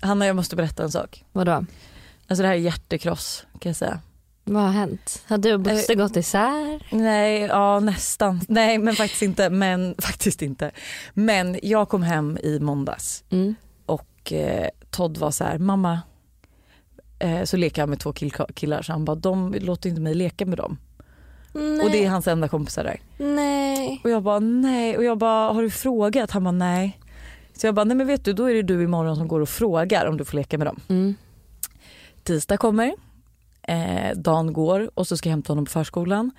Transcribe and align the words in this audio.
Hanna 0.00 0.26
jag 0.26 0.36
måste 0.36 0.56
berätta 0.56 0.82
en 0.82 0.90
sak. 0.90 1.24
Vadå? 1.32 1.52
Alltså 2.28 2.42
det 2.42 2.48
här 2.48 2.54
är 2.54 2.58
hjärtekross 2.58 3.46
kan 3.60 3.70
jag 3.70 3.76
säga. 3.76 4.00
Vad 4.44 4.62
har 4.62 4.70
hänt? 4.70 5.22
Har 5.26 5.38
du 5.38 5.54
och 5.54 5.60
Buster 5.60 5.94
gått 5.94 6.16
isär? 6.16 6.86
Nej, 6.90 7.40
ja 7.40 7.80
nästan. 7.80 8.40
Nej 8.48 8.78
men 8.78 8.94
faktiskt 8.94 9.22
inte. 9.22 9.50
Men 9.50 9.94
faktiskt 10.02 10.42
inte. 10.42 10.70
Men 11.14 11.58
jag 11.62 11.88
kom 11.88 12.02
hem 12.02 12.38
i 12.42 12.58
måndags 12.60 13.24
Mm. 13.30 13.54
och 13.86 14.32
eh, 14.32 14.68
Todd 14.90 15.18
var 15.18 15.30
så 15.30 15.44
här, 15.44 15.58
mamma. 15.58 16.00
Eh, 17.18 17.42
så 17.44 17.56
leker 17.56 17.82
han 17.82 17.88
med 17.90 17.98
två 18.00 18.12
kill- 18.12 18.46
killar 18.54 18.82
så 18.82 18.92
han 18.92 19.04
bara, 19.04 19.16
de 19.16 19.54
låter 19.60 19.88
inte 19.88 20.00
mig 20.00 20.14
leka 20.14 20.46
med 20.46 20.58
dem. 20.58 20.78
Nej. 21.52 21.80
Och 21.84 21.90
det 21.90 22.04
är 22.04 22.08
hans 22.10 22.28
enda 22.28 22.48
kompisar 22.48 22.84
där. 22.84 23.00
Nej. 23.18 24.00
Och 24.04 24.10
jag 24.10 24.22
bara 24.22 24.38
nej 24.38 24.96
och 24.96 25.04
jag 25.04 25.18
bara 25.18 25.52
har 25.52 25.62
du 25.62 25.70
frågat? 25.70 26.30
Han 26.30 26.44
bara 26.44 26.52
nej. 26.52 27.00
Så 27.60 27.66
jag 27.66 27.74
bara 27.74 27.84
nej 27.84 27.96
men 27.96 28.06
vet 28.06 28.24
du 28.24 28.32
då 28.32 28.50
är 28.50 28.54
det 28.54 28.62
du 28.62 28.82
imorgon 28.82 29.16
som 29.16 29.28
går 29.28 29.40
och 29.40 29.48
frågar 29.48 30.06
om 30.06 30.16
du 30.16 30.24
får 30.24 30.36
leka 30.36 30.58
med 30.58 30.66
dem. 30.66 30.80
Mm. 30.88 31.14
Tisdag 32.22 32.56
kommer, 32.56 32.94
eh, 33.62 34.16
dagen 34.16 34.52
går 34.52 34.90
och 34.94 35.06
så 35.06 35.16
ska 35.16 35.28
jag 35.28 35.32
hämta 35.32 35.52
honom 35.52 35.64
på 35.64 35.70
förskolan. 35.70 36.30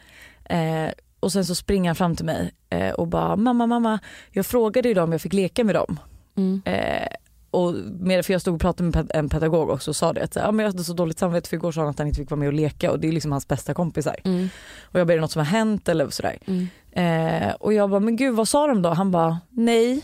Eh, 0.45 0.89
och 1.19 1.31
sen 1.31 1.45
så 1.45 1.55
springer 1.55 1.89
han 1.89 1.95
fram 1.95 2.15
till 2.15 2.25
mig 2.25 2.51
eh, 2.69 2.91
och 2.91 3.07
bara 3.07 3.35
mamma 3.35 3.67
mamma 3.67 3.99
jag 4.31 4.45
frågade 4.45 4.87
ju 4.87 4.93
dem 4.93 5.03
om 5.03 5.11
jag 5.11 5.21
fick 5.21 5.33
leka 5.33 5.63
med 5.63 5.75
dem. 5.75 5.99
Mm. 6.35 6.61
Eh, 6.65 7.07
och 7.51 7.73
med, 7.99 8.25
för 8.25 8.33
jag 8.33 8.41
stod 8.41 8.55
och 8.55 8.61
pratade 8.61 8.89
med 8.89 9.11
en 9.13 9.29
pedagog 9.29 9.69
också 9.69 9.91
och 9.91 9.95
sa 9.95 10.13
det 10.13 10.23
att 10.23 10.35
ja, 10.35 10.51
men 10.51 10.63
jag 10.63 10.71
hade 10.71 10.83
så 10.83 10.93
dåligt 10.93 11.19
samvete 11.19 11.49
för 11.49 11.57
igår 11.57 11.71
sa 11.71 11.81
han 11.81 11.89
att 11.89 11.99
han 11.99 12.07
inte 12.07 12.19
fick 12.19 12.29
vara 12.29 12.39
med 12.39 12.47
och 12.47 12.53
leka 12.53 12.91
och 12.91 12.99
det 12.99 13.07
är 13.07 13.11
liksom 13.11 13.31
hans 13.31 13.47
bästa 13.47 13.73
kompisar. 13.73 14.15
Mm. 14.23 14.49
Och 14.81 14.99
jag 14.99 15.07
bara 15.07 15.13
är 15.13 15.17
det 15.17 15.21
något 15.21 15.31
som 15.31 15.39
har 15.39 15.45
hänt 15.45 15.89
eller 15.89 16.09
sådär. 16.09 16.37
Mm. 16.45 16.67
Eh, 16.91 17.53
och 17.53 17.73
jag 17.73 17.89
bara 17.89 17.99
men 17.99 18.15
gud 18.15 18.35
vad 18.35 18.47
sa 18.47 18.67
de 18.67 18.81
då? 18.81 18.89
Han 18.89 19.11
bara 19.11 19.39
nej. 19.49 20.01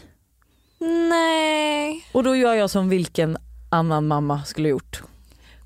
Nej. 0.79 2.05
Och 2.11 2.23
då 2.23 2.35
gör 2.35 2.53
jag 2.53 2.69
som 2.69 2.89
vilken 2.89 3.37
annan 3.69 4.07
mamma 4.07 4.43
skulle 4.43 4.69
gjort. 4.69 5.01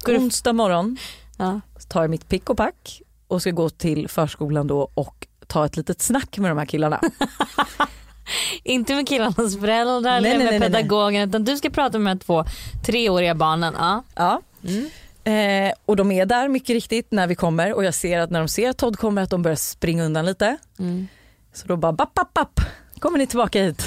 Går 0.03 0.17
Onsdag 0.17 0.53
morgon 0.53 0.97
Ja. 1.38 1.61
tar 1.89 2.02
jag 2.02 2.09
mitt 2.09 2.30
pick 2.30 2.49
och 2.49 2.58
pack 2.58 3.02
och 3.27 3.41
ska 3.41 3.52
gå 3.52 3.69
till 3.69 4.08
förskolan 4.08 4.67
då 4.67 4.91
och 4.94 5.27
ta 5.47 5.66
ett 5.66 5.77
litet 5.77 6.02
snack 6.02 6.38
med 6.38 6.52
de 6.52 6.58
här 6.58 6.66
killarna. 6.66 7.02
Inte 8.63 8.95
med 8.95 9.08
killarnas 9.08 9.59
föräldrar 9.59 10.21
Nej, 10.21 10.31
eller 10.31 10.45
nej, 10.45 10.59
med 10.59 10.71
nej, 10.71 10.71
pedagogen 10.71 11.30
utan 11.30 11.43
du 11.43 11.58
ska 11.58 11.69
prata 11.69 11.99
med 11.99 12.17
de 12.17 12.19
två 12.23 12.45
treåriga 12.86 13.36
barnen. 13.36 13.73
Ja. 13.77 14.03
Ja. 14.16 14.41
Mm. 14.64 14.89
Eh, 15.23 15.73
och 15.86 15.95
de 15.95 16.11
är 16.11 16.25
där 16.25 16.47
mycket 16.47 16.69
riktigt 16.73 17.11
när 17.11 17.27
vi 17.27 17.36
kommer 17.36 17.73
och 17.73 17.83
jag 17.83 17.93
ser 17.93 18.19
att 18.19 18.30
när 18.30 18.39
de 18.39 18.47
ser 18.47 18.69
att 18.69 18.77
Todd 18.77 18.97
kommer 18.99 19.21
att 19.21 19.30
de 19.30 19.41
börjar 19.41 19.55
springa 19.55 20.03
undan 20.03 20.25
lite. 20.25 20.58
Mm. 20.80 21.08
Så 21.53 21.67
då 21.67 21.77
bara 21.77 21.91
bapp, 21.93 22.14
bapp, 22.14 22.33
bapp. 22.33 22.59
kommer 22.99 23.17
ni 23.17 23.27
tillbaka 23.27 23.64
hit? 23.64 23.86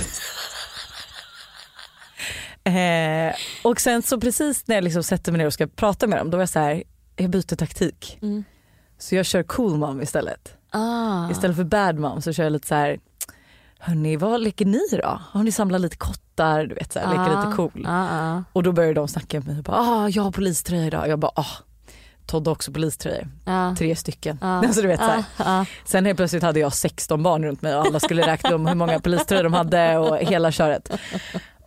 Eh, 2.64 3.34
och 3.62 3.80
sen 3.80 4.02
så 4.02 4.20
precis 4.20 4.66
när 4.66 4.74
jag 4.74 4.84
liksom 4.84 5.02
sätter 5.02 5.32
mig 5.32 5.38
ner 5.38 5.46
och 5.46 5.52
ska 5.52 5.66
prata 5.66 6.06
med 6.06 6.18
dem 6.18 6.30
då 6.30 6.36
var 6.36 6.42
jag 6.42 6.48
så 6.48 6.58
här, 6.58 6.82
jag 7.16 7.30
byter 7.30 7.56
taktik. 7.56 8.18
Mm. 8.22 8.44
Så 8.98 9.14
jag 9.14 9.26
kör 9.26 9.42
cool 9.42 9.76
mom 9.76 10.02
istället. 10.02 10.56
Ah. 10.70 11.30
Istället 11.30 11.56
för 11.56 11.64
bad 11.64 11.98
mom 11.98 12.22
så 12.22 12.32
kör 12.32 12.44
jag 12.44 12.52
lite 12.52 12.68
så 12.68 12.74
här, 12.74 12.98
hörni 13.78 14.16
vad 14.16 14.40
leker 14.40 14.64
ni 14.64 14.80
då? 15.02 15.20
Har 15.30 15.42
ni 15.42 15.52
samlat 15.52 15.80
lite 15.80 15.96
kottar? 15.96 16.66
Du 16.66 16.74
vet 16.74 16.92
så 16.92 16.98
här, 16.98 17.08
leker 17.08 17.36
lite 17.46 17.56
cool. 17.56 17.86
Ah, 17.88 18.08
ah. 18.12 18.42
Och 18.52 18.62
då 18.62 18.72
började 18.72 18.94
de 18.94 19.08
snacka 19.08 19.40
med 19.40 19.54
mig, 19.54 19.62
bara, 19.62 19.76
ah, 19.76 20.08
jag 20.08 20.22
har 20.22 20.30
poliströja 20.30 20.86
idag. 20.86 21.08
Jag 21.08 21.18
bara, 21.18 21.32
ah, 21.34 21.46
Todd 22.26 22.48
också 22.48 22.72
poliströjor, 22.72 23.28
Ah. 23.44 23.74
tre 23.76 23.96
stycken. 23.96 24.38
Ah. 24.42 24.58
Alltså, 24.64 24.82
du 24.82 24.88
vet, 24.88 25.00
så. 25.00 25.06
Ah, 25.06 25.24
ah. 25.36 25.64
Sen 25.84 26.04
helt 26.06 26.16
plötsligt 26.16 26.42
hade 26.42 26.60
jag 26.60 26.72
16 26.74 27.22
barn 27.22 27.44
runt 27.44 27.62
mig 27.62 27.76
och 27.76 27.86
alla 27.86 28.00
skulle 28.00 28.26
räkna 28.26 28.54
om 28.54 28.66
hur 28.66 28.74
många 28.74 29.00
poliströjor 29.00 29.42
de 29.44 29.52
hade 29.52 29.98
och 29.98 30.16
hela 30.18 30.52
köret. 30.52 30.90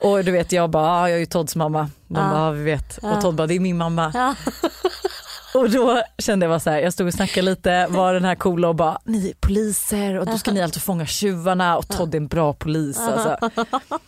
Och 0.02 0.23
du 0.23 0.31
vet 0.31 0.52
jag 0.52 0.70
bara, 0.70 0.88
ah, 0.92 1.09
jag 1.09 1.16
är 1.16 1.20
ju 1.20 1.26
Todds 1.26 1.56
mamma. 1.56 1.90
De 2.08 2.17
Ah. 2.17 2.30
bara, 2.31 2.42
ah, 2.48 2.52
vi 2.52 2.64
vet. 2.64 3.00
Ah. 3.03 3.12
Och 3.16 3.22
Todd 3.22 3.36
bara, 3.36 3.48
det 3.48 3.53
är 3.56 3.59
min 3.59 3.78
mamma. 3.78 4.12
Ah. 4.16 4.36
Och 5.54 5.70
då 5.70 6.02
kände 6.17 6.44
jag 6.45 6.52
bara 6.52 6.59
så 6.59 6.70
här, 6.70 6.80
jag 6.80 6.94
stod 6.94 7.08
och 7.08 7.14
snackade 7.14 7.42
lite, 7.45 7.88
var 7.89 8.14
den 8.14 8.26
här 8.26 8.36
coola 8.36 8.67
och 8.70 8.76
bara, 8.76 9.00
ni 9.06 9.30
är 9.30 9.34
poliser 9.34 10.16
och 10.20 10.26
då 10.26 10.38
ska 10.38 10.52
ni 10.52 10.61
alltså 10.61 10.80
fånga 10.80 11.05
tjuvarna 11.05 11.77
och 11.77 11.88
Todd 11.88 12.14
är 12.16 12.17
en 12.17 12.27
bra 12.27 12.54
polis. 12.54 12.99
Alltså. 12.99 13.38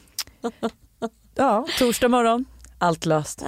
Ja, 1.36 1.66
torsdag 1.80 2.08
morgon, 2.08 2.46
allt 2.78 3.06
löst. 3.06 3.44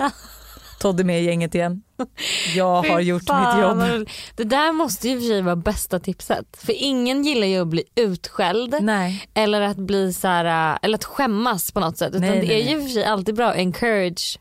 Todd 0.80 1.00
är 1.00 1.04
med 1.04 1.22
i 1.22 1.26
gänget 1.26 1.56
igen. 1.56 1.82
Jag 2.56 2.84
har 2.84 3.00
gjort 3.00 3.24
fan, 3.24 3.58
mitt 3.58 3.96
jobb. 3.96 4.10
Det 4.36 4.44
där 4.44 4.72
måste 4.72 5.10
ju 5.10 5.20
för 5.20 5.28
sig 5.28 5.42
vara 5.42 5.56
bästa 5.56 6.00
tipset. 6.00 6.58
För 6.58 6.74
ingen 6.78 7.24
gillar 7.24 7.48
ju 7.48 7.62
att 7.62 7.68
bli 7.68 7.84
utskälld 7.96 8.76
Nej, 8.82 9.30
eller 9.34 9.62
att 9.62 9.78
bli 9.78 10.14
så 10.14 10.28
här, 10.28 10.74
äh, 10.74 10.80
eller 10.82 10.96
att 10.96 11.06
skämmas 11.06 11.72
på 11.72 11.80
något 11.80 11.98
sätt. 11.98 12.10
Utan 12.10 12.22
Nej, 12.22 12.42
det 12.42 12.48
nej, 12.48 12.62
är 12.62 12.72
ju 12.72 12.82
för 12.82 12.90
sig 12.90 13.04
alltid 13.06 13.36
bra 13.36 13.50
att 13.50 13.58
encourage 13.58 14.40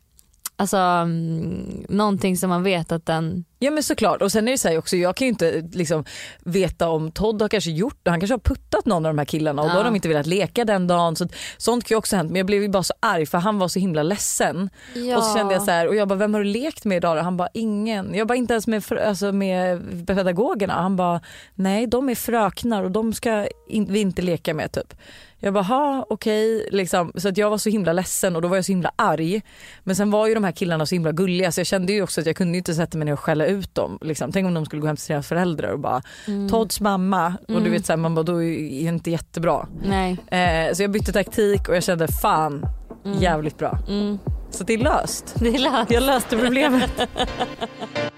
Alltså 0.61 0.77
mm, 0.77 1.87
någonting 1.89 2.37
som 2.37 2.51
man 2.51 2.63
vet 2.63 2.93
att 2.93 3.07
den... 3.07 3.45
Ja 3.63 3.71
men 3.71 3.83
såklart 3.83 4.23
och 4.23 4.33
sen 4.33 4.49
är 4.49 4.53
det 4.53 4.59
så 4.59 4.69
här 4.69 4.79
också, 4.79 4.97
jag 4.97 5.17
kan 5.17 5.25
ju 5.27 5.29
inte 5.29 5.69
liksom 5.73 6.05
veta 6.45 6.89
om 6.89 7.11
Todd 7.13 7.43
har 7.43 7.49
kanske 7.49 7.71
gjort 7.71 7.99
det, 8.03 8.11
han 8.11 8.21
kanske 8.21 8.35
har 8.35 8.39
puttat 8.39 8.87
någon 8.87 9.07
av 9.07 9.15
de 9.15 9.19
här 9.19 9.25
killarna 9.25 9.63
och 9.63 9.69
då 9.69 9.75
Ja. 9.75 9.79
har 9.79 9.85
de 9.85 9.95
inte 9.97 10.09
velat 10.09 10.27
leka 10.27 10.65
den 10.65 10.87
dagen. 10.87 11.17
Så, 11.17 11.29
sånt 11.57 11.85
kan 11.85 11.95
ju 11.95 11.99
också 11.99 12.17
hänt 12.17 12.31
men 12.31 12.37
jag 12.37 12.47
blev 12.47 12.63
ju 12.63 12.69
bara 12.69 12.83
så 12.83 12.95
arg 13.01 13.27
för 13.27 13.39
han 13.39 13.59
var 13.59 13.69
så 13.69 13.79
himla 13.79 14.03
ledsen. 14.03 14.71
Ja. 14.95 15.17
Och 15.17 15.25
så 15.25 15.35
kände 15.37 15.55
jag 15.55 15.63
så 15.63 15.71
här, 15.71 15.89
och 15.89 15.95
jag 15.97 16.09
bara 16.09 16.15
vem 16.19 16.35
har 16.35 16.41
du 16.41 16.47
lekt 16.47 16.85
med 16.85 16.97
idag 16.97 17.17
då? 17.17 17.23
Han 17.23 17.37
bara 17.37 17.49
ingen. 17.55 18.15
Jag 18.15 18.27
bara 18.27 18.35
inte 18.37 18.53
ens 18.55 18.67
med, 18.67 18.93
alltså, 18.93 19.33
med 19.33 19.81
pedagogerna. 20.07 20.73
Han 20.75 20.97
bara 20.97 21.21
nej 21.55 21.87
de 21.87 22.09
är 22.09 22.15
fröknar 22.15 22.83
och 22.83 22.91
de 22.91 23.13
ska 23.13 23.47
in, 23.69 23.87
vi 23.91 24.01
inte 24.01 24.23
leka 24.23 24.55
med 24.55 24.73
typ. 24.73 24.95
Jag 25.43 25.55
bara 25.55 25.65
ha 25.65 26.07
okej 26.11 26.69
liksom. 26.71 27.13
Så 27.15 27.29
att 27.29 27.37
jag 27.37 27.51
var 27.51 27.59
så 27.59 27.71
himla 27.71 27.93
ledsen 27.93 28.37
och 28.37 28.43
då 28.43 28.49
var 28.49 28.57
jag 28.57 28.65
så 28.65 28.73
himla 28.73 28.93
arg. 28.97 29.43
Men 29.85 29.97
sen 29.97 30.11
var 30.11 30.27
ju 30.27 30.35
de 30.35 30.45
här 30.45 30.53
killarna 30.53 30.87
så 30.87 30.95
himla 30.95 31.13
gulliga 31.13 31.53
så 31.53 31.61
jag 31.61 31.67
kände 31.67 31.93
ju 31.93 32.03
också 32.03 32.21
att 32.21 32.27
jag 32.27 32.37
kunde 32.37 32.59
inte 32.59 32.75
sätta 32.75 32.99
mig 32.99 33.05
ner 33.05 33.13
och 33.13 33.21
skälla 33.21 33.47
ut 33.47 33.75
dem. 33.75 33.99
Liksom. 34.01 34.33
Tänk 34.33 34.47
om 34.47 34.55
de 34.55 34.65
skulle 34.67 34.81
gå 34.83 34.87
hem 34.87 34.97
till 34.97 35.05
sina 35.05 35.23
föräldrar 35.23 35.69
och 35.73 35.79
bara 35.81 36.03
Mm. 36.27 36.49
Todds 36.49 36.81
mamma 36.81 37.27
och 37.27 37.35
du 37.55 37.57
Mm. 37.57 37.73
vet 37.73 37.87
så 37.87 37.93
här, 37.93 37.97
man 37.97 38.15
bara 38.15 38.23
då 38.23 38.43
är 38.43 38.47
det 38.57 38.89
inte 38.89 39.11
jättebra. 39.11 39.67
Nej. 39.85 40.17
Eh, 40.31 40.75
så 40.75 40.83
jag 40.83 40.91
bytte 40.91 41.13
taktik 41.13 41.69
och 41.69 41.77
jag 41.77 41.83
kände 41.83 42.09
fan 42.09 42.67
Mm. 43.05 43.19
jävligt 43.19 43.59
bra. 43.59 43.79
Mm. 43.89 44.19
Så 44.51 44.65
det 44.65 44.75
är 44.75 44.79
löst. 44.79 45.35
Det 45.41 45.49
är 45.49 45.59
löst. 45.59 45.91
Jag 45.91 46.03
löste 46.03 46.37
problemet. 46.37 46.91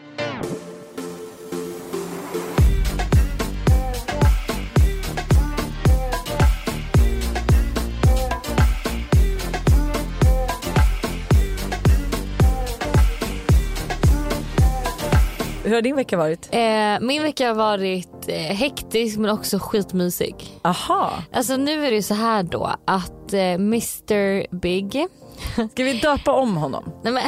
Hur 15.72 15.76
har 15.76 15.82
din 15.82 15.96
vecka 15.96 16.16
varit? 16.16 16.48
Eh, 16.50 17.00
min 17.00 17.22
vecka 17.22 17.48
har 17.48 17.54
varit 17.54 18.28
eh, 18.28 18.34
hektisk 18.36 19.18
men 19.18 19.30
också 19.30 19.58
skitmysig. 19.58 20.34
Aha, 20.62 21.22
Alltså 21.32 21.56
nu 21.56 21.86
är 21.86 21.90
det 21.90 22.02
så 22.02 22.14
här 22.14 22.42
då 22.42 22.74
att 22.84 23.32
eh, 23.32 23.40
Mr 23.40 24.56
Big, 24.56 25.06
ska 25.72 25.84
vi 25.84 25.92
döpa 25.92 26.32
om 26.32 26.56
honom? 26.56 26.92
nej 27.02 27.12
men 27.12 27.22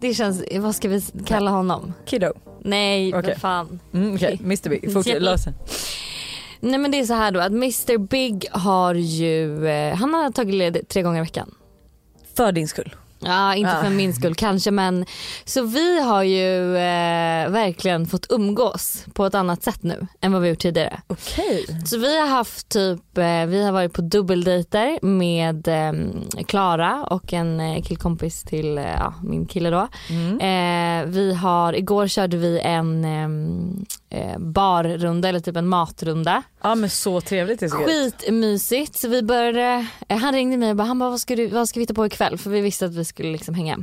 det 0.00 0.14
känns, 0.14 0.44
vad 0.56 0.74
ska 0.74 0.88
vi 0.88 1.02
kalla 1.26 1.50
honom? 1.50 1.94
Kiddo. 2.06 2.32
Nej 2.60 3.14
Okej. 3.14 3.30
vad 3.30 3.40
fan. 3.40 3.80
Mm, 3.94 4.14
Okej, 4.14 4.38
Mr 4.42 4.68
Big. 4.68 4.92
Fortsätt, 4.92 5.22
lös 5.22 5.44
det. 5.44 5.54
Nej 6.60 6.78
men 6.78 6.90
det 6.90 6.98
är 6.98 7.04
så 7.04 7.14
här 7.14 7.30
då 7.30 7.40
att 7.40 7.52
Mr 7.52 7.98
Big 7.98 8.46
har 8.52 8.94
ju, 8.94 9.66
eh, 9.66 9.94
han 9.96 10.14
har 10.14 10.30
tagit 10.30 10.54
ledigt 10.54 10.88
tre 10.88 11.02
gånger 11.02 11.18
i 11.18 11.22
veckan. 11.22 11.54
För 12.34 12.52
din 12.52 12.68
skull. 12.68 12.96
Ja 13.24 13.54
inte 13.54 13.76
för 13.82 13.90
min 13.90 14.14
skull 14.14 14.34
kanske 14.34 14.70
men 14.70 15.06
så 15.44 15.62
vi 15.62 16.00
har 16.02 16.22
ju 16.22 16.76
eh, 16.76 17.50
verkligen 17.50 18.06
fått 18.06 18.26
umgås 18.30 19.04
på 19.12 19.26
ett 19.26 19.34
annat 19.34 19.62
sätt 19.62 19.82
nu 19.82 20.06
än 20.20 20.32
vad 20.32 20.42
vi 20.42 20.48
gjort 20.48 20.58
tidigare. 20.58 21.00
Okej. 21.06 21.66
Så 21.84 21.98
vi 21.98 22.20
har 22.20 22.26
haft 22.26 22.68
typ, 22.68 23.18
eh, 23.18 23.46
vi 23.46 23.64
har 23.64 23.72
varit 23.72 23.92
på 23.92 24.02
dubbeldejter 24.02 24.98
med 25.02 25.68
eh, 25.68 25.92
Klara 26.46 27.04
och 27.10 27.32
en 27.32 27.60
eh, 27.60 27.82
killkompis 27.82 28.42
till 28.42 28.78
eh, 28.78 28.84
ja, 28.84 29.14
min 29.22 29.46
kille 29.46 29.70
då. 29.70 29.88
Mm. 30.10 30.40
Eh, 30.40 31.10
vi 31.10 31.34
har, 31.34 31.72
igår 31.72 32.06
körde 32.06 32.36
vi 32.36 32.60
en 32.60 33.04
eh, 33.04 34.20
eh, 34.20 34.38
barrunda 34.38 35.28
eller 35.28 35.40
typ 35.40 35.56
en 35.56 35.68
matrunda. 35.68 36.42
Ja 36.62 36.74
men 36.74 36.90
så 36.90 37.20
trevligt 37.20 37.62
gött. 37.62 37.72
Skitmysigt 37.72 38.96
så 38.98 39.08
vi 39.08 39.22
började, 39.22 39.86
eh, 40.08 40.18
han 40.18 40.34
ringde 40.34 40.56
mig 40.56 40.70
och 40.70 40.76
bara, 40.76 40.84
han 40.84 40.98
bara 40.98 41.10
vad 41.10 41.20
ska, 41.20 41.36
du, 41.36 41.46
vad 41.46 41.68
ska 41.68 41.80
vi 41.80 41.82
hitta 41.82 41.94
på 41.94 42.06
ikväll? 42.06 42.38
För 42.38 42.50
vi 42.50 42.60
visste 42.60 42.86
att 42.86 42.94
vi 42.94 43.04
skulle 43.04 43.32
liksom 43.32 43.54
hänga. 43.54 43.78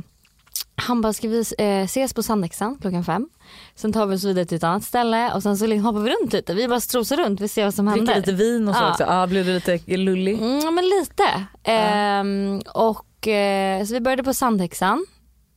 Han 0.74 1.00
bara, 1.00 1.12
ska 1.12 1.28
vi 1.28 1.44
eh, 1.58 1.66
ses 1.82 2.14
på 2.14 2.22
Sandexan 2.22 2.78
klockan 2.80 3.04
fem? 3.04 3.28
Sen 3.74 3.92
tar 3.92 4.06
vi 4.06 4.16
oss 4.16 4.24
vidare 4.24 4.44
till 4.44 4.56
ett 4.56 4.64
annat 4.64 4.84
ställe 4.84 5.32
och 5.34 5.42
sen 5.42 5.58
så 5.58 5.66
liksom 5.66 5.84
hoppar 5.84 6.00
vi 6.00 6.10
runt 6.10 6.32
lite. 6.32 6.54
Vi 6.54 6.68
bara 6.68 6.80
strosar 6.80 7.16
runt, 7.16 7.40
vi 7.40 7.48
ser 7.48 7.64
vad 7.64 7.74
som 7.74 7.88
händer. 7.88 8.16
lite 8.16 8.32
vin 8.32 8.68
och 8.68 8.74
så 8.74 8.82
Ja. 8.82 8.90
också. 8.90 9.04
Ja, 9.04 9.26
blev 9.26 9.46
du 9.46 9.52
lite 9.54 9.96
lullig? 9.96 10.34
Mm, 10.42 10.74
men 10.74 10.84
lite. 10.84 11.46
Ehm, 11.64 12.60
och, 12.74 13.28
eh, 13.28 13.84
så 13.84 13.92
vi 13.94 14.00
började 14.00 14.22
på 14.24 14.34
Sandhäxan. 14.34 15.06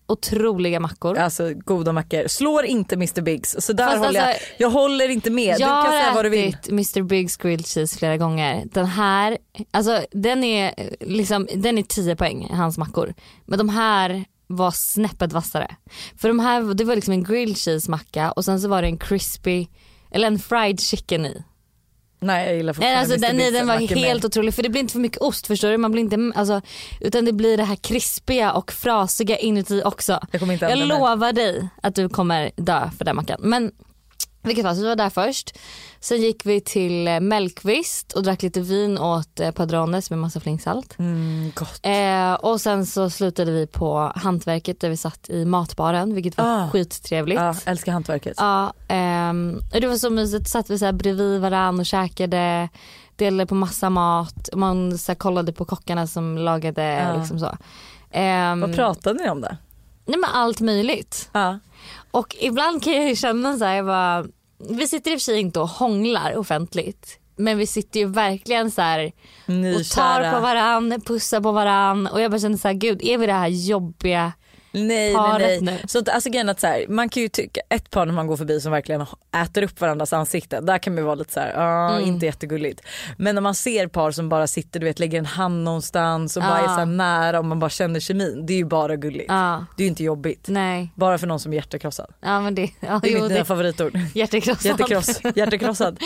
Otroliga 0.07 0.79
mackor. 0.79 1.17
Alltså 1.17 1.53
goda 1.53 1.91
mackor. 1.91 2.27
Slår 2.27 2.65
inte 2.65 2.95
Mr 2.95 3.21
Biggs. 3.21 3.55
Så 3.59 3.73
där 3.73 3.85
Fast 3.87 3.97
håller 4.05 4.19
jag. 4.19 4.29
alltså, 4.29 4.43
Jag 4.57 4.69
håller 4.69 5.09
inte 5.09 5.29
med. 5.31 5.55
Du 5.55 5.61
jag 5.61 5.83
kan 5.85 5.91
säga 5.91 6.05
har 6.07 6.15
vad 6.15 6.25
du 6.25 6.29
vill. 6.29 6.49
ätit 6.53 6.69
Mr 6.69 7.01
Biggs 7.01 7.37
grilled 7.37 7.65
cheese 7.67 7.97
flera 7.99 8.17
gånger. 8.17 8.63
Den 8.71 8.85
här, 8.85 9.37
alltså 9.71 10.05
den 10.11 10.43
är 10.43 10.73
liksom, 10.99 11.47
den 11.55 11.77
är 11.77 11.83
10 11.83 12.15
poäng, 12.15 12.47
hans 12.53 12.77
mackor. 12.77 13.13
Men 13.45 13.57
de 13.57 13.69
här 13.69 14.25
var 14.47 14.71
snäppet 14.71 15.33
vassare. 15.33 15.75
För 16.17 16.27
de 16.27 16.39
här, 16.39 16.73
det 16.73 16.83
var 16.83 16.95
liksom 16.95 17.13
en 17.13 17.23
grilled 17.23 17.57
cheese 17.57 17.91
macka 17.91 18.31
och 18.31 18.45
sen 18.45 18.61
så 18.61 18.67
var 18.67 18.81
det 18.81 18.87
en 18.87 18.97
crispy, 18.97 19.67
eller 20.11 20.27
en 20.27 20.39
fried 20.39 20.79
chicken 20.79 21.25
i. 21.25 21.43
Nej 22.23 22.45
jag 22.47 22.55
gillar 22.55 22.67
Nej, 22.67 22.73
fortfarande 22.73 22.99
alltså, 22.99 23.13
Mr. 23.13 23.27
den, 23.27 23.37
nej, 23.37 23.51
den 23.51 23.67
var 23.67 23.75
helt 23.75 24.23
mer. 24.23 24.25
otrolig 24.25 24.53
för 24.53 24.63
det 24.63 24.69
blir 24.69 24.81
inte 24.81 24.91
för 24.91 24.99
mycket 24.99 25.21
ost 25.21 25.47
förstår 25.47 25.69
du. 25.69 25.77
Man 25.77 25.91
blir 25.91 26.03
inte, 26.03 26.31
alltså, 26.39 26.61
utan 26.99 27.25
det 27.25 27.33
blir 27.33 27.57
det 27.57 27.63
här 27.63 27.75
krispiga 27.75 28.53
och 28.53 28.71
frasiga 28.71 29.37
inuti 29.37 29.81
också. 29.85 30.19
Jag 30.31 30.61
Jag 30.61 30.79
lovar 30.79 31.33
dig 31.33 31.67
att 31.83 31.95
du 31.95 32.09
kommer 32.09 32.51
dö 32.55 32.89
för 32.97 33.05
den 33.05 33.15
mackan. 33.15 33.37
Men 33.41 33.71
vilket 34.43 34.63
fall, 34.65 34.75
så 34.75 34.81
vi 34.81 34.87
var 34.87 34.95
där 34.95 35.09
först. 35.09 35.57
Sen 35.99 36.21
gick 36.21 36.45
vi 36.45 36.61
till 36.61 37.07
eh, 37.07 37.19
Mellqvist 37.19 38.11
och 38.13 38.23
drack 38.23 38.41
lite 38.41 38.61
vin 38.61 38.97
åt 38.97 39.39
eh, 39.39 39.51
padrones 39.51 40.09
med 40.09 40.19
massa 40.19 40.39
flingsalt. 40.39 40.99
Mm, 40.99 41.51
gott. 41.55 41.79
Eh, 41.83 42.33
och 42.33 42.61
sen 42.61 42.85
så 42.85 43.09
slutade 43.09 43.51
vi 43.51 43.67
på 43.67 44.11
hantverket 44.15 44.79
där 44.79 44.89
vi 44.89 44.97
satt 44.97 45.29
i 45.29 45.45
matbaren 45.45 46.13
vilket 46.15 46.37
var 46.37 46.45
Ah. 46.63 46.69
skittrevligt. 46.69 47.41
Ja, 47.41 47.55
älskar 47.65 47.91
hantverket. 47.91 48.33
Ja, 48.37 48.67
och 49.73 49.81
det 49.81 49.87
var 49.87 49.97
så 49.97 50.09
mysigt. 50.09 50.49
Satt 50.49 50.69
vi 50.69 50.79
så 50.79 50.85
här 50.85 50.91
bredvid 50.93 51.41
varandra 51.41 51.81
och 51.81 51.85
käkade, 51.85 52.69
delade 53.15 53.45
på 53.47 53.55
massa 53.55 53.89
mat. 53.89 54.49
Man 54.53 54.97
så 54.97 55.15
kollade 55.15 55.53
på 55.53 55.65
kockarna 55.65 56.07
som 56.07 56.37
lagade 56.37 56.83
Ja. 56.83 57.17
liksom 57.17 57.39
så. 57.39 57.57
Ehm, 58.11 58.61
Vad 58.61 58.75
pratade 58.75 59.23
ni 59.23 59.29
om 59.29 59.41
där? 59.41 59.57
Nej 60.05 60.19
men 60.19 60.29
allt 60.29 60.59
möjligt. 60.61 61.29
Ja. 61.31 61.59
Och 62.11 62.35
ibland 62.39 62.83
kan 62.83 62.93
jag 62.93 63.09
ju 63.09 63.15
känna 63.15 63.57
så 63.57 63.65
här, 63.65 63.75
jag 63.75 63.85
bara, 63.85 64.25
vi 64.69 64.87
sitter 64.87 65.11
i 65.11 65.15
och 65.15 65.19
för 65.19 65.23
sig 65.23 65.39
inte 65.39 65.59
och 65.59 65.69
hånglar 65.69 66.37
offentligt. 66.37 67.19
Men 67.35 67.57
vi 67.57 67.67
sitter 67.67 67.99
ju 67.99 68.05
verkligen 68.05 68.71
så 68.71 68.81
här 68.81 69.05
och 69.05 69.13
tar 69.45 69.53
Nykära. 69.53 70.31
på 70.31 70.39
varann, 70.39 71.01
pussar 71.05 71.41
på 71.41 71.51
varann 71.51 72.07
och 72.07 72.21
jag 72.21 72.31
bara 72.31 72.39
känner 72.39 72.57
så 72.57 72.67
här, 72.67 72.75
gud 72.75 73.01
är 73.03 73.17
vi 73.17 73.25
det 73.25 73.33
här 73.33 73.47
jobbiga 73.47 74.33
Nej 74.73 74.83
nej 74.87 75.13
paret 75.13 75.61
nej. 75.61 75.79
nu? 75.81 75.87
Så 75.87 75.99
att, 75.99 76.09
alltså 76.09 76.29
att 76.49 76.59
så 76.59 76.67
här, 76.67 76.85
man 76.89 77.09
kan 77.09 77.23
ju 77.23 77.29
tycka 77.29 77.61
ett 77.69 77.89
par 77.89 78.05
när 78.05 78.13
man 78.13 78.27
går 78.27 78.37
förbi 78.37 78.61
som 78.61 78.71
verkligen 78.71 79.05
äter 79.43 79.63
upp 79.63 79.81
varandras 79.81 80.13
ansikten. 80.13 80.65
Där 80.65 80.77
kan 80.77 80.95
man 80.95 81.03
vara 81.05 81.15
lite 81.15 81.33
så 81.33 81.39
här, 81.39 81.53
ah, 81.57 81.83
Mm. 81.97 82.07
inte 82.07 82.25
jättegulligt. 82.25 82.81
Men 83.17 83.35
när 83.35 83.41
man 83.41 83.55
ser 83.55 83.87
par 83.87 84.11
som 84.11 84.29
bara 84.29 84.47
sitter 84.47 84.79
du 84.79 84.85
vet 84.85 84.99
lägger 84.99 85.19
en 85.19 85.25
hand 85.25 85.63
någonstans 85.63 86.37
och 86.37 86.43
bara 86.43 86.57
Ja. 86.57 86.63
är 86.63 86.67
så 86.67 86.73
här 86.73 86.85
nära 86.85 87.39
och 87.39 87.45
man 87.45 87.59
bara 87.59 87.69
känner 87.69 87.99
kemin. 87.99 88.45
Det 88.45 88.53
är 88.53 88.57
ju 88.57 88.65
bara 88.65 88.95
gulligt. 88.95 89.25
Ja, 89.27 89.65
Det 89.77 89.83
är 89.83 89.85
ju 89.85 89.89
inte 89.89 90.03
jobbigt. 90.03 90.45
nej. 90.47 90.91
Bara 90.95 91.17
för 91.17 91.27
någon 91.27 91.39
som 91.39 91.51
är 91.53 91.55
hjärtekrossad. 91.57 92.07
Ja 92.21 92.41
men 92.41 92.55
det, 92.55 92.69
ja, 92.79 92.99
Det 93.03 93.09
är 93.09 93.13
jo, 93.13 93.21
mitt 93.21 93.29
nya 93.31 93.39
det 93.39 93.45
favoritord. 93.45 93.99
hjärtekrossat. 94.15 94.65
Hjärtekross, 94.65 95.19
hjärtekrossad. 95.35 95.99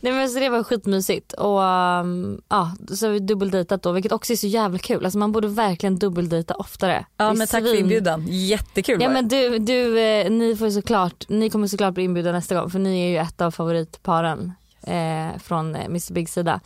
Nej 0.00 0.12
men 0.12 0.28
så 0.28 0.40
det 0.40 0.48
var 0.48 0.62
skitmysigt 0.62 1.32
och 1.32 1.58
um, 1.60 2.40
ja 2.48 2.72
så 2.94 3.06
har 3.06 3.12
vi 3.12 3.18
dubbeldejtat 3.18 3.82
då 3.82 3.92
vilket 3.92 4.12
också 4.12 4.32
är 4.32 4.36
så 4.36 4.46
jävla 4.46 4.78
kul. 4.78 5.04
Alltså 5.04 5.18
man 5.18 5.32
borde 5.32 5.48
verkligen 5.48 5.98
dubbeldejta 5.98 6.54
oftare. 6.54 7.06
Ja 7.16 7.32
men 7.32 7.46
tack 7.46 7.62
för 7.64 7.74
inbjudan. 8.00 8.26
Jättekul 8.28 9.02
Ja 9.02 9.08
men 9.08 9.28
du, 9.28 9.58
du 9.58 10.00
eh, 10.00 10.30
ni 10.30 10.56
får 10.56 10.70
såklart, 10.70 11.28
ni 11.28 11.50
kommer 11.50 11.66
såklart 11.66 11.94
bli 11.94 12.04
inbjudna 12.04 12.32
nästa 12.32 12.54
gång 12.54 12.70
för 12.70 12.78
ni 12.78 13.00
är 13.04 13.08
ju 13.08 13.16
ett 13.18 13.40
av 13.40 13.50
favoritparen 13.50 14.52
eh, 14.86 15.38
från 15.42 15.74
eh, 15.74 15.84
Mr 15.84 16.12
Big 16.12 16.28
sida. 16.28 16.60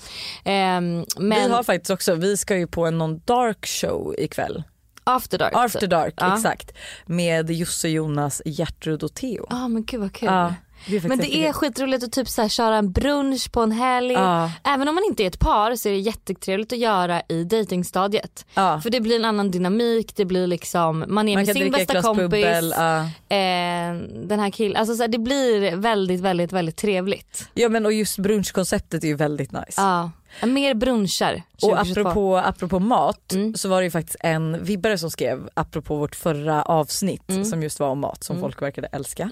Ehm, 0.44 1.04
men 1.18 1.42
Vi 1.48 1.52
har 1.54 1.62
faktiskt 1.62 1.90
också, 1.90 2.14
vi 2.14 2.36
ska 2.36 2.56
ju 2.56 2.66
på 2.66 2.86
en 2.86 2.98
någon 2.98 3.20
dark 3.24 3.66
show 3.66 4.14
ikväll. 4.18 4.62
After 5.06 5.38
Dark. 5.38 5.52
After 5.54 5.86
dark, 5.86 6.14
Ja. 6.16 6.34
exakt. 6.34 6.72
Med 7.06 7.50
Josse, 7.50 7.88
Jonas, 7.88 8.42
Gertrud 8.44 9.02
och 9.02 9.14
Theo. 9.14 9.46
Ja 9.50 9.68
men 9.68 9.84
gud 9.84 10.00
vad 10.00 10.12
kul. 10.12 10.28
Ja, 10.28 10.54
det 10.86 11.04
men 11.04 11.18
det 11.18 11.36
är 11.36 11.52
skitroligt 11.52 12.04
att 12.04 12.12
typ 12.12 12.28
så 12.28 12.42
här, 12.42 12.48
köra 12.48 12.76
en 12.76 12.92
brunch 12.92 13.52
på 13.52 13.60
en 13.60 13.72
helg. 13.72 14.12
Ja, 14.12 14.50
Även 14.64 14.88
om 14.88 14.94
man 14.94 15.04
inte 15.04 15.22
är 15.22 15.26
ett 15.26 15.38
par 15.38 15.76
så 15.76 15.88
är 15.88 15.92
det 15.92 15.98
jättetrevligt 15.98 16.72
att 16.72 16.78
göra 16.78 17.22
i 17.28 17.44
datingstadiet. 17.44 18.46
ja. 18.54 18.80
För 18.80 18.90
det 18.90 19.00
blir 19.00 19.16
en 19.16 19.24
annan 19.24 19.50
dynamik, 19.50 20.16
det 20.16 20.24
blir 20.24 20.46
liksom, 20.46 21.04
man 21.08 21.28
är 21.28 21.36
Man 21.36 21.44
med 21.46 21.56
sin 21.56 21.70
bästa 21.72 22.02
kompis, 22.02 22.22
bubbel. 22.22 22.74
Ja. 22.76 23.00
eh, 23.36 23.94
den 24.28 24.40
här 24.40 24.50
killen, 24.50 24.76
alltså 24.76 24.96
så 24.96 25.02
här, 25.02 25.08
det 25.08 25.18
blir 25.18 25.76
väldigt 25.76 26.20
väldigt 26.20 26.52
väldigt 26.52 26.76
trevligt. 26.76 27.48
ja 27.54 27.68
men 27.68 27.86
och 27.86 27.92
just 27.92 28.18
brunchkonceptet 28.18 29.04
är 29.04 29.08
ju 29.08 29.14
väldigt 29.16 29.52
nice. 29.52 29.72
Ja, 29.82 30.10
mer 30.46 30.74
brunchar 30.74 31.42
2022. 31.60 31.70
Och 31.70 31.78
apropå, 32.08 32.36
apropå 32.36 32.78
mat 32.78 33.32
Mm. 33.32 33.54
så 33.54 33.68
var 33.68 33.80
det 33.80 33.84
ju 33.84 33.90
faktiskt 33.90 34.16
en 34.20 34.64
vibbare 34.64 34.98
som 34.98 35.10
skrev 35.10 35.48
apropå 35.54 35.96
vårt 35.96 36.14
förra 36.14 36.62
avsnitt 36.62 37.30
Mm. 37.30 37.44
som 37.44 37.62
just 37.62 37.80
var 37.80 37.88
om 37.88 37.98
mat 38.00 38.24
som 38.24 38.36
Mm. 38.36 38.42
folk 38.42 38.62
verkade 38.62 38.88
älska. 38.92 39.30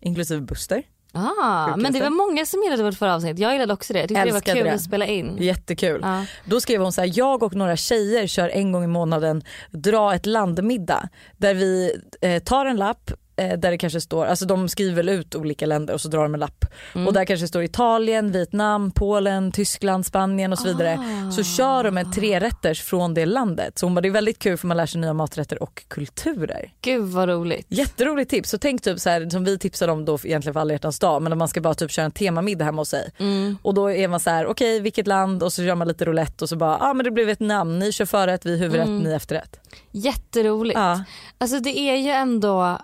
Inklusive 0.00 0.40
Buster. 0.40 0.82
Ah, 1.12 1.76
men 1.76 1.92
det 1.92 2.00
var 2.00 2.10
många 2.10 2.46
som 2.46 2.62
gillade 2.62 2.82
vårt 2.82 2.94
förra 2.94 3.14
avsnitt, 3.14 3.38
jag 3.38 3.52
gillade 3.52 3.72
också 3.72 3.92
det. 3.92 3.98
Jag 3.98 4.08
tyckte 4.08 4.24
det 4.24 4.30
var 4.30 4.36
Älskade 4.36 4.58
kul 4.58 4.66
det. 4.66 4.72
att 4.74 4.82
spela 4.82 5.06
in. 5.06 5.36
Jättekul. 5.38 6.00
Ja. 6.02 6.24
Då 6.44 6.60
skrev 6.60 6.80
hon 6.82 6.92
så 6.92 7.00
här, 7.00 7.12
jag 7.14 7.42
och 7.42 7.54
några 7.54 7.76
tjejer 7.76 8.26
kör 8.26 8.48
en 8.48 8.72
gång 8.72 8.84
i 8.84 8.86
månaden 8.86 9.42
dra 9.70 10.14
ett 10.14 10.26
landmiddag 10.26 11.08
där 11.36 11.54
vi 11.54 11.92
eh, 12.20 12.42
tar 12.42 12.66
en 12.66 12.76
lapp 12.76 13.10
där 13.36 13.70
det 13.70 13.78
kanske 13.78 14.00
står, 14.00 14.26
alltså 14.26 14.44
de 14.46 14.68
skriver 14.68 14.96
väl 14.96 15.08
ut 15.08 15.34
olika 15.34 15.66
länder 15.66 15.94
och 15.94 16.00
så 16.00 16.08
drar 16.08 16.22
de 16.22 16.34
en 16.34 16.40
lapp 16.40 16.64
Mm. 16.94 17.06
och 17.06 17.12
där 17.12 17.24
kanske 17.24 17.48
står 17.48 17.62
Italien, 17.62 18.32
Vietnam, 18.32 18.90
Polen, 18.90 19.52
Tyskland, 19.52 20.06
Spanien 20.06 20.52
och 20.52 20.58
så 20.58 20.68
vidare. 20.68 20.98
Ah. 21.28 21.30
Så 21.30 21.44
kör 21.44 21.84
de 21.84 21.98
en 21.98 22.12
trerätters 22.12 22.82
från 22.82 23.14
det 23.14 23.26
landet. 23.26 23.78
Så 23.78 23.86
hon 23.86 23.94
bara, 23.94 24.00
det 24.00 24.08
är 24.08 24.12
väldigt 24.12 24.38
kul 24.38 24.56
för 24.56 24.66
man 24.66 24.76
lär 24.76 24.86
sig 24.86 25.00
nya 25.00 25.12
maträtter 25.12 25.62
och 25.62 25.84
kulturer. 25.88 26.72
Gud 26.80 27.04
vad 27.08 27.28
roligt. 27.28 27.66
Jätteroligt 27.68 28.30
tips. 28.30 28.50
Så 28.50 28.58
tänk 28.58 28.82
typ 28.82 29.00
så 29.00 29.10
här, 29.10 29.30
som 29.30 29.44
vi 29.44 29.58
tipsade 29.58 29.92
om 29.92 30.04
då 30.04 30.18
egentligen 30.24 30.52
för 30.54 30.60
alla 30.60 30.72
hjärtans 30.72 30.98
dag 30.98 31.22
men 31.22 31.32
att 31.32 31.38
man 31.38 31.48
ska 31.48 31.60
bara 31.60 31.74
typ 31.74 31.90
köra 31.90 32.04
en 32.04 32.10
temamiddag 32.12 32.64
hemma 32.64 32.80
hos 32.80 32.88
sig. 32.88 33.10
Mm. 33.18 33.58
Och 33.62 33.74
då 33.74 33.90
är 33.90 34.08
man 34.08 34.20
så 34.20 34.30
här, 34.30 34.46
okej 34.46 34.80
vilket 34.80 35.06
land 35.06 35.42
och 35.42 35.52
så 35.52 35.62
gör 35.62 35.74
man 35.74 35.88
lite 35.88 36.04
roulette 36.04 36.44
och 36.44 36.48
så 36.48 36.56
bara, 36.56 36.78
ja 36.80 36.90
ah, 36.90 36.94
men 36.94 37.04
det 37.04 37.10
blev 37.10 37.28
ett 37.28 37.40
namn, 37.40 37.78
ni 37.78 37.92
kör 37.92 38.04
förrätt, 38.06 38.46
vi 38.46 38.56
huvudrätt, 38.56 38.86
Mm. 38.88 39.02
ni 39.02 39.12
efterrätt. 39.12 39.60
Jätteroligt. 39.90 40.78
Ja. 40.78 41.04
Alltså 41.38 41.60
det 41.60 41.78
är 41.78 41.96
ju 41.96 42.10
ändå 42.10 42.78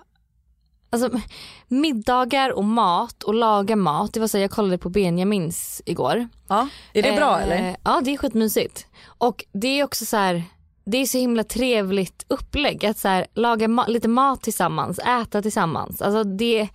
Alltså, 1.03 1.19
middagar 1.67 2.49
och 2.57 2.63
mat 2.65 3.23
och 3.23 3.33
laga 3.33 3.75
mat, 3.75 4.13
det 4.13 4.19
var 4.19 4.27
så 4.27 4.37
jag 4.37 4.51
kollade 4.51 4.77
på 4.77 4.89
Benjamins 4.89 5.81
igår. 5.85 6.27
ja. 6.47 6.67
Är 6.93 7.03
det 7.03 7.11
bra 7.15 7.37
Eh, 7.39 7.43
eller? 7.43 7.77
Ja 7.83 8.01
det 8.05 8.13
är 8.13 8.17
skitmysigt. 8.17 8.87
Och 9.07 9.45
det 9.51 9.67
är 9.79 9.83
också 9.83 10.05
så 10.05 10.17
här, 10.17 10.43
det 10.85 10.97
är 10.97 11.05
så 11.05 11.17
himla 11.17 11.43
trevligt 11.43 12.25
upplägg 12.27 12.85
att 12.85 12.97
så 12.97 13.07
här, 13.07 13.27
laga 13.33 13.67
ma- 13.67 13.87
lite 13.89 14.07
mat 14.07 14.41
tillsammans, 14.41 14.99
äta 14.99 15.41
tillsammans. 15.41 16.01
Alltså 16.01 16.23
det 16.23 16.59
är 16.59 16.69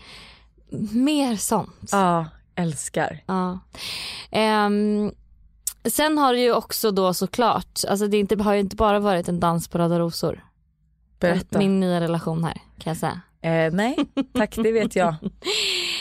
mer 0.92 1.36
sånt. 1.36 1.88
Ja, 1.92 2.26
älskar. 2.54 3.22
Ja. 3.26 3.58
Ehm, 4.30 5.12
sen 5.84 6.18
har 6.18 6.32
det 6.32 6.40
ju 6.40 6.52
också 6.54 6.90
då 6.90 7.14
såklart, 7.14 7.80
alltså 7.88 8.06
det 8.06 8.16
inte, 8.18 8.42
har 8.42 8.54
ju 8.54 8.60
inte 8.60 8.76
bara 8.76 8.98
varit 9.00 9.28
en 9.28 9.40
dans 9.40 9.68
på 9.68 9.78
röda 9.78 9.98
rosor. 9.98 10.44
Berätta. 11.20 11.58
Min 11.58 11.80
nya 11.80 12.00
relation 12.00 12.44
här 12.44 12.54
kan 12.54 12.90
jag 12.90 12.96
säga. 12.96 13.20
Eh, 13.42 13.72
nej 13.72 13.96
tack 14.34 14.54
det 14.56 14.72
vet 14.72 14.96
jag. 14.96 15.14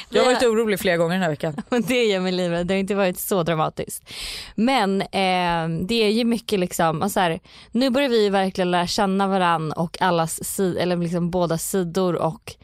Jag 0.10 0.24
har 0.24 0.34
varit 0.34 0.44
orolig 0.44 0.80
flera 0.80 0.98
gånger 0.98 1.14
den 1.14 1.22
här 1.22 1.30
veckan. 1.30 1.56
Det 1.88 2.04
gör 2.04 2.20
mig 2.20 2.32
livrädd, 2.32 2.68
det 2.68 2.74
har 2.74 2.80
inte 2.80 2.96
varit 2.96 3.20
så 3.20 3.44
dramatiskt. 3.44 4.10
Men 4.56 5.02
eh, 5.02 5.86
det 5.88 5.96
är 6.04 6.10
ju 6.10 6.24
mycket 6.24 6.60
liksom, 6.60 7.02
alltså 7.02 7.20
här, 7.20 7.40
nu 7.72 7.90
börjar 7.90 8.10
vi 8.10 8.30
verkligen 8.30 8.72
lära 8.72 8.88
känna 8.88 9.28
varann 9.28 9.72
och 9.72 10.02
allas 10.02 10.60
eller 10.60 10.98
liksom 10.98 11.32
båda 11.32 11.58
sidor 11.58 12.16
och 12.16 12.56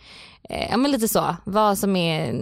eh, 0.50 0.68
ja 0.70 0.78
men 0.78 0.92
lite 0.92 1.08
så, 1.08 1.36
vad 1.44 1.78
som 1.78 1.96
är, 1.96 2.34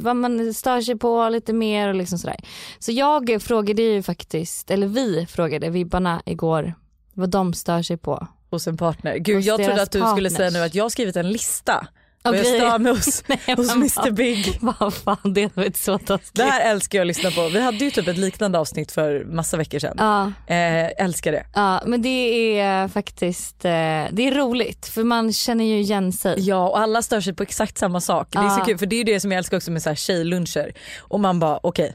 vad 0.00 0.16
man 0.16 0.54
stör 0.54 0.80
sig 0.80 0.98
på 0.98 1.28
lite 1.28 1.52
mer 1.52 1.88
och 1.88 1.94
liksom 1.94 2.18
sådär. 2.18 2.40
Så 2.78 2.92
jag 2.92 3.42
frågade 3.42 3.82
ju 3.82 4.02
faktiskt, 4.02 4.70
eller 4.70 4.86
vi 4.86 5.26
frågade 5.26 5.70
vibbarna 5.70 6.22
igår 6.26 6.74
vad 7.12 7.30
de 7.30 7.54
stör 7.54 7.82
sig 7.82 7.96
på. 7.96 8.26
Hos 8.54 8.66
en 8.66 8.76
partner. 8.76 9.16
Gud 9.16 9.36
Hos 9.36 9.44
jag 9.44 9.56
trodde 9.64 9.82
att 9.82 9.90
du 9.92 9.98
skulle 9.98 10.10
partners. 10.10 10.32
säga 10.32 10.50
nu 10.50 10.58
att 10.60 10.74
jag 10.74 10.84
har 10.84 10.88
skrivit 10.90 11.16
en 11.16 11.30
lista. 11.32 11.86
Och 12.28 12.36
jag 12.36 12.46
stör 12.46 12.78
hos, 12.94 13.22
Nej, 13.26 13.38
hos 13.56 13.72
Mr 13.74 14.10
Big. 14.10 14.58
Vad 14.60 14.94
fan, 14.94 15.16
det 15.34 15.56
var 15.56 15.64
inte 15.64 15.78
så 15.78 15.98
taskigt. 15.98 16.30
Det 16.34 16.42
här 16.44 16.70
älskar 16.70 16.98
jag 16.98 17.02
att 17.04 17.06
lyssna 17.06 17.30
på. 17.30 17.48
Vi 17.48 17.60
hade 17.60 17.76
ju 17.84 17.90
typ 17.90 18.08
ett 18.08 18.16
liknande 18.18 18.58
avsnitt 18.58 18.92
för 18.92 19.24
massa 19.24 19.56
veckor 19.56 19.78
sedan. 19.78 19.94
Ja. 19.98 20.54
Eh, 20.54 21.04
älskar 21.04 21.32
det. 21.32 21.46
Ja 21.54 21.82
men 21.86 22.02
det 22.02 22.58
är 22.60 22.88
faktiskt, 22.88 23.64
eh, 23.64 23.70
det 24.10 24.22
är 24.28 24.34
roligt 24.34 24.86
för 24.86 25.04
man 25.04 25.32
känner 25.32 25.64
ju 25.64 25.78
igen 25.80 26.12
sig. 26.12 26.34
Ja 26.38 26.68
och 26.68 26.78
alla 26.78 27.02
stör 27.02 27.20
sig 27.20 27.34
på 27.34 27.42
exakt 27.42 27.78
samma 27.78 28.00
sak. 28.00 28.28
Det 28.30 28.38
är 28.38 28.48
så 28.48 28.60
Ja. 28.60 28.64
kul 28.64 28.78
för 28.78 28.86
det 28.86 28.96
är 28.96 28.98
ju 28.98 29.04
det 29.04 29.20
som 29.20 29.32
jag 29.32 29.38
älskar 29.38 29.56
också 29.56 29.70
med 29.70 29.82
så 29.82 29.88
här 29.88 29.96
tjejluncher. 29.96 30.74
Och 31.00 31.20
man 31.20 31.38
bara 31.40 31.58
okej. 31.62 31.94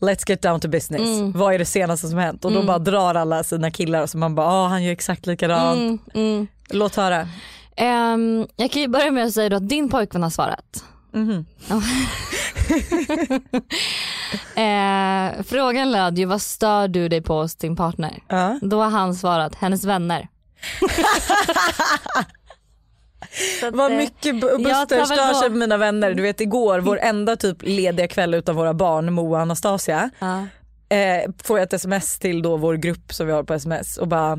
Let's 0.00 0.28
get 0.30 0.42
down 0.42 0.60
to 0.60 0.68
business. 0.68 1.00
Mm. 1.20 1.32
Vad 1.32 1.54
är 1.54 1.58
det 1.58 1.64
senaste 1.64 2.08
som 2.08 2.18
hänt? 2.18 2.44
Och 2.44 2.50
då 2.50 2.56
Mm. 2.56 2.66
bara 2.66 2.78
drar 2.78 3.14
alla 3.14 3.44
sina 3.44 3.70
killar 3.70 4.02
och 4.02 4.10
så 4.10 4.18
man 4.18 4.34
bara 4.34 4.46
ah 4.46 4.68
han 4.68 4.84
gör 4.84 4.92
exakt 4.92 5.26
likadant. 5.26 5.78
Mm, 5.78 5.98
mm. 6.14 6.46
Låt 6.70 6.96
höra. 6.96 7.28
Ehm, 7.76 8.46
jag 8.56 8.70
kan 8.70 8.82
ju 8.82 8.88
börja 8.88 9.10
med 9.10 9.26
att 9.26 9.32
säga 9.32 9.48
då 9.48 9.56
att 9.56 9.68
din 9.68 9.88
pojkvän 9.88 10.22
har 10.22 10.30
svarat. 10.30 10.84
Mhm. 11.12 11.46
Eh, 14.56 15.42
frågan 15.42 15.92
löd 15.92 16.18
ju 16.18 16.24
vad 16.24 16.42
stör 16.42 16.88
du 16.88 17.08
dig 17.08 17.22
på 17.22 17.40
hos 17.42 17.56
din 17.56 17.76
partner? 17.76 18.22
Ja. 18.28 18.58
Då 18.62 18.82
har 18.82 18.90
han 18.90 19.14
svarat 19.14 19.54
hennes 19.54 19.84
vänner. 19.84 20.28
Vad 23.72 23.92
eh, 23.92 23.96
mycket 23.96 24.40
Buster 24.40 25.04
stör 25.04 25.34
sig 25.34 25.50
på 25.50 25.56
mina 25.56 25.76
vänner. 25.76 26.14
Du 26.14 26.22
vet 26.22 26.40
igår, 26.40 26.78
vår 26.78 26.98
enda 26.98 27.36
typ 27.36 27.56
lediga 27.60 28.08
kväll 28.08 28.34
utan 28.34 28.56
våra 28.56 28.74
barn 28.74 29.12
Moa 29.12 29.36
och 29.36 29.42
Anastasia. 29.42 30.10
Ja. 30.18 30.46
eh, 30.96 31.30
får 31.44 31.58
jag 31.58 31.66
ett 31.66 31.72
sms 31.72 32.18
till 32.18 32.42
då 32.42 32.56
vår 32.56 32.74
grupp 32.74 33.14
som 33.14 33.26
vi 33.26 33.32
har 33.32 33.42
på 33.42 33.54
sms 33.54 33.96
och 33.96 34.08
bara 34.08 34.38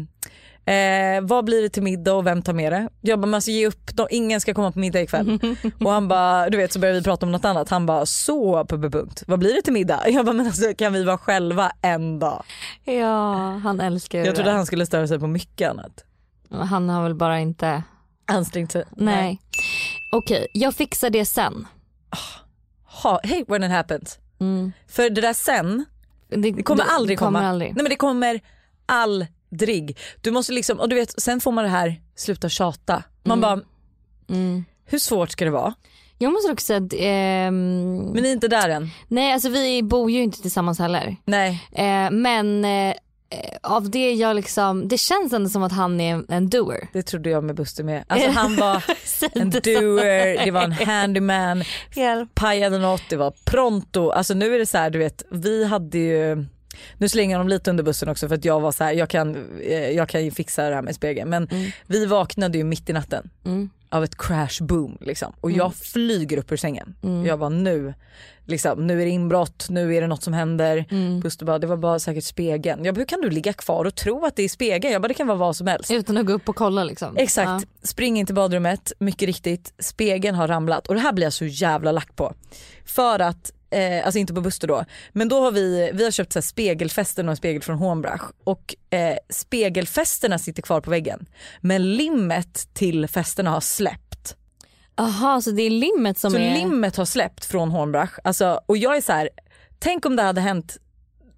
Eh, 0.68 1.22
vad 1.22 1.46
blir 1.46 1.62
det 1.62 1.70
till 1.70 1.84
middag 1.84 2.14
och 2.14 2.28
vem 2.28 2.42
tar 2.42 2.54
med 2.54 2.74
det? 2.74 2.90
Jag 3.02 3.20
bara, 3.20 3.26
men 3.26 3.34
alltså 3.34 3.52
ge 3.52 3.68
upp, 3.68 3.90
de, 3.94 4.08
ingen 4.10 4.42
ska 4.42 4.54
komma 4.54 4.72
på 4.72 4.80
middag 4.80 5.02
ikväll. 5.02 5.40
och 5.80 5.92
han 5.92 6.08
bara, 6.08 6.50
du 6.50 6.58
vet 6.58 6.74
så 6.74 6.80
började 6.80 7.00
vi 7.00 7.04
prata 7.04 7.26
om 7.26 7.32
något 7.32 7.46
annat. 7.46 7.70
Han 7.70 7.86
bara, 7.86 8.06
så 8.06 8.66
punkt. 8.66 9.24
Vad 9.28 9.40
blir 9.40 9.54
det 9.54 9.62
till 9.62 9.74
middag? 9.74 10.04
Jag 10.08 10.26
bara, 10.26 10.34
men 10.34 10.46
alltså 10.46 10.74
kan 10.74 10.94
vi 10.94 11.04
vara 11.04 11.18
själva 11.18 11.72
en 11.82 12.20
dag? 12.20 12.44
Ja, 12.84 13.34
han 13.64 13.82
älskar 13.82 14.20
ju 14.20 14.26
Jag 14.26 14.36
trodde 14.36 14.50
det. 14.50 14.56
han 14.56 14.66
skulle 14.66 14.86
störa 14.86 15.08
sig 15.08 15.20
på 15.20 15.28
mycket 15.28 15.70
annat. 15.70 16.06
Han 16.52 16.90
har 16.90 17.04
väl 17.04 17.16
bara 17.16 17.40
inte, 17.40 17.84
Ansträngt 18.28 18.72
sig. 18.72 18.84
nej. 18.98 19.40
Okej, 20.12 20.48
jag 20.54 20.76
fixar 20.76 21.10
det 21.10 21.26
sen. 21.26 21.68
Ha, 23.04 23.20
hey 23.24 23.44
when 23.48 23.64
it 23.64 23.72
happens. 23.72 24.20
Mm. 24.40 24.72
För 24.88 25.10
det 25.10 25.22
där 25.22 25.34
sen, 25.34 25.86
det 26.30 26.64
kommer 26.64 26.84
det 26.84 26.90
aldrig 26.90 27.20
kommer 27.20 27.40
komma. 27.40 27.50
Aldrig. 27.50 27.70
Nej 27.76 27.84
men 27.84 27.90
det 27.90 27.96
kommer 27.96 28.42
aldrig. 28.86 29.98
Du 30.22 30.32
måste 30.32 30.54
liksom, 30.54 30.80
och 30.80 30.90
du 30.90 30.96
vet 30.96 31.22
sen 31.22 31.42
får 31.42 31.52
man 31.52 31.64
det 31.64 31.70
här, 31.70 32.02
sluta 32.16 32.50
tjata. 32.50 33.04
Man 33.24 33.42
bara, 33.42 33.60
Mm. 34.30 34.66
hur 34.86 35.00
svårt 35.00 35.32
ska 35.32 35.46
det 35.46 35.52
vara? 35.52 35.74
Jag 36.18 36.34
måste 36.34 36.52
också 36.52 36.66
säga 36.66 36.78
att, 36.86 36.94
ehm, 36.98 37.98
Men 37.98 38.24
ni 38.24 38.30
är 38.30 38.34
inte 38.34 38.48
där 38.48 38.70
än. 38.70 38.90
nej 39.08 39.34
alltså 39.34 39.50
vi 39.50 39.84
bor 39.84 40.12
ju 40.12 40.22
inte 40.24 40.42
tillsammans 40.42 40.80
heller. 40.80 41.16
Nej. 41.26 41.68
Eh, 41.72 42.12
men 42.12 42.66
eh, 42.66 42.94
av 43.64 43.90
det 43.90 44.14
jag 44.14 44.36
liksom, 44.36 44.88
det 44.88 44.98
känns 44.98 45.34
ändå 45.34 45.50
som 45.50 45.64
att 45.64 45.72
han 45.72 46.02
är 46.02 46.14
en, 46.14 46.26
en 46.30 46.50
doer. 46.50 46.88
Det 46.94 47.04
trodde 47.04 47.30
jag 47.30 47.44
med 47.44 47.56
Buster 47.56 47.84
med. 47.84 48.04
Alltså 48.08 48.30
han 48.30 48.56
var 48.56 48.84
en 49.34 49.50
doer, 49.50 50.46
det 50.46 50.52
var 50.52 50.64
en 50.64 50.72
handyman, 50.88 51.64
Hjälp. 51.96 52.36
pajade 52.36 52.78
något, 52.78 53.04
det 53.10 53.16
var 53.16 53.34
pronto. 53.46 54.10
Alltså 54.10 54.34
nu 54.34 54.56
är 54.56 54.60
det 54.60 54.66
så 54.66 54.78
här, 54.78 54.90
du 54.90 55.00
vet, 55.00 55.24
vi 55.32 55.66
hade 55.66 55.98
ju 55.98 56.46
nu 56.98 57.10
slänger 57.10 57.32
jag 57.36 57.40
dem 57.40 57.48
lite 57.50 57.70
under 57.70 57.84
bussen 57.84 58.10
också 58.10 58.28
för 58.28 58.36
att 58.36 58.46
jag 58.46 58.60
var 58.60 58.72
så 58.72 58.84
här, 58.84 58.94
jag 58.94 59.10
kan, 59.10 59.60
eh, 59.62 59.90
jag 59.90 60.10
kan 60.10 60.26
ju 60.26 60.32
fixa 60.32 60.70
det 60.70 60.76
här 60.76 60.82
med 60.82 60.96
spegeln. 60.96 61.30
Men 61.30 61.50
vi 61.88 62.06
vaknade 62.06 62.58
ju 62.58 62.64
mitt 62.64 62.90
i 62.90 62.94
natten 62.94 63.30
Mm. 63.46 63.70
Av 63.90 64.04
ett 64.04 64.18
crash 64.18 64.62
boom 64.62 64.98
liksom. 65.02 65.34
Och 65.42 65.52
jag 65.52 65.76
flyger 65.76 66.38
upp 66.38 66.52
ur 66.52 66.58
sängen. 66.58 66.96
Jag 67.26 67.40
bara 67.40 67.50
nu, 67.50 67.94
liksom, 68.46 68.88
nu 68.88 69.02
är 69.02 69.06
det 69.06 69.12
inbrott, 69.12 69.68
nu 69.70 69.96
är 69.96 70.02
det 70.02 70.08
något 70.08 70.24
som 70.24 70.34
händer. 70.34 70.86
Buster 71.22 71.46
bara, 71.46 71.60
det 71.60 71.68
var 71.68 71.78
bara 71.78 72.00
säkert 72.00 72.24
spegeln. 72.24 72.86
Jag 72.86 72.96
bara, 72.96 73.00
hur 73.00 73.06
kan 73.06 73.22
du 73.22 73.30
ligga 73.30 73.54
kvar 73.54 73.86
och 73.86 73.96
tro 73.96 74.26
att 74.26 74.36
det 74.36 74.44
är 74.44 74.50
spegeln? 74.50 74.94
Jag 74.94 75.02
bara, 75.02 75.08
det 75.08 75.14
kan 75.14 75.28
vara 75.28 75.38
vad 75.38 75.56
som 75.56 75.68
helst. 75.68 75.92
Utan 75.92 76.18
att 76.18 76.26
gå 76.26 76.34
upp 76.34 76.50
och 76.50 76.56
kolla 76.56 76.84
liksom. 76.84 77.18
Exakt, 77.18 77.68
spring 77.84 78.20
in 78.20 78.26
till 78.26 78.36
badrummet, 78.36 78.92
mycket 79.00 79.26
riktigt, 79.26 79.74
spegeln 79.80 80.36
har 80.36 80.48
ramlat 80.48 80.88
och 80.88 80.96
det 80.96 81.02
här 81.02 81.14
blir 81.14 81.26
jag 81.26 81.34
så 81.34 81.46
jävla 81.46 81.92
lack 81.92 82.16
på. 82.16 82.34
För 82.86 83.20
att, 83.20 83.52
eh, 83.70 84.06
alltså 84.06 84.20
inte 84.20 84.34
på 84.34 84.42
Buster 84.42 84.68
då, 84.68 84.86
men 85.14 85.30
då 85.30 85.42
har 85.42 85.52
vi, 85.52 85.92
vi 85.94 86.04
har 86.04 86.12
köpt 86.12 86.34
så 86.34 86.40
här 86.40 86.44
spegelfästen 86.44 87.28
och 87.28 87.32
en 87.32 87.38
spegel 87.38 87.62
från 87.62 87.78
Hornbrach 87.78 88.22
och 88.44 88.76
eh, 88.90 89.18
spegelfästena 89.30 90.40
sitter 90.40 90.62
kvar 90.62 90.82
på 90.82 90.90
väggen. 90.90 91.26
Men 91.62 91.96
limmet 91.96 92.70
till 92.74 93.08
fästena 93.08 93.50
har 93.50 93.62
släppt. 93.62 94.36
Jaha 94.96 95.42
så 95.42 95.52
det 95.52 95.62
är 95.62 95.70
limmet 95.70 96.18
som 96.18 96.32
Så 96.32 96.38
är... 96.38 96.54
limmet 96.54 96.96
har 96.96 97.06
släppt 97.06 97.46
från 97.46 97.72
Hornbrach 97.72 98.12
alltså, 98.24 98.62
och 98.66 98.78
jag 98.78 98.98
är 98.98 99.02
så 99.02 99.12
här, 99.12 99.30
tänk 99.80 100.06
om 100.06 100.16
det 100.16 100.24
hade 100.24 100.42
hänt 100.42 100.78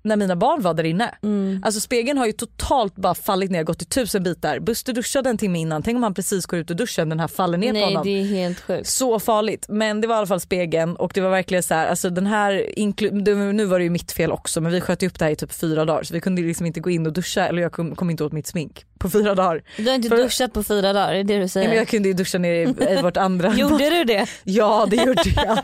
när 0.02 0.16
mina 0.16 0.36
barn 0.36 0.62
var 0.62 0.74
där 0.74 0.84
inne. 0.84 1.16
Mm. 1.24 1.62
Alltså 1.66 1.80
spegeln 1.82 2.18
har 2.18 2.26
ju 2.26 2.32
totalt 2.32 2.96
bara 2.96 3.16
fallit 3.16 3.52
ner, 3.52 3.64
gått 3.64 3.82
i 3.82 3.86
tusen 3.86 4.24
bitar. 4.24 4.60
Buster 4.60 4.94
duschade 4.94 5.30
en 5.30 5.38
timme 5.38 5.60
innan, 5.60 5.84
tänk 5.84 5.96
om 5.96 6.04
han 6.04 6.14
precis 6.14 6.46
går 6.46 6.60
ut 6.60 6.70
och 6.70 6.76
duschen 6.76 7.10
den 7.10 7.20
här 7.20 7.28
faller 7.28 7.58
ner 7.58 7.68
på 7.68 7.74
Nej 7.74 7.84
honom. 7.84 8.04
det 8.04 8.20
är 8.22 8.24
helt 8.26 8.60
sjukt. 8.60 8.88
Så 8.88 9.20
farligt 9.20 9.66
men 9.70 10.02
det 10.02 10.08
var 10.08 10.16
i 10.16 10.18
alla 10.18 10.28
fall 10.28 10.40
spegeln 10.40 10.96
och 10.96 11.12
det 11.16 11.22
var 11.22 11.30
verkligen 11.30 11.64
så 11.64 11.74
här, 11.74 11.88
alltså 11.88 12.10
den 12.10 12.26
här, 12.26 13.54
nu 13.54 13.66
var 13.66 13.80
det 13.80 13.84
ju 13.84 13.90
mitt 13.90 14.12
fel 14.12 14.32
också 14.32 14.62
men 14.62 14.72
vi 14.72 14.82
sköt 14.82 15.04
ju 15.04 15.08
upp 15.08 15.20
det 15.20 15.26
här 15.26 15.32
i 15.32 15.36
typ 15.36 15.52
fyra 15.52 15.86
dagar 15.86 16.04
så 16.04 16.14
vi 16.14 16.22
kunde 16.22 16.42
liksom 16.42 16.66
inte 16.66 16.80
gå 16.80 16.90
in 16.90 17.06
och 17.08 17.14
duscha 17.14 17.48
eller 17.48 17.62
jag 17.62 17.72
kom, 17.72 17.96
kom 17.96 18.10
inte 18.10 18.24
åt 18.24 18.32
mitt 18.32 18.48
smink 18.48 18.86
på 19.00 19.10
fyra 19.10 19.36
dagar. 19.36 19.64
Du 19.78 19.86
har 19.88 19.96
inte 19.96 20.10
För- 20.10 20.18
duschat 20.18 20.54
på 20.54 20.64
fyra 20.64 20.94
dagar, 20.94 21.14
är 21.14 21.24
det 21.24 21.34
du 21.34 21.40
Nej, 21.40 21.50
säger? 21.50 21.68
men 21.68 21.78
jag 21.78 21.88
kunde 21.88 22.08
ju 22.08 22.14
duscha 22.14 22.38
ner 22.38 22.54
i, 22.54 22.94
i 23.00 23.02
vårt 23.02 23.18
andra 23.18 23.54
Gjorde 23.58 23.90
du 23.90 24.04
det? 24.04 24.26
Ja 24.44 24.88
det 24.90 24.96
gjorde 24.96 25.22
jag. 25.36 25.60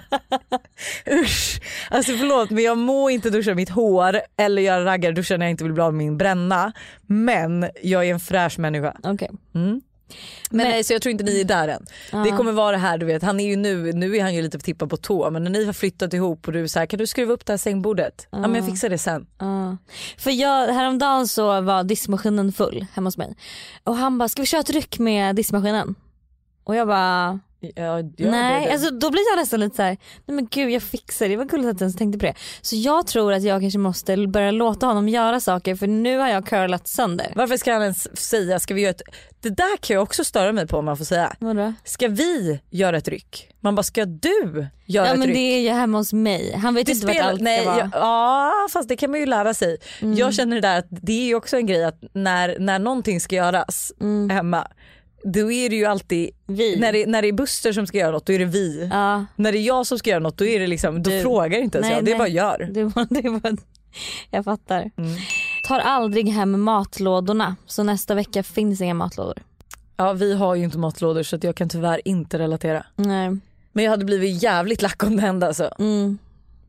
Usch. 1.22 1.62
Alltså 1.90 2.12
förlåt 2.18 2.50
men 2.50 2.64
jag 2.64 2.78
må 2.78 3.10
inte 3.10 3.30
duscha 3.30 3.54
mitt 3.56 3.70
hår 3.70 4.22
eller 4.38 4.62
göra 4.62 4.86
raggarduschar 4.86 5.38
när 5.38 5.46
jag 5.46 5.52
inte 5.52 5.64
vill 5.64 5.74
bli 5.74 5.84
av 5.84 5.94
med 5.94 6.06
min 6.06 6.18
bränna. 6.18 6.72
Men 7.02 7.70
jag 7.84 8.06
är 8.06 8.14
en 8.14 8.20
fräsch 8.20 8.60
människa. 8.60 8.98
Okej. 9.04 9.30
Mm. 9.56 9.82
Men, 10.50 10.58
Men- 10.58 10.68
nej 10.68 10.84
så 10.84 10.94
jag 10.94 11.02
tror 11.02 11.12
inte 11.12 11.24
ni 11.24 11.42
är 11.42 11.46
där 11.46 11.68
än. 11.68 11.86
Det 12.24 12.30
Ja. 12.30 12.38
kommer 12.38 12.52
vara 12.52 12.72
det 12.72 12.78
här 12.78 12.98
du 12.98 13.06
vet, 13.06 13.24
han 13.24 13.40
är 13.40 13.48
ju 13.48 13.56
nu, 13.56 13.92
nu 13.94 14.16
är 14.18 14.22
han 14.22 14.36
ju 14.36 14.42
lite 14.42 14.60
tippad 14.60 14.90
på 14.90 14.98
tå 14.98 15.30
men 15.32 15.44
när 15.44 15.52
ni 15.52 15.66
har 15.66 15.74
flyttat 15.74 16.14
ihop 16.14 16.48
och 16.48 16.54
du 16.54 16.60
här, 16.76 16.86
kan 16.86 17.00
du 17.00 17.08
skruva 17.08 17.34
upp 17.34 17.46
det 17.46 17.54
här 17.54 17.58
sängbordet? 17.58 18.28
Ja 18.32 18.40
men 18.40 18.56
jag 18.56 18.66
fixar 18.66 18.90
det 18.90 18.98
sen. 18.98 19.26
Ja. 19.40 19.78
För 20.18 20.32
jag, 20.32 20.68
häromdagen 20.74 21.28
så 21.28 21.62
var 21.62 21.84
diskmaskinen 21.84 22.52
full 22.52 22.86
hemma 22.94 23.08
hos 23.08 23.18
mig. 23.18 23.36
Och 23.84 23.96
han 23.96 24.18
bara, 24.18 24.30
ska 24.30 24.42
vi 24.42 24.46
köra 24.46 24.62
ett 24.62 24.70
ryck 24.70 25.00
med 25.00 25.36
diskmaskinen? 25.36 25.96
Och 26.64 26.76
jag 26.76 26.88
bara, 26.88 27.40
Ja, 27.76 28.02
nej. 28.18 28.66
det. 28.66 28.72
Alltså, 28.74 28.92
då 28.92 29.12
blir 29.12 29.22
jag 29.32 29.38
nästan 29.42 29.60
lite 29.60 29.76
så 29.76 29.82
här, 29.82 29.98
nej 30.26 30.36
men 30.36 30.48
gud 30.52 30.70
jag 30.72 30.84
fixar 30.84 31.26
det. 31.26 31.34
Det 31.34 31.38
var 31.38 31.46
gulligt 31.46 31.70
att 31.70 31.74
jag 31.74 31.82
ens 31.82 31.96
tänkte 31.96 32.20
på 32.20 32.26
det. 32.26 32.34
Så 32.62 32.76
jag 32.76 33.08
tror 33.08 33.34
att 33.34 33.44
jag 33.44 33.62
kanske 33.62 33.80
måste 33.80 34.28
börja 34.28 34.52
låta 34.52 34.86
honom 34.86 35.10
göra 35.10 35.40
saker 35.40 35.76
för 35.76 35.88
nu 35.88 36.18
har 36.18 36.28
jag 36.28 36.46
curlat 36.46 36.88
sönder. 36.88 37.32
Varför 37.36 37.58
ska 37.58 37.74
han 37.74 37.82
ens 37.82 38.18
säga, 38.18 38.60
ska 38.60 38.74
vi 38.74 38.82
göra 38.82 38.92
ett, 38.92 39.02
det 39.42 39.50
där 39.50 39.78
kan 39.78 39.94
jag 39.94 40.04
också 40.04 40.24
störa 40.24 40.52
mig 40.52 40.68
på 40.68 40.78
om 40.78 40.86
man 40.86 40.98
får 40.98 41.06
säga. 41.06 41.36
Vadå? 41.40 41.74
Ska 41.84 42.08
vi 42.08 42.60
göra 42.70 42.98
ett 42.98 43.08
ryck? 43.08 43.50
Man 43.60 43.76
bara, 43.76 43.84
ska 43.84 44.06
du 44.06 44.68
göra 44.86 45.08
Ja 45.08 45.14
ett 45.14 45.20
men 45.20 45.28
ryck? 45.28 45.36
det 45.36 45.40
är 45.56 45.60
ju 45.60 45.70
hemma 45.70 45.98
hos 45.98 46.14
mig. 46.14 46.56
Han 46.56 46.76
vet 46.76 46.86
Det 46.86 46.92
inte 46.92 47.06
vart 47.06 47.16
spelar- 47.16 47.30
allt 47.30 47.42
nej, 47.42 47.62
ska 47.62 47.70
vara. 47.72 47.90
ja, 47.94 48.00
ja 48.00 48.68
fast 48.74 48.90
det 48.90 48.96
kan 48.96 49.12
man 49.12 49.20
ju 49.20 49.26
lära 49.26 49.54
sig. 49.54 49.78
Mm. 50.02 50.18
Jag 50.18 50.34
känner 50.34 50.56
det 50.56 50.62
där 50.62 50.80
att 50.80 50.88
det 50.90 51.14
är 51.14 51.26
ju 51.26 51.36
också 51.36 51.58
en 51.58 51.66
grej 51.66 51.84
att 51.86 52.00
när, 52.14 52.60
när 52.60 52.80
någonting 52.80 53.20
ska 53.22 53.36
göras 53.36 53.92
Mm. 54.02 54.30
hemma 54.30 54.68
då 55.34 55.52
är 55.52 55.70
det 55.70 55.76
ju 55.76 55.86
alltid, 55.86 56.30
Vi. 56.46 56.80
när 56.80 56.94
det, 56.94 57.06
när 57.06 57.22
det 57.22 57.28
är 57.28 57.32
Buster 57.34 57.74
som 57.74 57.88
ska 57.88 57.98
göra 57.98 58.12
något 58.12 58.26
då 58.26 58.34
är 58.34 58.40
det 58.40 58.46
vi. 58.46 58.90
Ja, 58.92 59.26
När 59.36 59.52
det 59.52 59.58
är 59.58 59.62
jag 59.62 59.88
som 59.88 60.00
ska 60.00 60.10
göra 60.10 60.20
något 60.20 60.38
då 60.38 60.46
är 60.46 60.60
det 60.60 60.68
liksom, 60.68 61.04
då 61.04 61.10
Du. 61.10 61.22
frågar 61.22 61.60
inte 61.60 61.78
ens 61.78 61.88
Nej, 61.90 61.96
jag, 61.96 62.06
det 62.06 62.12
är 62.12 62.18
bara 62.18 62.28
gör. 62.28 62.70
det 62.72 62.84
var, 62.84 63.08
det 63.22 63.30
var, 63.30 63.58
jag 64.32 64.46
fattar. 64.46 64.92
Mm. 64.98 65.12
Tar 65.68 65.80
aldrig 65.80 66.30
hem 66.30 66.62
matlådorna 66.62 67.56
så 67.66 67.84
nästa 67.84 68.16
vecka 68.16 68.44
finns 68.44 68.82
inga 68.82 68.94
matlådor. 68.94 69.44
Ja 69.98 70.14
vi 70.14 70.34
har 70.34 70.56
ju 70.56 70.64
inte 70.64 70.78
matlådor 70.78 71.24
så 71.24 71.38
jag 71.42 71.56
kan 71.56 71.70
tyvärr 71.70 72.02
inte 72.08 72.40
relatera. 72.40 72.86
Nej. 72.96 73.38
Men 73.72 73.84
jag 73.84 73.92
hade 73.92 74.06
blivit 74.06 74.44
jävligt 74.44 74.82
lack 74.82 75.04
om 75.04 75.16
det 75.16 75.22
hände 75.22 75.48
alltså. 75.48 75.70
Mm. 75.80 76.18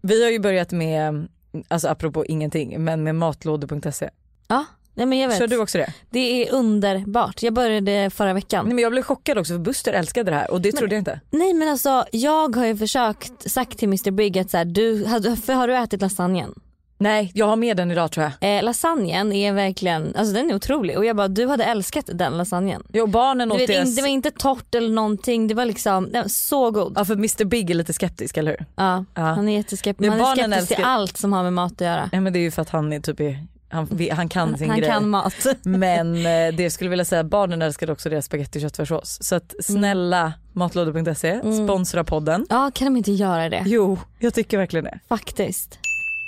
Vi 0.00 0.24
har 0.24 0.30
ju 0.30 0.38
börjat 0.38 0.72
med, 0.72 1.28
alltså 1.68 1.88
apropå 1.88 2.24
ingenting, 2.26 2.84
men 2.84 3.02
med 3.04 3.14
matlådor.se. 3.14 4.10
Ja, 4.48 4.64
nej 4.96 5.06
men 5.06 5.18
jag 5.18 5.28
vet. 5.28 5.38
Kör 5.38 5.46
du 5.46 5.58
också 5.58 5.78
det? 5.78 5.92
Det 6.10 6.48
är 6.48 6.52
underbart. 6.54 7.42
Jag 7.42 7.52
började 7.54 8.10
förra 8.10 8.32
veckan. 8.32 8.64
Nej, 8.64 8.74
men 8.74 8.82
jag 8.82 8.92
blev 8.92 9.02
chockad 9.02 9.38
också 9.38 9.52
för 9.52 9.58
Buster 9.58 9.92
älskade 9.92 10.30
det 10.30 10.36
här 10.36 10.50
och 10.50 10.60
det 10.60 10.72
trodde 10.72 10.94
jag 10.94 11.00
inte. 11.00 11.20
Nej 11.30 11.54
men 11.54 11.68
alltså 11.68 12.04
jag 12.12 12.56
har 12.56 12.66
ju 12.66 12.76
försökt 12.76 13.50
sagt 13.50 13.78
till 13.78 13.88
Mr 13.88 14.10
Big 14.10 14.38
att 14.38 14.50
så 14.50 14.56
här, 14.56 14.64
du, 14.64 15.04
har, 15.04 15.54
har 15.54 15.68
du 15.68 15.76
ätit 15.76 16.00
lasagnen? 16.00 16.54
Nej 16.98 17.30
jag 17.34 17.46
har 17.46 17.56
med 17.56 17.76
den 17.76 17.90
idag 17.90 18.12
tror 18.12 18.30
jag. 18.40 18.56
Eh, 18.58 18.62
lasagnen 18.64 19.32
är 19.32 19.52
verkligen, 19.52 20.16
alltså 20.16 20.34
den 20.34 20.50
är 20.50 20.54
otrolig 20.54 20.98
och 20.98 21.04
jag 21.04 21.16
bara 21.16 21.28
du 21.28 21.46
hade 21.46 21.64
älskat 21.64 22.10
den 22.14 22.38
lasagnen. 22.38 22.82
Jo 22.92 23.06
barnen 23.06 23.52
åt 23.52 23.60
in, 23.60 23.94
det 23.94 24.02
var 24.02 24.08
inte 24.08 24.30
torrt 24.30 24.74
eller 24.74 24.88
någonting, 24.88 25.48
det 25.48 25.54
var 25.54 25.64
liksom 25.64 26.12
den 26.12 26.22
var 26.22 26.28
så 26.28 26.70
god. 26.70 26.92
Ja 26.96 27.04
för 27.04 27.14
Mr 27.14 27.44
Big 27.44 27.70
är 27.70 27.74
lite 27.74 27.92
skeptisk 27.92 28.36
eller 28.36 28.50
hur? 28.50 28.66
Ja, 28.76 29.04
Ja. 29.14 29.22
Han 29.22 29.48
är 29.48 29.56
jätteskeptisk, 29.56 30.10
Men 30.10 30.20
han 30.20 30.38
är 30.38 30.42
skeptisk 30.42 30.68
till 30.68 30.76
älskar- 30.76 30.88
allt 30.90 31.16
som 31.16 31.32
har 31.32 31.42
med 31.42 31.52
mat 31.52 31.72
att 31.72 31.80
göra. 31.80 32.10
Ja 32.12 32.20
men 32.20 32.32
det 32.32 32.38
är 32.38 32.40
ju 32.40 32.50
för 32.50 32.62
att 32.62 32.70
han 32.70 32.92
är 32.92 33.00
typ 33.00 33.20
i, 33.20 33.38
han, 33.68 33.98
han 34.12 34.28
kan 34.28 34.58
sin 34.58 34.70
Han 34.70 34.78
grej. 34.78 34.88
kan 34.88 35.08
mat. 35.08 35.46
Men 35.62 36.16
eh, 36.26 36.54
det 36.56 36.70
skulle 36.70 36.90
vilja 36.90 37.04
säga 37.04 37.24
barnen 37.24 37.62
älskade 37.62 37.92
också 37.92 38.08
deras 38.10 38.24
spagetti 38.24 38.58
och 38.58 38.62
köttfärssås. 38.62 39.18
Så 39.22 39.34
att 39.34 39.54
snälla 39.62 40.32
matlådor.se, 40.52 41.30
Mm. 41.30 41.66
sponsra 41.66 42.04
podden. 42.04 42.46
Ja 42.50 42.70
kan 42.74 42.84
de 42.86 42.96
inte 42.96 43.12
göra 43.12 43.48
det? 43.48 43.62
Jo 43.66 43.98
jag 44.18 44.34
tycker 44.34 44.58
verkligen 44.58 44.84
det. 44.84 44.98
Faktiskt. 45.08 45.78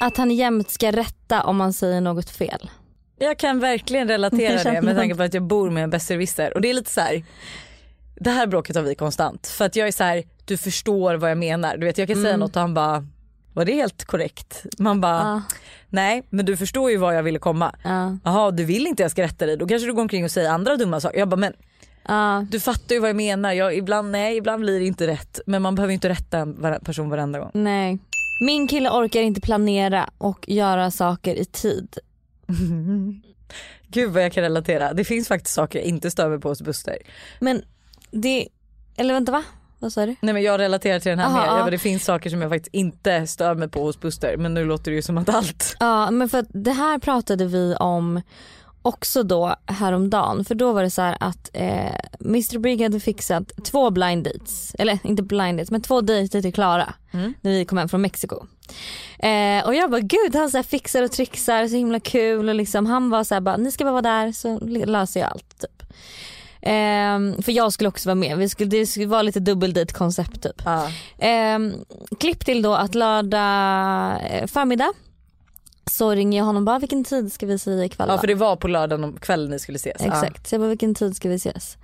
Att 0.01 0.17
han 0.17 0.31
jämt 0.31 0.71
ska 0.71 0.91
rätta 0.93 1.43
om 1.45 1.57
man 1.57 1.73
säger 1.73 2.01
något 2.01 2.31
fel. 2.31 2.71
Jag 3.19 3.39
kan 3.39 3.61
verkligen 3.61 4.09
Jag 4.09 4.15
relatera 4.15 4.73
det 4.73 4.83
med 4.83 4.97
tanke 4.97 5.15
på 5.15 5.23
att 5.23 5.35
jag 5.35 5.43
bor 5.43 5.71
med 5.71 5.85
en 5.85 5.91
besserwisser 5.91 6.55
och 6.55 6.61
det 6.61 6.71
är 6.71 6.75
lite 6.75 6.91
så 6.91 7.01
här. 7.01 7.25
Det 8.21 8.31
här 8.31 8.47
bråket 8.47 8.77
har 8.77 8.83
vi 8.83 8.95
konstant 8.95 9.47
för 9.47 9.65
att 9.65 9.77
jag 9.77 9.89
är 9.89 9.93
så 9.93 10.05
här, 10.05 10.25
du 10.45 10.57
förstår 10.57 11.15
vad 11.15 11.31
jag 11.31 11.39
menar. 11.39 11.77
Du 11.77 11.87
vet 11.87 11.99
jag 11.99 12.09
kan 12.09 12.17
säga 12.17 12.29
Mm. 12.29 12.41
något 12.41 12.57
och 12.57 12.63
han 12.63 12.75
bara, 12.75 13.07
var 13.59 13.65
det 13.65 13.73
helt 13.75 14.05
korrekt? 14.05 14.67
Man 14.79 15.01
bara, 15.01 15.19
Ja, 15.21 15.43
nej 15.89 16.23
men 16.31 16.45
du 16.47 16.57
förstår 16.57 16.91
ju 16.91 16.97
var 16.97 17.13
jag 17.13 17.23
ville 17.23 17.39
komma. 17.39 17.75
ja, 17.85 18.17
Jaha 18.25 18.51
du 18.51 18.65
vill 18.65 18.87
inte 18.87 19.03
jag 19.03 19.11
ska 19.11 19.23
rätta 19.23 19.47
dig, 19.47 19.57
då 19.57 19.67
kanske 19.67 19.87
du 19.87 19.93
går 19.95 20.03
omkring 20.03 20.25
och 20.25 20.31
säger 20.31 20.51
andra 20.51 20.77
dumma 20.77 21.01
saker. 21.01 21.19
Jag 21.19 21.29
bara 21.29 21.37
men 21.37 21.53
ja. 22.09 22.47
du 22.51 22.61
fattar 22.61 22.95
ju 22.95 23.01
vad 23.01 23.09
jag 23.09 23.17
menar, 23.17 23.53
jag, 23.53 23.77
ibland, 23.77 24.11
nej 24.11 24.37
ibland 24.37 24.61
blir 24.61 24.79
det 24.81 24.87
inte 24.87 25.07
rätt 25.07 25.41
men 25.47 25.63
man 25.63 25.75
behöver 25.75 25.91
ju 25.91 25.95
inte 25.95 26.09
rätta 26.09 26.39
en 26.39 26.61
var- 26.63 26.79
person 26.79 27.11
varenda 27.11 27.39
gång. 27.39 27.51
Nej. 27.55 27.99
Min 28.47 28.69
kille 28.69 28.91
orkar 28.91 29.21
inte 29.21 29.41
planera 29.41 30.11
och 30.19 30.49
göra 30.49 30.91
saker 30.91 31.35
i 31.35 31.45
tid. 31.45 31.99
Gud 33.91 34.11
vad 34.13 34.23
jag 34.25 34.33
kan 34.33 34.43
relatera, 34.43 34.93
det 34.93 35.05
finns 35.05 35.29
faktiskt 35.29 35.55
saker 35.55 35.79
jag 35.79 35.87
inte 35.89 36.11
stör 36.11 36.29
mig 36.29 36.41
på 36.41 36.49
hos 36.49 36.63
Buster. 36.63 36.97
Men 37.41 37.63
det, 38.11 38.49
eller 38.97 39.15
vänta 39.15 39.33
va? 39.33 39.45
Vad 39.79 39.93
sa 39.93 40.07
du? 40.07 40.17
Nej 40.21 40.35
men 40.35 40.43
jag 40.43 40.61
relaterar 40.61 41.01
till 41.01 41.11
den 41.11 41.19
här 41.19 41.27
Aha, 41.27 41.37
mer, 41.41 41.47
ja. 41.47 41.57
jag 41.57 41.65
bara, 41.65 41.71
det 41.71 41.79
finns 41.79 42.05
saker 42.05 42.31
som 42.31 42.43
jag 42.43 42.51
faktiskt 42.51 42.75
inte 42.75 43.27
stör 43.27 43.55
mig 43.55 43.69
på 43.69 43.83
hos 43.83 44.01
Buster 44.01 44.37
men 44.37 44.55
nu 44.55 44.65
låter 44.65 44.91
det 44.91 44.95
ju 44.95 45.03
som 45.03 45.19
att 45.19 45.29
allt. 45.29 45.77
Ja 45.81 46.11
men 46.11 46.29
för 46.29 46.39
att 46.39 46.47
det 46.49 46.73
här 46.73 46.99
pratade 46.99 47.47
vi 47.47 47.75
om 47.81 48.21
också 48.83 49.23
då 49.23 49.55
häromdagen 49.67 50.45
för 50.45 50.55
då 50.55 50.73
var 50.73 50.83
det 50.83 50.91
så 50.91 51.03
här 51.03 51.17
att 51.21 51.51
eh, 51.53 51.95
Mr 52.21 52.59
Big 52.59 52.83
hade 52.83 53.01
fixat 53.01 53.53
två 53.65 53.91
blind 53.91 54.25
dates, 54.25 54.75
eller 54.79 54.99
inte 55.03 55.23
blind 55.23 55.59
dates 55.59 55.71
men 55.71 55.83
två 55.83 56.01
dejter 56.01 56.43
till 56.43 56.53
Klara 56.55 56.95
Mm. 57.13 57.35
när 57.41 57.51
vi 57.51 57.65
kom 57.65 57.79
hem 57.79 57.89
från 57.89 58.01
Mexiko. 58.03 58.47
Eh, 59.19 59.67
och 59.67 59.75
jag 59.75 59.91
bara 59.91 60.01
gud 60.01 60.35
han 60.35 60.51
så 60.51 60.63
fixar 60.63 61.03
och 61.03 61.13
trixar 61.13 61.69
så 61.69 61.77
himla 61.77 62.01
kul 62.01 62.49
och 62.49 62.55
liksom 62.55 62.87
han 62.87 63.11
var 63.11 63.25
så 63.25 63.35
här 63.35 63.41
bara 63.41 63.57
ni 63.57 63.73
ska 63.73 63.85
bara 63.85 63.93
vara 63.93 64.03
där 64.03 64.33
så 64.33 64.59
löser 64.61 65.21
jag 65.21 65.31
allt 65.31 65.59
typ. 65.61 65.83
Eh, 66.63 67.43
för 67.43 67.51
jag 67.53 67.73
skulle 67.73 67.89
också 67.89 68.09
vara 68.09 68.15
med, 68.15 68.39
vi 68.39 68.49
skulle, 68.49 68.71
det 68.71 68.87
skulle 68.87 69.07
vara 69.07 69.23
lite 69.23 69.41
dubbeldejt 69.41 69.93
koncept 69.93 70.43
typ. 70.43 70.63
Ja. 70.65 70.91
Eh, 71.27 71.59
klipp 72.21 72.45
till 72.45 72.63
då 72.63 72.75
att 72.75 72.95
lördag 72.95 74.21
eh, 74.31 74.47
förmiddag 74.47 74.93
så 75.91 76.11
ringer 76.11 76.39
jag 76.39 76.45
honom 76.45 76.65
bara 76.65 76.79
vilken 76.79 77.05
tid 77.05 77.33
ska 77.33 77.47
vi 77.47 77.59
säga 77.59 77.85
ikväll 77.85 78.09
ja 78.09 78.19
för 78.19 78.27
det 78.27 78.35
var 78.35 78.57
på 78.57 78.69
lördagen 78.69 79.05
om 79.05 79.17
kvällen 79.17 79.51
ni 79.51 79.59
skulle 79.59 79.77
ses. 79.77 80.03
Exakt, 80.03 80.49
så 80.49 80.55
jag 80.55 80.61
bara 80.61 80.69
vilken 80.69 80.95
tid 80.95 81.17
ska 81.17 81.29
vi 81.29 81.35
ses? 81.35 81.77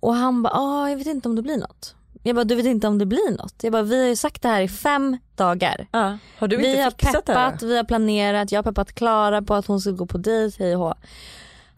Och 0.00 0.14
han 0.14 0.42
bara, 0.42 0.54
ah, 0.54 0.90
jag 0.90 0.96
vet 0.96 1.06
inte 1.06 1.28
om 1.28 1.36
det 1.36 1.42
blir 1.42 1.56
något. 1.56 1.94
Jag 2.22 2.36
bara, 2.36 2.44
du 2.44 2.54
vet 2.54 2.66
inte 2.66 2.88
om 2.88 2.98
det 2.98 3.06
blir 3.06 3.36
något? 3.36 3.54
Jag 3.62 3.72
bara, 3.72 3.82
vi 3.82 4.00
har 4.00 4.08
ju 4.08 4.16
sagt 4.16 4.42
det 4.42 4.48
här 4.48 4.60
i 4.60 4.68
fem 4.68 5.18
dagar. 5.36 5.86
Ja. 5.92 6.18
Har 6.38 6.48
du 6.48 6.56
vi 6.56 6.70
inte 6.70 6.82
har 6.82 6.90
fixat 6.90 7.26
det 7.26 7.32
här? 7.32 7.50
peppat, 7.50 7.62
vi 7.62 7.76
har 7.76 7.84
planerat, 7.84 8.52
jag 8.52 8.58
har 8.58 8.62
peppat 8.62 8.94
Klara 8.94 9.42
på 9.42 9.54
att 9.54 9.66
hon 9.66 9.80
ska 9.80 9.90
gå 9.90 10.06
på 10.06 10.18
dejt, 10.18 10.64
hej 10.64 10.76
och 10.76 10.82
hå. 10.82 10.94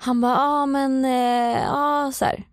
Han 0.00 0.20
bara, 0.20 0.32
ja 0.32 0.62
ah, 0.62 0.66
men, 0.66 1.04
eh, 1.04 1.62
ja 1.62 2.10
så 2.14 2.24
här. 2.24 2.44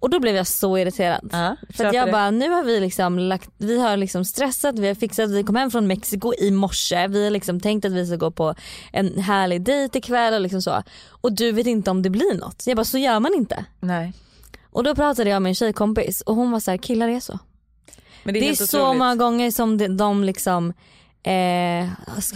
Och 0.00 0.10
då 0.10 0.20
blev 0.20 0.36
jag 0.36 0.46
så 0.46 0.78
irriterad. 0.78 1.28
Ja, 1.32 1.56
För 1.76 1.84
att 1.84 1.94
jag 1.94 2.08
det. 2.08 2.12
bara, 2.12 2.30
nu 2.30 2.48
har 2.50 2.62
vi 2.64 2.80
liksom 2.80 3.18
lagt, 3.18 3.50
vi 3.58 3.80
har 3.80 3.96
liksom 3.96 4.24
stressat, 4.24 4.78
vi 4.78 4.88
har 4.88 4.94
fixat, 4.94 5.30
vi 5.30 5.42
kom 5.44 5.56
hem 5.56 5.70
från 5.70 5.86
Mexiko 5.86 6.32
i 6.38 6.50
morse, 6.50 7.06
vi 7.08 7.24
har 7.24 7.30
liksom 7.30 7.60
tänkt 7.60 7.84
att 7.84 7.92
vi 7.92 8.06
ska 8.06 8.16
gå 8.16 8.30
på 8.30 8.54
en 8.92 9.18
härlig 9.18 9.62
dejt 9.62 9.98
ikväll 9.98 10.34
och 10.34 10.40
liksom 10.40 10.62
så. 10.62 10.82
Och 11.08 11.32
du 11.32 11.52
vet 11.52 11.66
inte 11.66 11.90
om 11.90 12.02
det 12.02 12.10
blir 12.10 12.38
något. 12.38 12.66
Jag 12.66 12.76
bara, 12.76 12.84
så 12.84 12.98
gör 12.98 13.20
man 13.20 13.34
inte. 13.34 13.64
Nej. 13.80 14.12
Och 14.70 14.84
då 14.84 14.94
pratade 14.94 15.30
jag 15.30 15.42
med 15.42 15.50
en 15.50 15.54
tjejkompis 15.54 16.20
och 16.20 16.34
hon 16.36 16.50
var 16.50 16.60
så 16.60 16.70
här, 16.70 16.78
killar 16.78 17.08
är 17.08 17.20
så. 17.20 17.38
Men 18.22 18.34
Det 18.34 18.40
det 18.40 18.46
är, 18.46 18.52
är, 18.52 18.56
helt 18.56 18.70
så 18.70 18.78
otroligt. 18.80 18.98
många 18.98 19.16
gånger 19.16 19.50
som 19.50 19.78
de, 19.78 19.88
de 19.88 20.24
liksom 20.24 20.72
eh, 21.24 21.88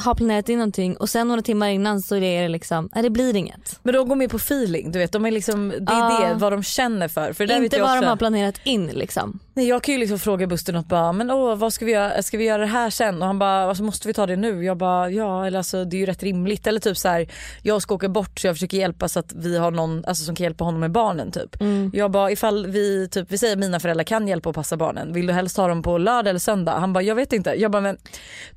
har 0.04 0.14
planerat 0.14 0.48
in 0.48 0.58
någonting 0.58 0.96
och 0.96 1.10
sen 1.10 1.28
några 1.28 1.42
timmar 1.42 1.68
innan 1.68 2.02
så 2.02 2.16
är 2.16 2.42
det 2.42 2.48
liksom, 2.48 2.88
nej 2.94 3.02
det 3.02 3.10
blir 3.10 3.36
inget. 3.36 3.80
Men 3.82 3.94
de 3.94 4.08
går 4.08 4.16
med 4.16 4.30
på 4.30 4.36
feeling, 4.36 4.92
du 4.92 4.98
vet. 4.98 5.12
De 5.12 5.26
är 5.26 5.30
liksom, 5.30 5.68
det 5.68 5.92
är 5.92 6.22
Ja. 6.22 6.28
det, 6.28 6.34
vad 6.34 6.52
de 6.52 6.62
känner 6.62 7.08
för. 7.08 7.32
för 7.32 7.46
det 7.46 7.56
Inte 7.56 7.82
vad 7.82 8.02
de 8.02 8.06
har 8.08 8.16
planerat 8.16 8.60
in 8.64 8.86
liksom. 8.86 9.38
Nej, 9.56 9.68
jag 9.68 9.82
kan 9.82 9.92
ju 9.94 10.00
liksom 10.00 10.18
fråga 10.18 10.46
Buster 10.46 10.72
något 10.72 10.86
bara, 10.88 11.12
men 11.12 11.30
åh, 11.30 11.54
vad 11.56 11.72
ska 11.72 11.84
vi 11.84 11.92
göra, 11.92 12.22
ska 12.22 12.38
vi 12.38 12.44
göra 12.44 12.58
det 12.58 12.66
här 12.68 12.90
sen? 12.90 13.20
Och 13.22 13.26
han 13.26 13.38
bara, 13.38 13.62
alltså, 13.64 13.84
måste 13.84 14.08
vi 14.08 14.14
ta 14.14 14.26
det 14.26 14.36
nu? 14.36 14.64
Jag 14.64 14.76
bara, 14.76 15.10
ja 15.10 15.46
eller 15.46 15.58
alltså 15.58 15.84
det 15.84 15.96
är 15.96 15.98
ju 15.98 16.06
rätt 16.06 16.22
rimligt. 16.22 16.66
Eller 16.66 16.80
typ 16.80 16.96
så 16.98 17.08
här, 17.08 17.28
jag 17.62 17.82
ska 17.82 17.94
åka 17.94 18.08
bort 18.08 18.40
så 18.40 18.46
jag 18.46 18.54
försöker 18.54 18.76
hjälpa 18.76 19.08
så 19.08 19.18
att 19.18 19.32
vi 19.32 19.58
har 19.58 19.70
någon 19.70 20.04
alltså, 20.04 20.24
som 20.24 20.34
kan 20.34 20.44
hjälpa 20.44 20.64
honom 20.64 20.80
med 20.80 20.90
barnen 20.90 21.32
typ. 21.32 21.60
Mm. 21.60 21.90
Jag 21.94 22.10
bara, 22.10 22.30
ifall 22.30 22.66
vi, 22.66 23.08
typ, 23.08 23.26
vi 23.32 23.38
säger 23.38 23.56
mina 23.56 23.80
föräldrar 23.80 24.04
kan 24.04 24.28
hjälpa 24.28 24.48
och 24.48 24.54
passa 24.54 24.76
barnen, 24.76 25.12
vill 25.12 25.26
du 25.26 25.32
helst 25.32 25.56
ha 25.56 25.68
dem 25.68 25.82
på 25.82 25.98
lördag 25.98 26.28
eller 26.30 26.40
söndag? 26.40 26.72
Han 26.72 26.92
bara, 26.92 27.02
jag 27.02 27.14
vet 27.14 27.32
inte. 27.32 27.50
Jag 27.50 27.70
bara, 27.70 27.82
men 27.82 27.96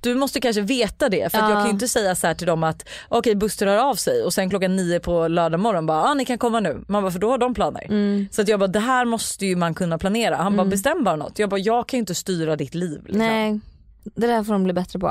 du 0.02 0.16
måste 0.16 0.40
kanske 0.40 0.62
veta 0.62 1.10
det 1.10 1.32
för 1.32 1.38
att 1.38 1.44
Ja. 1.44 1.50
jag 1.50 1.58
kan 1.58 1.66
ju 1.66 1.72
inte 1.72 1.88
säga 1.88 2.16
så 2.16 2.28
här 2.28 2.34
till 2.34 2.48
dem 2.48 2.64
att 2.64 2.88
okej 3.10 3.36
Buster 3.36 3.68
hör 3.68 3.78
av 3.78 3.96
sig 3.96 4.24
och 4.24 4.34
sen 4.34 4.50
klockan 4.50 4.76
nio 4.76 5.00
på 5.00 5.28
lördag 5.28 5.60
morgon 5.60 5.86
bara, 5.86 6.04
ah, 6.04 6.14
ni 6.14 6.26
kan 6.26 6.38
komma 6.38 6.60
nu. 6.60 6.82
Man 6.88 7.04
bara, 7.04 7.12
för 7.12 7.20
då 7.20 7.30
har 7.30 7.38
de 7.38 7.54
planer. 7.54 7.84
Mm. 7.86 8.28
Så 8.32 8.42
att 8.42 8.48
jag 8.48 8.60
bara, 8.60 8.68
det 8.68 8.80
här 8.80 9.06
måste 9.06 9.46
ju 9.46 9.56
man 9.56 9.74
kunna 9.74 9.98
planera. 9.98 10.36
Han 10.36 10.58
bara, 10.58 10.68
bestäm 10.90 11.04
bara 11.04 11.16
något. 11.16 11.40
Jag 11.40 11.50
bara, 11.50 11.60
jag 11.60 11.88
kan 11.88 11.98
ju 11.98 12.00
inte 12.00 12.16
styra 12.16 12.56
ditt 12.56 12.76
liv. 12.76 13.02
Liksom. 13.04 13.20
Nej, 13.20 13.60
det 14.04 14.28
där 14.28 14.44
får 14.44 14.54
de 14.54 14.64
bli 14.64 14.74
bättre 14.74 15.00
på. 15.00 15.08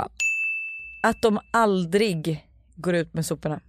Att 1.02 1.22
de 1.22 1.38
aldrig 1.52 2.46
går 2.74 2.94
ut 2.94 3.14
med 3.14 3.26
soporna. 3.26 3.60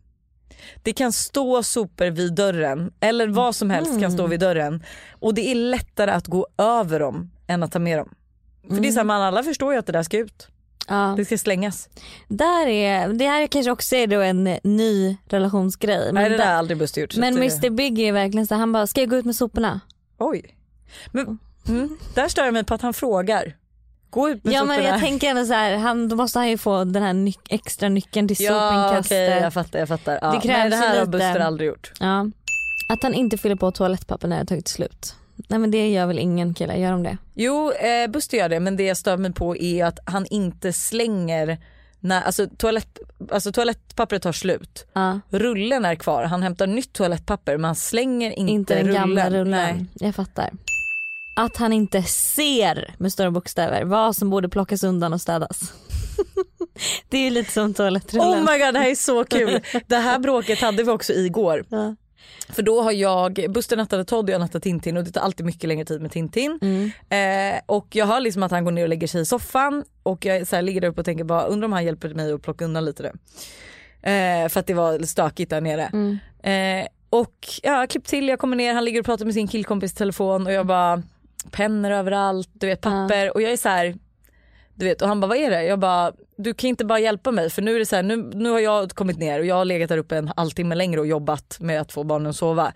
Det 0.84 0.94
kan 0.94 1.14
stå 1.14 1.64
sopor 1.64 2.06
vid 2.06 2.36
dörren 2.36 2.92
eller 3.00 3.28
vad 3.28 3.56
som 3.56 3.70
helst 3.70 4.00
kan 4.00 4.12
stå 4.12 4.28
vid 4.28 4.40
dörren 4.40 4.84
och 5.20 5.34
det 5.34 5.52
är 5.52 5.56
lättare 5.56 6.12
att 6.12 6.28
gå 6.28 6.48
över 6.58 7.00
dem 7.00 7.32
än 7.48 7.64
att 7.64 7.72
ta 7.72 7.80
med 7.80 7.98
dem. 7.98 8.10
För 8.70 8.80
det 8.80 8.88
är 8.88 8.92
så 8.92 9.00
här, 9.00 9.04
man 9.04 9.22
alla 9.22 9.44
förstår 9.44 9.74
ju 9.74 9.80
att 9.80 9.86
det 9.86 9.92
där 9.92 10.04
ska 10.04 10.18
ut. 10.18 10.48
Ja. 10.88 11.14
Det 11.18 11.26
ska 11.26 11.38
slängas. 11.38 11.90
Där 12.28 12.68
är, 12.68 13.08
det 13.08 13.26
här 13.26 13.48
kanske 13.48 13.72
också 13.72 13.96
är 13.96 14.08
då 14.08 14.22
en 14.22 14.58
ny 14.64 15.18
relationsgrej. 15.30 16.06
Men, 16.06 16.16
Nej 16.16 16.30
det 16.30 16.38
där 16.38 16.46
har 16.46 16.54
aldrig 16.54 16.78
Buster 16.78 17.02
gjort. 17.02 17.16
men 17.16 17.38
Mr 17.38 17.70
Big 17.70 18.00
är 18.00 18.14
verkligen 18.14 18.48
så 18.48 18.54
här, 18.54 18.60
han 18.60 18.72
bara, 18.72 18.88
ska 18.88 19.02
jag 19.02 19.10
gå 19.10 19.16
ut 19.16 19.26
med 19.26 19.36
soporna? 19.36 19.80
Oj. 20.18 20.56
Men, 21.12 21.40
mm, 21.70 21.98
där 22.16 22.28
stör 22.28 22.46
jag 22.46 22.54
mig 22.54 22.64
på 22.64 22.74
att 22.74 22.82
han 22.82 22.94
frågar. 22.94 23.56
Gå 24.10 24.30
ut 24.30 24.44
med 24.44 24.54
Ja 24.54 24.64
men 24.64 24.84
jag 24.84 25.00
tänker 25.00 25.30
ändå 25.30 25.46
så 25.46 25.54
här, 25.54 25.78
han, 25.78 26.10
då 26.10 26.16
måste 26.16 26.40
han 26.40 26.50
ju 26.50 26.58
få 26.58 26.84
den 26.84 27.04
här 27.04 27.14
nyc- 27.14 27.40
extra 27.50 27.90
nyckeln 27.90 28.28
till 28.28 28.38
Ja 28.40 28.50
sopinkastet. 28.72 29.30
okej 29.30 29.42
jag 29.44 29.54
fattar. 29.54 29.80
Jag 29.80 29.88
fattar. 29.88 30.20
Ja. 30.22 30.32
Det 30.32 30.40
krävs 30.42 30.58
Nej, 30.58 30.70
det 30.70 30.76
här 30.76 30.90
har 30.90 30.96
lite. 30.96 31.08
Buster 31.12 31.40
aldrig 31.40 31.68
gjort. 31.70 31.92
Ja. 32.00 32.30
Att 32.90 33.04
han 33.04 33.14
inte 33.14 33.38
fyller 33.38 33.56
på 33.56 33.72
toalettpapper 33.72 34.28
när 34.28 34.36
det 34.36 34.42
har 34.42 34.46
tagit 34.46 34.68
slut. 34.68 35.16
Nej 35.48 35.60
men 35.60 35.72
det 35.72 35.90
gör 35.90 36.06
väl 36.06 36.20
ingen 36.20 36.54
kille, 36.54 36.78
gör 36.78 36.92
de 36.92 37.04
det? 37.04 37.18
Jo, 37.34 37.72
eh, 37.72 38.08
Buster 38.12 38.38
gör 38.38 38.50
det 38.50 38.60
men 38.60 38.78
det 38.78 38.84
jag 38.84 38.98
stör 38.98 39.18
mig 39.18 39.34
på 39.34 39.58
är 39.58 39.86
att 39.86 40.00
han 40.06 40.26
inte 40.26 40.74
slänger 40.74 41.58
när, 42.00 42.22
alltså, 42.22 42.48
toalett, 42.58 43.00
alltså 43.32 43.52
toalettpappret 43.52 44.22
tar 44.22 44.32
slut. 44.32 44.86
Ja. 44.94 45.20
Rullen 45.30 45.86
är 45.86 45.96
kvar, 45.96 46.24
han 46.24 46.44
hämtar 46.44 46.68
nytt 46.68 46.94
toalettpapper 46.94 47.58
men 47.58 47.66
han 47.66 47.76
slänger 47.76 48.32
inte, 48.32 48.52
Inte 48.54 48.76
den 48.84 48.94
gamla 48.94 49.26
rullen. 49.26 49.40
rullen. 49.40 49.52
Nej. 49.52 49.86
Jag 50.08 50.16
fattar. 50.16 50.50
Att 51.34 51.58
han 51.58 51.74
inte 51.74 52.04
ser 52.04 52.96
med 52.98 53.14
stora 53.14 53.32
bokstäver 53.32 53.84
vad 53.84 54.16
som 54.16 54.30
borde 54.30 54.50
plockas 54.50 54.84
undan 54.84 55.14
och 55.14 55.22
städas. 55.22 55.74
det 57.10 57.18
är 57.18 57.22
ju 57.24 57.30
lite 57.30 57.52
som 57.52 57.74
toalettrullen. 57.74 58.28
Oh 58.30 58.52
my 58.52 58.66
god 58.66 58.74
det 58.74 58.80
här 58.80 58.92
är 58.92 58.96
så 58.96 59.24
kul. 59.24 59.62
Det 59.88 59.96
här 59.96 60.20
bråket 60.20 60.60
hade 60.60 60.84
vi 60.84 60.92
också 60.92 61.14
igår. 61.14 61.66
ja. 61.70 61.96
För 62.50 62.62
då 62.62 62.82
har 62.82 62.92
jag, 62.92 63.46
Buster 63.50 63.78
nattade 63.78 64.06
Todd 64.06 64.26
och 64.26 64.34
jag 64.34 64.40
nattade 64.40 64.64
Tintin 64.64 64.98
och 64.98 65.04
det 65.04 65.12
tar 65.12 65.22
alltid 65.22 65.46
mycket 65.46 65.68
längre 65.68 65.86
tid 65.86 66.02
med 66.02 66.12
Tintin. 66.12 66.60
Mm. 66.62 66.92
Eh, 67.56 67.62
och 67.66 67.88
jag 67.92 68.06
hör 68.06 68.20
liksom 68.20 68.44
att 68.44 68.52
han 68.52 68.66
går 68.66 68.72
ner 68.72 68.84
och 68.84 68.90
lägger 68.90 69.08
sig 69.08 69.22
i 69.22 69.26
soffan 69.26 69.84
och 70.04 70.26
jag 70.26 70.48
så 70.48 70.56
här, 70.56 70.64
ligger 70.64 70.82
där 70.82 70.88
uppe 70.88 71.02
och 71.02 71.06
tänker 71.06 71.24
bara 71.24 71.44
undrar 71.44 71.66
om 71.66 71.74
han 71.74 71.86
hjälper 71.86 72.14
mig 72.14 72.34
att 72.34 72.42
plocka 72.42 72.66
undan 72.66 72.86
lite 72.86 73.04
det. 73.04 73.14
Eh, 74.12 74.50
för 74.50 74.60
att 74.60 74.68
det 74.68 74.74
var 74.74 75.00
stökigt 75.06 75.50
där 75.50 75.62
nere. 75.62 75.90
Mm. 75.94 76.18
Eh, 76.44 76.88
och 77.10 77.48
ja, 77.64 77.88
klipp 77.90 78.06
till, 78.06 78.28
jag 78.28 78.40
kommer 78.40 78.56
ner, 78.56 78.74
han 78.74 78.86
ligger 78.86 79.00
och 79.00 79.06
pratar 79.06 79.26
med 79.26 79.34
sin 79.34 79.48
killkompis 79.48 79.92
i 79.92 79.96
telefon 79.96 80.48
och 80.48 80.54
jag 80.54 80.66
bara 80.66 81.04
pennor 81.50 81.92
överallt, 81.92 82.50
du 82.54 82.68
vet 82.68 82.82
papper 82.82 83.34
och 83.34 83.42
jag 83.42 83.52
är 83.52 83.58
så 83.58 83.70
här. 83.70 83.96
Du 84.76 84.86
vet, 84.86 85.02
och 85.02 85.08
han 85.08 85.20
bara 85.20 85.28
vad 85.28 85.38
är 85.38 85.50
det? 85.50 85.64
Jag 85.64 85.80
bara 85.80 86.12
du 86.44 86.54
kan 86.54 86.68
inte 86.68 86.86
bara 86.86 87.00
hjälpa 87.00 87.32
mig 87.32 87.50
för 87.50 87.62
nu 87.62 87.76
är 87.76 87.80
det 87.80 87.86
så 87.86 87.96
här, 87.96 88.04
nu, 88.04 88.32
nu 88.34 88.50
har 88.50 88.60
jag 88.60 88.92
kommit 88.92 89.18
ner 89.18 89.40
och 89.40 89.46
jag 89.46 89.56
har 89.56 89.66
legat 89.66 89.90
där 89.90 89.98
uppe 89.98 90.18
en 90.18 90.32
halvtimme 90.38 90.76
längre 90.76 91.00
och 91.00 91.08
jobbat 91.08 91.58
med 91.60 91.82
att 91.82 91.92
få 91.92 92.04
barnen 92.04 92.30
att 92.30 92.36
sova. 92.36 92.74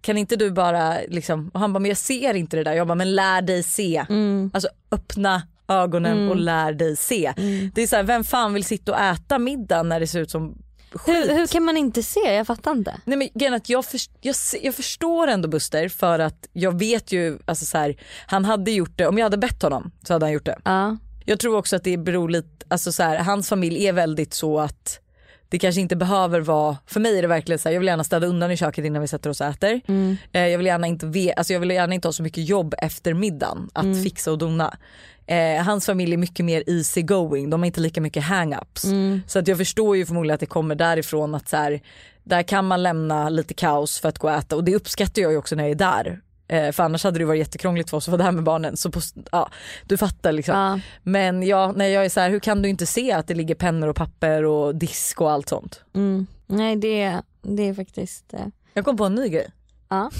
Kan 0.00 0.18
inte 0.18 0.36
du 0.36 0.50
bara 0.50 0.96
liksom, 1.08 1.50
och 1.54 1.60
han 1.60 1.72
bara 1.72 1.78
men 1.78 1.88
jag 1.88 1.98
ser 1.98 2.34
inte 2.34 2.56
det 2.56 2.64
där. 2.64 2.72
Jag 2.72 2.86
bara 2.86 2.94
men 2.94 3.14
lär 3.14 3.42
dig 3.42 3.62
se. 3.62 4.04
Mm. 4.08 4.50
Alltså 4.54 4.68
öppna 4.90 5.42
ögonen 5.68 6.28
och 6.28 6.36
lär 6.36 6.72
dig 6.72 6.96
se. 6.96 7.32
Mm. 7.36 7.70
Det 7.74 7.82
är 7.82 7.86
så 7.86 7.96
här, 7.96 8.02
vem 8.02 8.24
fan 8.24 8.54
vill 8.54 8.64
sitta 8.64 8.92
och 8.92 9.00
äta 9.00 9.38
middag 9.38 9.82
när 9.82 10.00
det 10.00 10.06
ser 10.06 10.20
ut 10.20 10.30
som? 10.30 10.58
Hur, 11.06 11.34
hur 11.34 11.46
kan 11.46 11.64
man 11.64 11.76
inte 11.76 12.02
se? 12.02 12.20
Jag 12.20 12.46
fattar 12.46 12.72
inte. 12.72 13.00
Nej 13.04 13.30
men 13.34 13.54
att 13.54 13.68
jag, 13.68 13.84
först, 13.84 14.10
jag, 14.20 14.34
jag 14.62 14.74
förstår 14.74 15.28
ändå 15.28 15.48
Buster 15.48 15.88
för 15.88 16.18
att 16.18 16.48
jag 16.52 16.78
vet 16.78 17.12
ju, 17.12 17.38
alltså 17.44 17.64
så 17.64 17.78
här, 17.78 17.96
han 18.26 18.44
hade 18.44 18.70
gjort 18.70 18.98
det, 18.98 19.06
om 19.06 19.18
jag 19.18 19.24
hade 19.24 19.38
bett 19.38 19.62
honom 19.62 19.90
så 20.02 20.12
hade 20.12 20.26
han 20.26 20.32
gjort 20.32 20.46
det. 20.46 20.58
Ja. 20.64 20.96
Jag 21.24 21.40
tror 21.40 21.56
också 21.56 21.76
att 21.76 21.84
det 21.84 21.96
beror 21.96 22.28
lite, 22.28 22.66
alltså 22.68 22.92
så 22.92 23.02
här, 23.02 23.18
hans 23.18 23.48
familj 23.48 23.86
är 23.86 23.92
väldigt 23.92 24.34
så 24.34 24.58
att 24.60 25.00
det 25.48 25.58
kanske 25.58 25.80
inte 25.80 25.96
behöver 25.96 26.40
vara, 26.40 26.76
för 26.86 27.00
mig 27.00 27.18
är 27.18 27.22
det 27.22 27.28
verkligen 27.28 27.58
så 27.58 27.68
här, 27.68 27.74
jag 27.74 27.80
vill 27.80 27.86
gärna 27.88 28.04
städa 28.04 28.26
undan 28.26 28.50
i 28.50 28.56
köket 28.56 28.84
innan 28.84 29.02
vi 29.02 29.08
sätter 29.08 29.30
oss 29.30 29.40
och 29.40 29.46
äter. 29.46 29.80
Mm. 29.86 30.16
Eh, 30.32 30.46
jag, 30.46 30.58
vill 30.58 30.66
gärna 30.66 30.86
inte 30.86 31.06
ve, 31.06 31.32
alltså 31.36 31.52
jag 31.52 31.60
vill 31.60 31.70
gärna 31.70 31.94
inte 31.94 32.08
ha 32.08 32.12
så 32.12 32.22
mycket 32.22 32.48
jobb 32.48 32.74
efter 32.78 33.14
middagen 33.14 33.70
att 33.72 33.84
Mm. 33.84 34.02
fixa 34.02 34.32
och 34.32 34.38
dona. 34.38 34.76
Eh, 35.26 35.62
hans 35.64 35.86
familj 35.86 36.12
är 36.12 36.16
mycket 36.16 36.44
mer 36.44 36.62
easy 36.66 37.02
going, 37.02 37.50
de 37.50 37.60
har 37.60 37.66
inte 37.66 37.80
lika 37.80 38.00
mycket 38.00 38.22
hang-ups. 38.24 38.84
Mm. 38.86 39.22
Så 39.26 39.38
att 39.38 39.48
jag 39.48 39.58
förstår 39.58 39.96
ju 39.96 40.06
förmodligen 40.06 40.34
att 40.34 40.40
det 40.40 40.46
kommer 40.46 40.74
därifrån 40.74 41.34
att 41.34 41.48
så 41.48 41.56
här, 41.56 41.80
där 42.24 42.42
kan 42.42 42.64
man 42.64 42.82
lämna 42.82 43.28
lite 43.28 43.54
kaos 43.54 44.00
för 44.00 44.08
att 44.08 44.18
gå 44.18 44.28
och 44.28 44.34
äta 44.34 44.56
och 44.56 44.64
det 44.64 44.74
uppskattar 44.74 45.22
jag 45.22 45.32
ju 45.32 45.38
också 45.38 45.54
när 45.56 45.64
jag 45.64 45.70
är 45.70 45.74
där. 45.74 46.20
Eh, 46.48 46.72
för 46.72 46.82
annars 46.82 47.04
hade 47.04 47.18
det 47.18 47.24
varit 47.24 47.38
jättekrångligt 47.38 47.90
för 47.90 47.96
oss 47.96 48.08
att 48.08 48.12
vara 48.12 48.22
där 48.22 48.32
med 48.32 48.44
barnen. 48.44 48.76
Så 48.76 48.90
på, 48.90 49.00
ja, 49.32 49.50
du 49.86 49.96
fattar 49.96 50.32
liksom. 50.32 50.54
Ja. 50.56 50.80
Men 51.02 51.42
ja, 51.42 51.72
när 51.76 51.86
jag 51.86 52.04
är 52.04 52.08
så 52.08 52.20
här, 52.20 52.30
hur 52.30 52.40
kan 52.40 52.62
du 52.62 52.68
inte 52.68 52.86
se 52.86 53.12
att 53.12 53.26
det 53.26 53.34
ligger 53.34 53.54
pennor 53.54 53.88
och 53.88 53.96
papper 53.96 54.44
och 54.44 54.74
disk 54.74 55.20
och 55.20 55.30
allt 55.30 55.48
sånt? 55.48 55.80
Mm. 55.94 56.26
Nej 56.46 56.76
det, 56.76 57.22
det 57.42 57.62
är 57.68 57.74
faktiskt, 57.74 58.34
eh, 58.34 58.46
Jag 58.74 58.84
kom 58.84 58.96
på 58.96 59.04
en 59.04 59.14
ny 59.14 59.28
grej. 59.28 59.50
ja. 59.88 60.10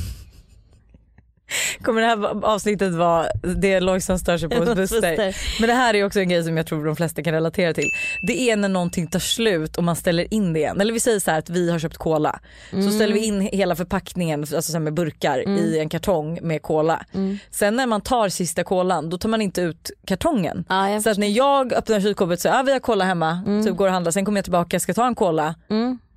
Kommer 1.82 2.00
det 2.00 2.06
här 2.06 2.44
avsnittet 2.44 2.92
vara 2.92 3.26
det 3.56 3.80
Lojsan 3.80 4.18
stör 4.18 4.38
sig 4.38 4.48
på 4.48 4.56
hos 4.56 4.74
Buster? 4.74 5.36
Men 5.60 5.68
det 5.68 5.74
här 5.74 5.94
är 5.94 6.04
också 6.04 6.20
en 6.20 6.28
grej 6.28 6.44
som 6.44 6.56
jag 6.56 6.66
tror 6.66 6.84
de 6.84 6.96
flesta 6.96 7.22
kan 7.22 7.34
relatera 7.34 7.74
till. 7.74 7.90
Det 8.22 8.50
är 8.50 8.56
när 8.56 8.68
någonting 8.68 9.06
tar 9.06 9.18
slut 9.18 9.76
och 9.76 9.84
man 9.84 9.96
ställer 9.96 10.34
in 10.34 10.52
det 10.52 10.58
igen. 10.58 10.80
Eller 10.80 10.92
vi 10.92 11.00
säger 11.00 11.20
så 11.20 11.30
här 11.30 11.38
att 11.38 11.50
vi 11.50 11.70
har 11.70 11.78
köpt 11.78 11.96
cola. 11.96 12.40
Så 12.70 12.90
ställer 12.90 13.14
vi 13.14 13.24
in 13.24 13.40
hela 13.40 13.76
förpackningen 13.76 14.40
alltså 14.40 14.72
så 14.72 14.80
med 14.80 14.94
burkar 14.94 15.48
i 15.58 15.78
en 15.78 15.88
kartong 15.88 16.38
med 16.42 16.62
cola. 16.62 17.04
Sen 17.50 17.76
när 17.76 17.86
man 17.86 18.00
tar 18.00 18.28
sista 18.28 18.64
kolan 18.64 19.10
då 19.10 19.18
tar 19.18 19.28
man 19.28 19.42
inte 19.42 19.60
ut 19.60 19.90
kartongen. 20.06 20.64
Jag 20.68 21.02
Så 21.02 21.10
att 21.10 21.18
när 21.18 21.28
jag 21.28 21.72
öppnar 21.72 22.00
kylskåpet 22.00 22.40
så 22.40 22.48
ja 22.48 22.62
vi 22.66 22.72
har 22.72 22.80
cola 22.80 23.04
hemma, 23.04 23.40
typ 23.64 23.76
går 23.76 23.86
och 23.86 23.92
handlar, 23.92 24.12
sen 24.12 24.24
kommer 24.24 24.38
jag 24.38 24.44
tillbaka 24.44 24.80
ska 24.80 24.94
ta 24.94 25.06
en 25.06 25.14
cola. 25.14 25.54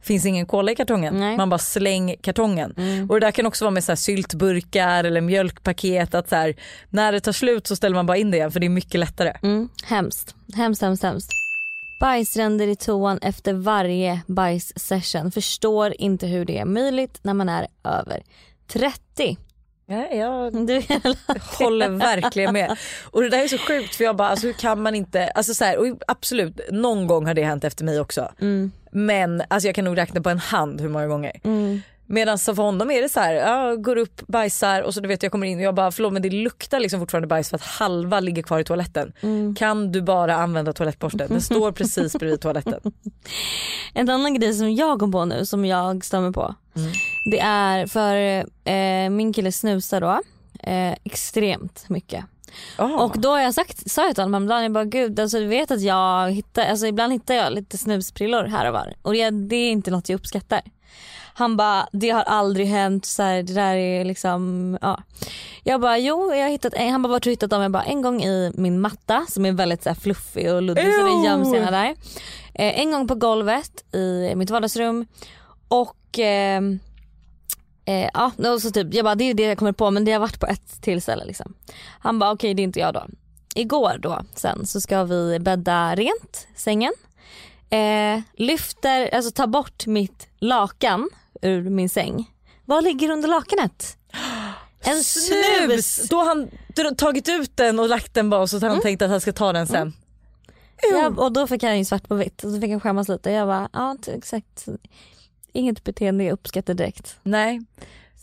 Finns 0.02 0.26
ingen 0.26 0.46
cola 0.46 0.72
i 0.72 0.76
kartongen. 0.76 1.20
Nej. 1.20 1.38
Man 1.38 1.50
bara 1.50 1.58
släng 1.58 2.16
kartongen. 2.22 2.74
Mm. 2.78 3.10
Och 3.10 3.20
det 3.20 3.26
där 3.26 3.32
kan 3.32 3.46
också 3.46 3.66
vara 3.66 3.72
med 3.72 3.84
så 3.84 3.92
här 3.92 3.98
syltburkar 3.98 5.04
eller 5.04 5.22
mjölkpaket 5.22 6.16
att 6.16 6.30
så 6.30 6.36
här, 6.36 6.56
när 6.90 7.12
det 7.12 7.20
tar 7.20 7.32
slut 7.32 7.68
så 7.68 7.76
ställer 7.76 7.96
man 7.96 8.06
bara 8.06 8.18
in 8.18 8.32
det 8.32 8.38
igen 8.38 8.52
för 8.52 8.60
det 8.60 8.68
är 8.68 8.70
mycket 8.70 9.00
lättare. 9.00 9.38
Mm, 9.44 9.70
hemskt. 9.84 10.36
Hemskt, 10.56 10.82
hemskt, 10.82 11.04
hemskt. 11.04 11.32
Bajsränder 12.00 12.68
i 12.68 12.76
toan 12.76 13.20
efter 13.22 13.54
varje 13.54 14.22
bajssession. 14.28 15.32
Förstår 15.32 15.94
inte 15.98 16.28
hur 16.28 16.46
det 16.46 16.58
är 16.58 16.66
möjligt 16.66 17.20
när 17.22 17.34
man 17.34 17.50
är 17.50 17.68
över 17.84 18.24
30. 18.74 19.38
Ja, 19.92 20.08
jag 20.18 20.68
Du 20.68 20.82
håller 21.60 21.90
verkligen 21.90 22.54
med. 22.54 22.78
Och 23.12 23.22
det 23.22 23.30
där 23.30 23.44
är 23.44 23.48
så 23.48 23.58
sjukt 23.58 23.96
för 23.96 24.04
jag 24.04 24.16
bara 24.16 24.28
alltså 24.28 24.48
hur 24.48 24.54
kan 24.54 24.82
man 24.82 24.96
inte, 24.96 25.28
alltså 25.28 25.54
så 25.54 25.66
här, 25.66 25.78
och 25.78 25.86
absolut 26.08 26.60
någon 26.72 27.08
gång 27.08 27.26
har 27.26 27.34
det 27.34 27.44
hänt 27.44 27.64
efter 27.64 27.84
mig 27.86 28.00
också. 28.00 28.32
mm, 28.42 28.72
Men 28.92 29.44
alltså 29.48 29.68
jag 29.68 29.76
kan 29.76 29.86
nog 29.86 29.98
räkna 29.98 30.22
på 30.22 30.30
en 30.30 30.40
hand 30.40 30.82
hur 30.82 30.90
många 30.90 31.08
gånger. 31.08 31.40
mm. 31.44 31.82
Medan 32.12 32.38
så 32.38 32.56
för 32.56 32.64
honom 32.64 32.92
är 32.92 33.02
det 33.02 33.10
så 33.10 33.20
här, 33.20 33.34
jag 33.34 33.84
går 33.84 33.96
upp, 33.96 34.22
bajsar 34.28 34.82
och 34.82 34.94
så 34.94 35.00
du 35.02 35.08
vet 35.08 35.24
jag 35.24 35.32
kommer 35.32 35.48
in 35.48 35.58
och 35.58 35.64
jag 35.64 35.76
bara 35.76 35.92
förlåt 35.92 36.14
men 36.14 36.22
det 36.22 36.30
luktar 36.30 36.80
liksom 36.80 37.00
fortfarande 37.00 37.28
bajs 37.28 37.50
för 37.50 37.56
att 37.56 37.64
halva 37.64 38.20
ligger 38.20 38.44
kvar 38.44 38.60
i 38.60 38.64
toaletten. 38.64 39.14
Mm. 39.22 39.56
Kan 39.56 39.92
du 39.92 40.02
bara 40.02 40.36
använda 40.36 40.74
toalettborsten? 40.74 41.28
Den 41.30 41.42
står 41.42 41.72
precis 41.82 42.14
bredvid 42.14 42.42
toaletten. 42.42 42.80
En 43.94 44.10
annan 44.10 44.34
grej 44.34 44.54
som 44.54 44.74
jag 44.74 45.00
kom 45.00 45.12
på 45.12 45.26
nu 45.26 45.46
som 45.46 45.66
jag 45.66 46.06
stämmer 46.06 46.32
på. 46.32 46.56
Mm. 46.76 46.92
Det 47.32 47.40
är 47.40 47.88
för 47.88 48.46
eh, 48.72 49.10
min 49.10 49.34
kille 49.34 49.52
snusar 49.52 50.02
då 50.02 50.22
eh, 50.60 50.96
extremt 51.04 51.90
mycket. 51.90 52.26
Oh. 52.78 53.02
Och 53.02 53.20
då 53.20 53.30
har 53.30 53.40
jag 53.40 53.54
sagt, 53.54 53.92
sa 53.92 54.06
jag 54.06 54.16
till 54.16 54.24
honom 54.24 54.34
häromdagen, 54.34 54.64
jag 54.64 54.72
bara 54.72 54.86
gud 54.86 55.20
alltså 55.20 55.40
du 55.40 55.46
vet 55.46 55.72
att 55.72 55.82
jag 55.82 56.32
hittar, 56.32 56.66
alltså 56.66 56.88
ibland 56.88 57.14
hittar 57.14 57.34
jag 57.34 57.54
lite 57.54 57.78
snusprillor 57.78 58.44
här 58.44 58.68
och 58.68 58.74
var 58.74 58.94
och 59.02 59.14
det, 59.14 59.30
det 59.30 59.56
är 59.56 59.72
inte 59.72 59.92
något 59.92 60.10
jag 60.10 60.18
uppskattar. 60.18 60.62
Han 61.34 61.58
bara 61.58 61.88
det 61.92 62.10
har 62.10 62.24
aldrig 62.24 62.68
hänt, 62.68 63.06
så 63.06 63.24
här, 63.24 63.44
det 63.44 63.54
där 63.54 63.76
är 63.76 64.06
liksom, 64.06 64.78
ja. 64.82 65.04
Jag 65.64 65.82
bara 65.82 65.98
jo 65.98 66.34
jag 66.34 66.44
har 66.44 66.50
hittat, 66.50 66.74
en, 66.74 66.92
han 66.92 67.02
bara 67.02 67.10
vart 67.10 67.26
har 67.26 67.30
du 67.30 67.34
hittat 67.34 67.50
dem? 67.50 67.62
Jag 67.62 67.72
bara 67.72 67.84
en 67.84 68.02
gång 68.02 68.24
i 68.24 68.52
min 68.56 68.82
matta 68.82 69.26
som 69.30 69.46
är 69.46 69.52
väldigt 69.52 69.84
så 69.84 69.90
här, 69.90 69.96
fluffig 69.96 70.54
och 70.54 70.62
luddig 70.62 70.94
så 70.94 71.04
det 71.04 71.12
Ew. 71.12 71.26
göms 71.26 71.54
gärna 71.54 71.72
där. 71.72 71.96
Eh, 72.54 72.80
en 72.80 72.92
gång 72.92 73.08
på 73.08 73.16
golvet 73.16 73.96
i 73.96 74.36
mitt 74.36 74.50
vardagsrum 74.50 75.06
och 75.68 76.20
ehm, 76.20 76.80
Eh, 77.92 78.10
ja, 78.14 78.32
och 78.54 78.62
så 78.62 78.72
typ, 78.72 78.94
jag 78.94 79.04
bara 79.06 79.16
det 79.16 79.24
är 79.24 79.34
det 79.34 79.44
jag 79.44 79.58
kommer 79.58 79.72
på 79.72 79.92
men 79.92 80.06
det 80.06 80.12
har 80.12 80.20
varit 80.20 80.40
på 80.40 80.46
ett 80.48 80.82
tillfälle 80.82 81.26
liksom. 81.26 81.54
Han 82.00 82.20
bara 82.20 82.32
okej 82.32 82.54
det 82.54 82.62
är 82.62 82.64
inte 82.64 82.80
jag 82.80 82.94
då. 82.94 83.06
Igår 83.56 83.98
då 84.00 84.22
sen 84.36 84.66
så 84.66 84.82
ska 84.82 85.04
vi 85.04 85.40
bädda 85.40 85.96
rent 85.96 86.48
sängen. 86.56 86.94
Eh, 87.70 88.22
lyfter, 88.38 89.16
alltså 89.16 89.32
tar 89.32 89.48
bort 89.48 89.86
mitt 89.88 90.28
lakan 90.40 91.10
ur 91.42 91.70
min 91.70 91.90
säng. 91.90 92.32
Vad 92.66 92.84
ligger 92.84 93.10
under 93.10 93.30
lakanet? 93.30 93.98
En 94.84 95.04
snus! 95.04 96.10
Då 96.10 96.18
har 96.18 96.26
han 96.26 96.96
tagit 96.96 97.30
ut 97.30 97.58
den 97.58 97.80
och 97.80 97.90
lagt 97.90 98.14
den 98.14 98.30
bara 98.30 98.48
så 98.48 98.56
har 98.58 98.62
han 98.62 98.72
Mm. 98.72 98.82
tänkt 98.82 99.02
att 99.02 99.10
han 99.10 99.22
ska 99.22 99.34
ta 99.34 99.54
den 99.54 99.68
sen. 99.68 99.94
Ja, 100.92 101.08
och 101.18 101.32
då 101.32 101.48
fick 101.48 101.64
han 101.64 101.78
ju 101.78 101.86
svart 101.86 102.08
på 102.08 102.16
vitt 102.16 102.44
och 102.44 102.52
så 102.52 102.62
fick 102.62 102.72
han 102.72 102.80
skämmas 102.80 103.08
lite. 103.10 103.32
Jag 103.32 103.48
bara 103.48 103.70
ja 103.74 103.96
exakt. 104.08 104.66
Inget 105.54 105.84
beteende 105.84 106.24
jag 106.24 106.34
uppskattar 106.34 106.74
direkt. 106.74 107.16
Nej, 107.24 107.60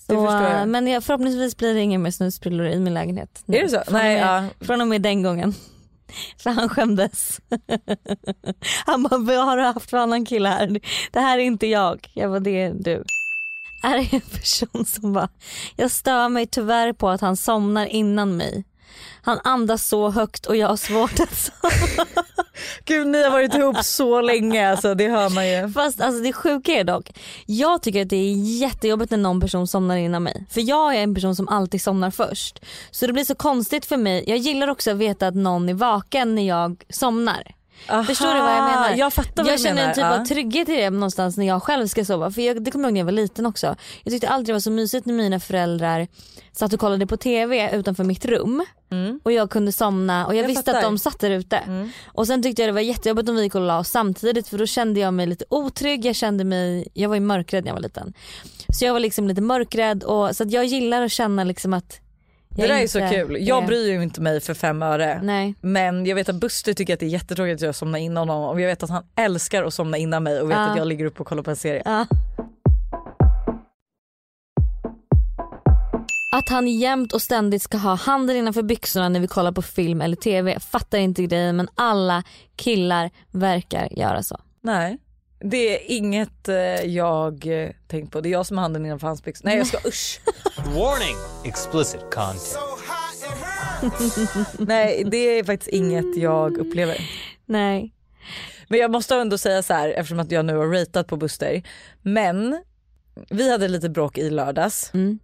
det 0.07 0.15
Så, 0.15 0.27
förstår 0.27 0.43
jag. 0.43 0.69
Men 0.69 0.87
jag, 0.87 1.05
förhoppningsvis 1.05 1.57
blir 1.57 1.75
det 1.75 1.81
ingen 1.81 2.03
mer 2.03 2.11
snusprillor 2.11 2.67
i 2.67 2.81
min 2.81 2.95
lägenhet. 2.95 3.43
Är 3.47 3.63
det 3.63 3.69
så? 3.69 3.83
Från, 3.87 3.95
Nej, 3.95 4.15
med, 4.21 4.45
ja. 4.61 4.67
från 4.67 4.81
och 4.81 4.89
med 4.89 5.03
den 5.03 5.23
gången. 5.23 5.55
För 6.39 6.51
han 6.51 6.69
skämdes. 6.69 7.41
Han 8.87 9.03
bara, 9.03 9.19
vad 9.19 9.45
har 9.47 9.57
du 9.57 9.63
haft 9.63 9.91
för 9.91 9.97
annan 9.97 10.25
kille 10.25 10.49
här? 10.49 10.81
Det 11.13 11.21
här 11.21 11.39
är 11.39 11.43
inte 11.43 11.67
jag. 11.67 12.11
Jag 12.15 12.31
bara, 12.31 12.41
det 12.41 12.63
är 12.63 12.75
du. 12.75 13.05
Är 13.83 13.97
det 13.99 14.13
en 14.13 14.21
person 14.21 14.85
som 14.85 15.13
bara, 15.13 15.29
jag 15.77 15.91
stör 15.91 16.29
mig 16.29 16.47
tyvärr 16.47 16.93
på 16.93 17.09
att 17.09 17.21
han 17.21 17.37
somnar 17.37 17.87
innan 17.87 18.37
mig. 18.37 18.65
Han 19.23 19.41
andas 19.45 19.89
så 19.89 20.11
högt 20.11 20.47
och 20.47 20.57
jag 20.57 20.69
har 20.69 20.77
svårt 20.77 21.21
att 21.21 21.35
somna. 21.37 22.07
Gud 22.89 23.07
ni 23.07 23.23
har 23.23 23.31
varit 23.31 23.55
ihop 23.55 23.85
så 23.85 24.21
länge 24.21 24.71
alltså 24.71 24.95
det 24.95 25.09
hör 25.09 25.31
man 25.31 25.49
ju. 25.49 25.73
Fast 25.73 26.01
alltså 26.01 26.23
det 26.23 26.33
sjuka 26.33 26.73
är 26.73 26.85
dock, 26.85 27.11
jag 27.47 27.83
tycker 27.83 28.03
att 28.03 28.11
det 28.11 28.17
är 28.17 28.61
jättejobbigt 28.61 29.11
när 29.11 29.19
någon 29.19 29.41
person 29.41 29.67
somnar 29.67 29.97
innan 29.97 30.23
mig. 30.23 30.47
För 30.51 30.61
jag 30.61 30.95
är 30.97 31.03
en 31.03 31.15
person 31.15 31.37
som 31.37 31.49
alltid 31.49 31.83
somnar 31.83 32.11
först. 32.11 32.65
Så 32.91 33.07
det 33.07 33.13
blir 33.13 33.25
så 33.25 33.35
konstigt 33.35 33.87
för 33.87 33.97
mig, 33.97 34.25
jag 34.27 34.39
gillar 34.39 34.69
också 34.69 34.91
att 34.91 34.97
veta 34.97 35.27
att 35.27 35.35
någon 35.35 35.69
är 35.69 35.75
vaken 35.75 36.35
när 36.35 36.49
jag 36.49 36.85
somnar. 36.89 37.58
Förstår 38.07 38.35
du 38.35 38.41
vad 38.41 38.51
jag 38.57 38.65
menar? 38.65 38.95
Jag 38.97 39.13
fattar 39.13 39.43
vad 39.43 39.53
Jag 39.53 39.59
du 39.59 39.63
känner 39.63 39.75
menar. 39.75 39.89
en 39.89 39.95
typ 39.95 40.03
ja. 40.03 40.21
av 40.21 40.25
trygghet 40.25 40.69
i 40.69 40.77
det 40.77 40.91
någonstans 40.91 41.37
när 41.37 41.47
jag 41.47 41.63
själv 41.63 41.87
ska 41.87 42.05
sova. 42.05 42.31
För 42.31 42.43
jag, 42.43 42.65
det 42.65 42.71
kommer 42.71 42.85
jag 42.85 42.89
ihåg 42.89 42.93
när 42.95 43.01
jag 43.01 43.05
var 43.05 43.13
liten 43.13 43.47
också. 43.47 43.77
Jag 44.05 44.13
tyckte 44.13 44.29
alltid 44.29 44.47
det 44.47 44.53
var 44.53 44.61
så 44.61 44.71
mysigt 44.71 45.07
när 45.07 45.15
mina 45.15 45.41
föräldrar 45.41 46.09
satt 46.53 46.73
och 46.73 46.81
kollade 46.81 47.07
på 47.07 47.17
TV 47.17 47.77
utanför 47.77 48.05
mitt 48.05 48.25
rum. 48.25 48.65
Mm. 48.91 49.21
Och 49.25 49.33
jag 49.33 49.51
kunde 49.51 49.73
somna 49.73 50.27
och 50.27 50.35
jag, 50.35 50.43
Jag 50.43 50.47
visste 50.49 50.63
fattar. 50.65 50.79
att 50.79 50.85
de 50.85 50.99
satt 50.99 51.21
där 51.21 51.31
ute. 51.31 51.57
Mm. 51.57 51.91
Och 52.07 52.27
sen 52.27 52.43
tyckte 52.43 52.63
jag 52.63 52.69
det 52.69 52.73
var 52.73 52.81
jättejobbigt 52.81 53.29
om 53.29 53.37
vi 53.37 53.43
gick 53.43 53.55
och 53.55 53.61
la 53.61 53.79
oss 53.79 53.89
samtidigt 53.89 54.49
för 54.49 54.59
då 54.59 54.67
kände 54.67 55.01
jag 55.01 55.15
mig 55.15 55.27
lite 55.27 55.45
otrygg. 55.49 56.05
Jag 56.05 56.17
kände 56.17 56.45
mig, 56.45 56.89
jag 56.95 57.09
var 57.09 57.17
ju 57.17 57.21
mörkrädd 57.21 57.65
när 57.65 57.69
jag 57.71 57.75
var 57.75 57.83
liten. 57.83 58.13
Så 58.79 58.85
jag 58.85 58.93
var 58.93 59.01
liksom 59.01 59.29
lite 59.29 59.41
mörkrädd 59.41 60.05
och 60.05 60.37
så 60.37 60.45
jag 60.49 60.65
gillar 60.65 61.03
att 61.03 61.13
känna 61.13 61.45
liksom 61.45 61.75
att 61.75 62.01
Det 62.63 62.67
där 62.67 62.83
är 62.83 62.87
så 62.87 63.01
kul. 63.01 63.37
Jag 63.41 63.67
bryr 63.67 63.93
ju 63.93 64.03
inte 64.03 64.21
mig 64.21 64.41
för 64.41 64.55
fem 64.55 64.83
öre. 64.83 65.21
Nej. 65.23 65.55
Men 65.61 66.07
jag 66.07 66.15
vet 66.15 66.29
att 66.29 66.35
Buster 66.41 66.75
tycker 66.75 66.95
att 66.95 67.01
det 67.01 67.07
är 67.07 67.11
jättetråkigt 67.11 67.55
att 67.55 67.67
jag 67.67 67.75
somnar 67.75 67.99
innan 67.99 68.29
honom 68.29 68.49
och 68.49 68.61
jag 68.61 68.67
vet 68.69 68.83
att 68.83 68.91
han 68.91 69.05
älskar 69.17 69.65
att 69.65 69.75
somna 69.75 69.97
innan 69.97 70.23
mig 70.23 70.41
och 70.41 70.51
vet 70.51 70.57
Ja. 70.57 70.71
att 70.71 70.77
jag 70.77 70.87
ligger 70.87 71.05
upp 71.05 71.21
och 71.21 71.27
kollar 71.27 71.43
på 71.43 71.51
en 71.51 71.57
serie. 71.57 71.83
Ja. 71.85 72.07
Att 76.33 76.49
han 76.49 76.69
jämt 76.69 77.13
och 77.13 77.23
ständigt 77.23 77.63
ska 77.63 77.77
ha 77.79 77.95
handen 77.95 78.37
innanför 78.37 78.63
byxorna 78.63 79.09
när 79.09 79.21
vi 79.21 79.27
kollar 79.27 79.53
på 79.53 79.63
film 79.63 80.01
eller 80.01 80.17
tv. 80.17 80.61
Fattar 80.61 80.99
inte 80.99 81.23
grejen 81.23 81.57
men 81.57 81.69
alla 81.75 82.23
killar 82.57 83.11
verkar 83.31 83.89
göra 83.99 84.23
så. 84.23 84.41
Nej. 84.63 84.99
Det 85.41 85.75
är 85.75 85.97
inget 85.97 86.49
eh, 86.49 86.57
jag 86.85 87.47
eh, 87.65 87.71
tänkt 87.87 88.13
på. 88.13 88.21
Det 88.21 88.29
är 88.29 88.31
jag 88.31 88.47
som 88.47 88.57
har 88.57 88.63
handen 88.63 88.87
innanför 88.87 89.07
hans 89.07 89.23
byxor. 89.25 89.45
Nej 89.45 89.59
jag 89.59 89.67
ska 89.67 89.79
usch. 89.89 90.21
Warning! 90.57 91.17
Explicit 91.45 92.01
content. 92.01 92.59
Nej 94.59 95.05
det 95.11 95.17
är 95.39 95.45
faktiskt 95.45 95.69
inget 95.71 96.17
jag 96.17 96.59
upplever. 96.59 97.11
Nej. 97.47 97.95
Men 98.69 98.81
jag 98.81 98.91
måste 98.91 99.15
ändå 99.17 99.39
säga 99.39 99.63
så 99.63 99.75
här 99.75 99.89
eftersom 99.89 100.21
att 100.21 100.31
jag 100.31 100.45
nu 100.45 100.57
har 100.57 100.67
ratat 100.67 101.07
på 101.07 101.17
Buster. 101.17 101.63
Men 102.03 102.63
vi 103.31 103.51
hade 103.51 103.69
lite 103.69 103.89
bråk 103.89 104.19
i 104.19 104.31
lördags 104.31 104.91
Mm. 104.95 105.19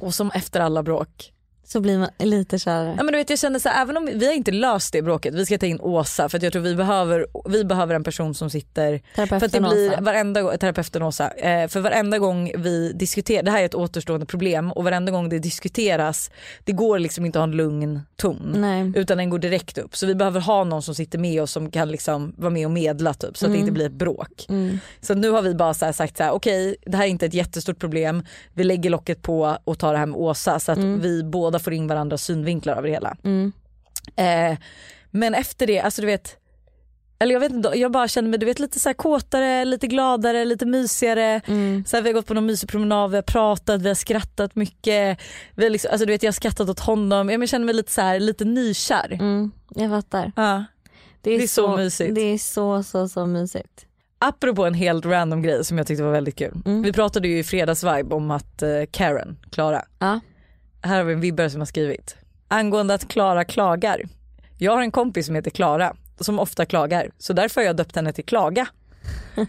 och 0.00 0.14
som 0.14 0.30
efter 0.30 0.60
alla 0.60 0.82
bråk 0.82 1.32
Så 1.68 1.80
blir 1.80 1.98
man 1.98 2.08
lite 2.18 2.58
kärare. 2.58 2.94
Ja 2.96 3.02
men 3.02 3.12
du 3.12 3.18
vet 3.18 3.30
jag 3.30 3.38
kände 3.38 3.60
så 3.60 3.68
här, 3.68 3.82
även 3.82 3.96
om 3.96 4.10
vi, 4.14 4.26
har 4.26 4.32
inte 4.32 4.50
löst 4.50 4.92
det 4.92 5.02
bråket, 5.02 5.34
vi 5.34 5.46
ska 5.46 5.58
ta 5.58 5.66
in 5.66 5.80
Åsa 5.80 6.28
för 6.28 6.44
jag 6.44 6.52
tror 6.52 6.62
vi 6.62 6.74
behöver, 6.74 7.26
vi 7.48 7.64
behöver 7.64 7.94
en 7.94 8.04
person 8.04 8.34
som 8.34 8.50
sitter 8.50 9.02
för 9.14 9.22
att 9.22 9.28
det 9.30 9.38
Terapeuten 9.38 9.62
blir 9.62 9.92
Åsa. 9.92 10.00
varenda 10.00 10.56
terapeuten 10.56 11.02
Åsa, 11.02 11.30
eh, 11.30 11.68
för 11.68 11.80
varenda 11.80 12.18
gång 12.18 12.52
vi 12.56 12.92
diskuterar, 12.92 13.42
det 13.42 13.50
här 13.50 13.60
är 13.60 13.64
ett 13.64 13.74
återstående 13.74 14.26
problem 14.26 14.72
och 14.72 14.84
varenda 14.84 15.12
gång 15.12 15.28
det 15.28 15.38
diskuteras, 15.38 16.30
det 16.64 16.72
går 16.72 16.98
liksom 16.98 17.26
inte 17.26 17.38
att 17.38 17.40
ha 17.40 17.48
en 17.52 17.56
lugn 17.56 18.00
ton. 18.16 18.52
Nej. 18.56 18.92
Utan 18.96 19.18
den 19.18 19.30
går 19.30 19.38
direkt 19.38 19.78
upp. 19.78 19.96
Så 19.96 20.06
vi 20.06 20.14
behöver 20.14 20.40
ha 20.40 20.64
någon 20.64 20.82
som 20.82 20.94
sitter 20.94 21.18
med 21.18 21.42
oss 21.42 21.52
som 21.52 21.70
kan 21.70 21.88
liksom 21.88 22.34
vara 22.38 22.50
med 22.50 22.66
och 22.66 22.72
medla 22.72 23.14
typ 23.14 23.38
så 23.38 23.46
att 23.46 23.52
det 23.52 23.58
inte 23.58 23.72
blir 23.72 23.86
ett 23.86 23.92
bråk. 23.92 24.46
Mm. 24.48 24.78
Så 25.00 25.14
nu 25.14 25.30
har 25.30 25.42
vi 25.42 25.54
bara 25.54 25.74
så 25.74 25.92
sagt 25.92 26.16
så 26.16 26.22
här: 26.22 26.30
okej 26.30 26.76
det 26.86 26.96
här 26.96 27.04
är 27.04 27.08
inte 27.08 27.26
ett 27.26 27.34
jättestort 27.34 27.78
problem, 27.78 28.22
vi 28.54 28.64
lägger 28.64 28.90
locket 28.90 29.22
på 29.22 29.58
och 29.64 29.78
tar 29.78 29.92
det 29.92 29.98
här 29.98 30.06
med 30.06 30.16
Åsa 30.16 30.60
så 30.60 30.72
att 30.72 30.78
vi 30.78 31.24
båda 31.24 31.57
får 31.62 31.72
in 31.72 31.86
varandras 31.86 32.24
synvinklar 32.24 32.76
över 32.76 32.88
det 32.88 32.94
hela. 32.94 33.16
Mm. 33.24 33.52
Eh, 34.16 34.58
men 35.10 35.34
efter 35.34 35.66
det, 35.66 35.80
alltså 35.80 36.00
du 36.00 36.06
vet, 36.06 36.36
eller 37.18 37.32
jag 37.32 37.40
vet 37.40 37.52
inte, 37.52 37.72
jag 37.74 37.92
bara 37.92 38.08
känner 38.08 38.28
mig 38.28 38.38
du 38.38 38.46
vet, 38.46 38.58
lite 38.58 38.80
så 38.80 38.88
här 38.88 38.94
kåtare, 38.94 39.64
lite 39.64 39.86
gladare, 39.86 40.44
lite 40.44 40.66
mysigare. 40.66 41.40
Mm. 41.46 41.84
Så 41.86 41.96
här, 41.96 42.02
vi 42.02 42.08
har 42.08 42.14
gått 42.14 42.26
på 42.26 42.34
någon 42.34 42.46
mysig 42.46 42.68
promenad, 42.68 43.10
vi 43.10 43.16
har 43.16 43.22
pratat, 43.22 43.82
vi 43.82 43.88
har 43.88 43.94
skrattat 43.94 44.54
mycket. 44.54 45.18
Vi 45.54 45.62
har 45.64 45.70
liksom, 45.70 45.90
alltså 45.90 46.06
du 46.06 46.12
vet 46.12 46.22
jag 46.22 46.28
har 46.28 46.34
skrattat 46.34 46.68
åt 46.68 46.80
honom, 46.80 47.28
jag 47.30 47.48
känner 47.48 47.66
mig 47.66 47.74
lite 47.74 47.92
så 47.92 48.00
här, 48.00 48.20
lite 48.20 48.44
nykär. 48.44 49.12
Mm. 49.12 49.50
Jag 49.74 49.90
fattar. 49.90 50.32
Ja. 50.36 50.64
Det 51.20 51.30
är, 51.30 51.38
Det 51.38 51.44
är 51.44 51.48
så 51.48 51.76
mysigt. 51.76 52.14
Det 52.14 52.20
är 52.20 52.38
så 52.38 52.82
så 52.82 53.08
så 53.08 53.26
mysigt. 53.26 53.86
Apropå 54.18 54.64
en 54.64 54.74
helt 54.74 55.06
random 55.06 55.42
grej 55.42 55.64
som 55.64 55.78
jag 55.78 55.86
tyckte 55.86 56.02
var 56.02 56.12
väldigt 56.12 56.36
kul. 56.36 56.62
Mm. 56.66 56.82
Vi 56.82 56.92
pratade 56.92 57.28
ju 57.28 57.38
i 57.38 57.44
fredagsvibe 57.44 58.14
om 58.14 58.30
att 58.30 58.62
eh, 58.62 58.68
Karen, 58.90 59.36
Klara, 59.50 59.84
Ja. 59.98 60.20
Här 60.82 60.96
har 60.96 61.04
vi 61.04 61.12
en 61.12 61.20
vibbare 61.20 61.50
som 61.50 61.60
har 61.60 61.66
skrivit. 61.66 62.16
Angående 62.48 62.94
att 62.94 63.08
Klara 63.08 63.44
klagar. 63.44 64.02
Jag 64.58 64.72
har 64.72 64.82
en 64.82 64.90
kompis 64.90 65.26
som 65.26 65.34
heter 65.34 65.50
Klara 65.50 65.96
som 66.20 66.38
ofta 66.38 66.66
klagar 66.66 67.10
så 67.18 67.32
därför 67.32 67.60
har 67.60 67.66
jag 67.66 67.76
döpt 67.76 67.96
henne 67.96 68.12
till 68.12 68.24
Klaga. 68.24 68.66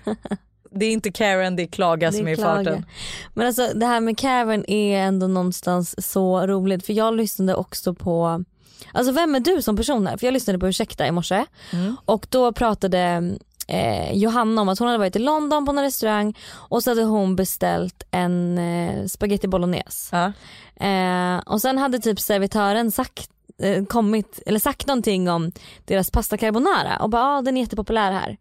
det 0.71 0.85
är 0.85 0.91
inte 0.91 1.11
Karen, 1.11 1.55
det 1.55 1.63
är 1.63 1.67
Klaga 1.67 2.11
Det 2.11 2.17
som 2.17 2.27
är 2.27 2.31
i 2.31 2.35
farten. 2.35 2.85
Men 3.33 3.47
alltså 3.47 3.71
det 3.75 3.85
här 3.85 3.99
med 3.99 4.17
Karen 4.17 4.69
är 4.69 4.99
ändå 4.99 5.27
någonstans 5.27 6.11
så 6.11 6.47
roligt 6.47 6.85
för 6.85 6.93
jag 6.93 7.13
lyssnade 7.13 7.55
också 7.55 7.93
på 7.93 8.43
Alltså 8.91 9.11
vem 9.11 9.35
är 9.35 9.39
du 9.39 9.61
som 9.61 9.77
person 9.77 10.07
här? 10.07 10.17
För 10.17 10.27
jag 10.27 10.33
lyssnade 10.33 10.59
på 10.59 10.67
Ursäkta 10.67 11.07
i 11.07 11.11
morse 11.11 11.45
Mm. 11.73 11.95
och 12.05 12.27
då 12.29 12.53
pratade 12.53 13.31
eh, 13.69 14.13
Johanna 14.13 14.61
om 14.61 14.69
att 14.69 14.79
hon 14.79 14.87
hade 14.87 14.97
varit 14.97 15.15
i 15.15 15.19
London 15.19 15.65
på 15.65 15.71
en 15.71 15.81
restaurang 15.81 16.37
och 16.51 16.83
så 16.83 16.91
hade 16.91 17.03
hon 17.03 17.35
beställt 17.35 18.03
en 18.11 18.57
eh, 18.57 19.05
spaghetti 19.05 19.47
bolognese. 19.47 20.09
Ja. 20.11 20.33
Eh, 20.85 21.39
och 21.39 21.61
sen 21.61 21.77
hade 21.77 21.99
typ 21.99 22.19
servitören 22.19 22.91
sagt 22.91 23.29
eh, 23.61 23.85
kommit, 23.85 24.39
eller 24.45 24.59
sagt 24.59 24.87
någonting 24.87 25.29
om 25.29 25.51
deras 25.85 26.11
pasta 26.11 26.37
carbonara 26.37 26.97
och 26.97 27.09
bara 27.09 27.23
ah, 27.23 27.41
den 27.41 27.57
är 27.57 27.61
jättepopulär 27.61 28.11
här. 28.11 28.37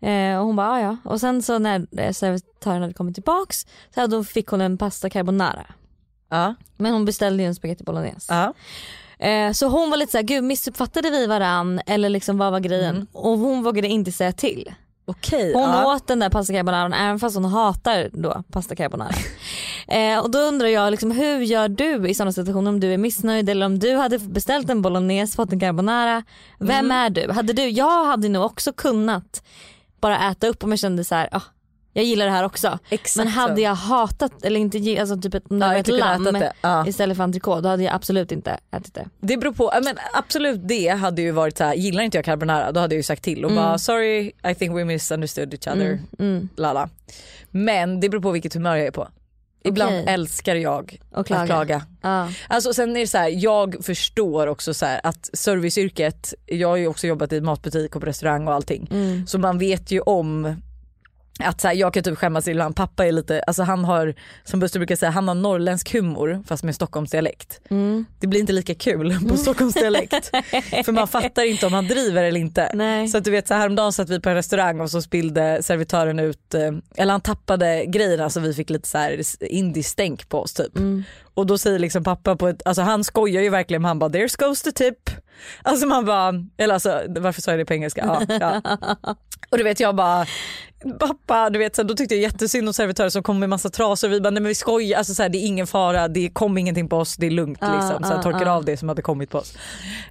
Eh, 0.00 0.38
och 0.38 0.46
hon 0.46 0.56
bara 0.56 0.70
ah, 0.70 0.80
ja 0.80 0.96
och 1.04 1.20
sen 1.20 1.42
så 1.42 1.58
när 1.58 1.86
eh, 2.00 2.12
servitören 2.12 2.82
hade 2.82 2.94
kommit 2.94 3.14
tillbaks 3.14 3.66
så 3.94 4.00
hade, 4.00 4.16
då 4.16 4.24
fick 4.24 4.46
hon 4.46 4.60
en 4.60 4.78
pasta 4.78 5.10
carbonara. 5.10 5.66
Ja. 6.28 6.54
Men 6.76 6.92
hon 6.92 7.04
beställde 7.04 7.42
ju 7.42 7.46
en 7.46 7.54
spaghetti 7.54 7.84
bolognese. 7.84 8.34
Ja. 8.34 8.54
Eh, 9.24 9.52
så 9.52 9.66
hon 9.66 9.90
var 9.90 9.96
lite 9.96 10.12
såhär, 10.12 10.22
gud 10.22 10.44
missuppfattade 10.44 11.10
vi 11.10 11.26
varann 11.26 11.80
eller 11.86 12.08
liksom 12.08 12.38
vad 12.38 12.52
var 12.52 12.60
grejen? 12.60 12.94
Mm. 12.94 13.06
Och 13.12 13.38
hon 13.38 13.62
vågade 13.62 13.88
inte 13.88 14.12
säga 14.12 14.32
till. 14.32 14.72
Okej. 15.06 15.52
Hon 15.54 15.62
ja. 15.62 15.94
åt 15.94 16.06
den 16.06 16.18
där 16.18 16.30
pasta 16.30 16.52
carbonaran 16.52 16.92
även 16.92 17.18
fast 17.18 17.36
hon 17.36 17.44
hatar 17.44 18.08
då 18.12 18.42
pasta 18.52 18.76
carbonara. 18.76 19.14
eh, 19.88 20.18
och 20.18 20.30
då 20.30 20.38
undrar 20.38 20.68
jag 20.68 20.90
liksom, 20.90 21.10
hur 21.10 21.40
gör 21.40 21.68
du 21.68 22.08
i 22.08 22.14
sådana 22.14 22.32
situationer 22.32 22.68
om 22.68 22.80
du 22.80 22.94
är 22.94 22.98
missnöjd 22.98 23.48
eller 23.48 23.66
om 23.66 23.78
du 23.78 23.96
hade 23.96 24.18
beställt 24.18 24.70
en 24.70 24.82
bolognese, 24.82 25.36
fått 25.36 25.52
en 25.52 25.60
carbonara. 25.60 26.22
Vem 26.58 26.84
Mm. 26.84 26.90
är 26.90 27.10
du? 27.10 27.32
Hade 27.32 27.52
du? 27.52 27.68
Jag 27.68 28.04
hade 28.04 28.28
nog 28.28 28.44
också 28.44 28.72
kunnat 28.72 29.42
bara 30.00 30.30
äta 30.30 30.46
upp 30.46 30.64
om 30.64 30.70
jag 30.70 30.78
kände 30.78 31.04
så 31.04 31.14
här, 31.14 31.28
ah, 31.32 31.42
jag 31.94 32.04
gillar 32.04 32.24
det 32.24 32.30
här 32.32 32.44
också. 32.44 32.78
Exakt 32.90 33.16
Men 33.16 33.28
hade 33.28 33.60
jag 33.60 33.74
hatat, 33.74 34.44
eller 34.44 34.60
inte 34.60 35.00
alltså 35.00 35.16
typ 35.20 35.34
ett, 35.34 35.44
Ja, 35.48 35.74
ett 35.74 35.88
lamm. 35.88 36.42
Ja. 36.60 36.86
istället 36.86 37.16
för 37.16 37.24
entrecote 37.24 37.60
då 37.60 37.68
hade 37.68 37.82
jag 37.82 37.94
absolut 37.94 38.32
inte 38.32 38.58
ätit 38.70 38.94
det. 38.94 39.08
Det 39.20 39.36
beror 39.36 39.52
på, 39.52 39.72
men 39.84 39.96
absolut 40.12 40.68
det 40.68 40.88
hade 40.88 41.22
ju 41.22 41.30
varit 41.30 41.58
så 41.58 41.64
här, 41.64 41.74
gillar 41.74 42.02
inte 42.02 42.18
jag 42.18 42.24
carbonara 42.24 42.72
då 42.72 42.80
hade 42.80 42.94
jag 42.94 42.98
ju 42.98 43.02
sagt 43.02 43.22
till 43.24 43.44
och 43.44 43.52
bara 43.52 43.78
sorry 43.78 44.32
I 44.50 44.54
think 44.54 44.76
we 44.76 44.84
misunderstood 44.84 45.54
each 45.54 45.66
other. 45.66 45.98
Mm. 46.18 46.48
Lala. 46.56 46.88
Men 47.50 48.00
det 48.00 48.08
beror 48.08 48.22
på 48.22 48.30
vilket 48.30 48.54
humör 48.54 48.76
jag 48.76 48.86
är 48.86 48.90
på. 48.90 49.08
Ibland 49.64 49.90
Okej. 50.00 50.14
älskar 50.14 50.54
jag 50.54 51.00
Och 51.12 51.26
klaga. 51.26 51.42
att 51.42 51.48
klaga. 51.48 51.82
Ja. 52.02 52.28
Alltså 52.48 52.74
sen 52.74 52.96
är 52.96 53.00
det 53.00 53.06
så 53.06 53.18
här, 53.18 53.28
jag 53.28 53.76
förstår 53.84 54.46
också 54.46 54.74
så 54.74 54.86
här 54.86 55.00
att 55.02 55.30
serviceyrket, 55.32 56.34
jag 56.46 56.68
har 56.68 56.76
ju 56.76 56.86
också 56.86 57.06
jobbat 57.06 57.32
i 57.32 57.40
matbutik 57.40 57.96
och 57.96 58.02
på 58.02 58.06
restaurang 58.06 58.48
och 58.48 58.54
allting. 58.54 58.88
Mm. 58.90 59.26
Så 59.26 59.38
man 59.38 59.58
vet 59.58 59.90
ju 59.90 60.00
om 60.00 60.56
att 61.38 61.60
så 61.60 61.68
här, 61.68 61.74
jag 61.74 61.94
kan 61.94 62.02
typ 62.02 62.18
skämmas 62.18 62.48
ibland, 62.48 62.76
pappa 62.76 63.06
är 63.06 63.12
lite, 63.12 63.42
alltså 63.42 63.62
han 63.62 63.84
har 63.84 64.14
som 64.44 64.60
Buster 64.60 64.78
brukar 64.78 64.96
säga, 64.96 65.10
han 65.10 65.28
har 65.28 65.34
norrländsk 65.34 65.92
humor 65.92 66.42
fast 66.46 66.64
med 66.64 66.74
Stockholmsdialekt. 66.74 67.60
Mm. 67.70 68.06
Det 68.20 68.26
blir 68.26 68.40
inte 68.40 68.52
lika 68.52 68.74
kul 68.74 69.18
på 69.28 69.36
Stockholmsdialekt. 69.36 70.30
För 70.84 70.92
man 70.92 71.08
fattar 71.08 71.42
inte 71.44 71.66
om 71.66 71.72
han 71.72 71.88
driver 71.88 72.24
eller 72.24 72.40
inte. 72.40 72.70
Nej. 72.74 73.08
Så 73.08 73.18
att 73.18 73.24
du 73.24 73.30
vet 73.30 73.48
så 73.48 73.54
här, 73.54 73.60
häromdagen 73.60 73.92
satt 73.92 74.10
vi 74.10 74.20
på 74.20 74.28
en 74.28 74.34
restaurang 74.34 74.80
och 74.80 74.90
så 74.90 75.02
spillde 75.02 75.62
servitören 75.62 76.18
ut, 76.18 76.54
eh, 76.54 76.72
eller 76.96 77.12
han 77.12 77.20
tappade 77.20 77.84
grejerna 77.86 78.30
så 78.30 78.40
vi 78.40 78.54
fick 78.54 78.70
lite 78.70 78.88
så 78.88 78.98
här 78.98 79.22
indiestänk 79.40 80.28
på 80.28 80.38
oss 80.38 80.54
typ. 80.54 80.76
Mm. 80.76 81.04
Och 81.34 81.46
då 81.46 81.58
säger 81.58 81.78
liksom 81.78 82.04
pappa 82.04 82.36
på 82.36 82.48
ett, 82.48 82.62
alltså 82.64 82.82
han 82.82 83.04
skojar 83.04 83.42
ju 83.42 83.48
verkligen 83.48 83.84
han 83.84 83.98
bara 83.98 84.10
there's 84.10 84.46
goes 84.46 84.62
the 84.62 84.72
tip. 84.72 85.10
Alltså 85.62 85.86
man 85.86 86.04
bara, 86.04 86.32
eller 86.56 86.74
alltså 86.74 87.02
varför 87.08 87.42
sa 87.42 87.50
jag 87.50 87.60
det 87.60 87.64
på 87.64 87.74
engelska? 87.74 88.24
Ja, 88.28 88.36
ja. 88.40 88.76
Och 89.50 89.58
du 89.58 89.64
vet 89.64 89.80
jag 89.80 89.94
bara 89.94 90.26
pappa, 91.00 91.50
du 91.50 91.58
vet 91.58 91.76
så 91.76 91.82
då 91.82 91.94
tyckte 91.94 92.14
jag 92.14 92.22
jättesynd 92.22 92.68
om 92.68 92.74
servitörer 92.74 93.08
som 93.08 93.22
kom 93.22 93.38
med 93.38 93.48
massa 93.48 93.70
trasor 93.70 94.08
vi 94.08 94.20
bara 94.20 94.30
nej 94.30 94.42
men 94.42 94.48
vi 94.48 94.54
skojar, 94.54 94.98
alltså 94.98 95.14
så 95.14 95.22
här, 95.22 95.28
det 95.28 95.38
är 95.38 95.46
ingen 95.46 95.66
fara, 95.66 96.08
det 96.08 96.30
kom 96.30 96.58
ingenting 96.58 96.88
på 96.88 96.96
oss, 96.96 97.16
det 97.16 97.26
är 97.26 97.30
lugnt 97.30 97.58
Ja, 97.60 97.74
liksom. 97.74 98.04
Så 98.04 98.10
ja, 98.10 98.14
jag 98.14 98.22
torkade 98.22 98.44
ja. 98.44 98.52
av 98.52 98.64
det 98.64 98.76
som 98.76 98.88
hade 98.88 99.02
kommit 99.02 99.30
på 99.30 99.38
oss. 99.38 99.56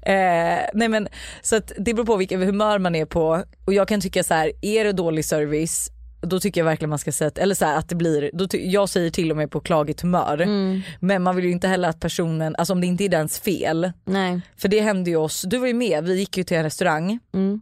Eh, 0.02 0.60
nej 0.74 0.88
men 0.88 1.08
så 1.42 1.56
att 1.56 1.72
det 1.78 1.94
beror 1.94 2.06
på 2.06 2.16
vilket 2.16 2.40
humör 2.40 2.80
man 2.80 2.96
är 2.96 3.06
på 3.06 3.44
och 3.66 3.74
jag 3.74 3.88
kan 3.88 4.02
tycka 4.02 4.24
så 4.24 4.34
här, 4.34 4.52
är 4.62 4.84
det 4.84 4.92
dålig 4.92 5.26
service 5.26 5.92
då 6.24 6.40
tycker 6.40 6.62
jag 6.62 6.66
verkligen 6.66 6.90
man 6.90 7.00
ska 7.00 7.12
säga 7.12 7.28
att, 7.28 7.38
eller 7.38 7.56
så 7.56 7.66
här, 7.66 7.78
att 7.78 7.90
det 7.90 7.96
blir, 7.96 8.30
då 8.34 8.48
jag 8.52 8.90
säger 8.90 9.10
till 9.10 9.32
och 9.32 9.38
med 9.38 9.52
på 9.52 9.60
klagigt 9.60 10.02
humör. 10.02 10.42
Mm. 10.42 10.82
Men 11.00 11.24
man 11.24 11.36
vill 11.36 11.46
ju 11.46 11.52
inte 11.52 11.68
heller 11.68 11.90
att 11.90 12.00
personen, 12.00 12.56
alltså 12.56 12.74
om 12.74 12.82
det 12.82 12.88
inte 12.88 13.04
är 13.04 13.10
dens 13.10 13.40
fel. 13.40 13.92
Nej. 14.06 14.42
För 14.58 14.68
det 14.68 14.82
hände 14.82 15.10
ju 15.10 15.16
oss, 15.16 15.42
du 15.42 15.58
var 15.58 15.68
ju 15.68 15.74
med, 15.74 16.04
vi 16.04 16.20
gick 16.20 16.38
ju 16.38 16.44
till 16.44 16.58
en 16.58 16.64
restaurang 16.64 17.20
Mm. 17.34 17.62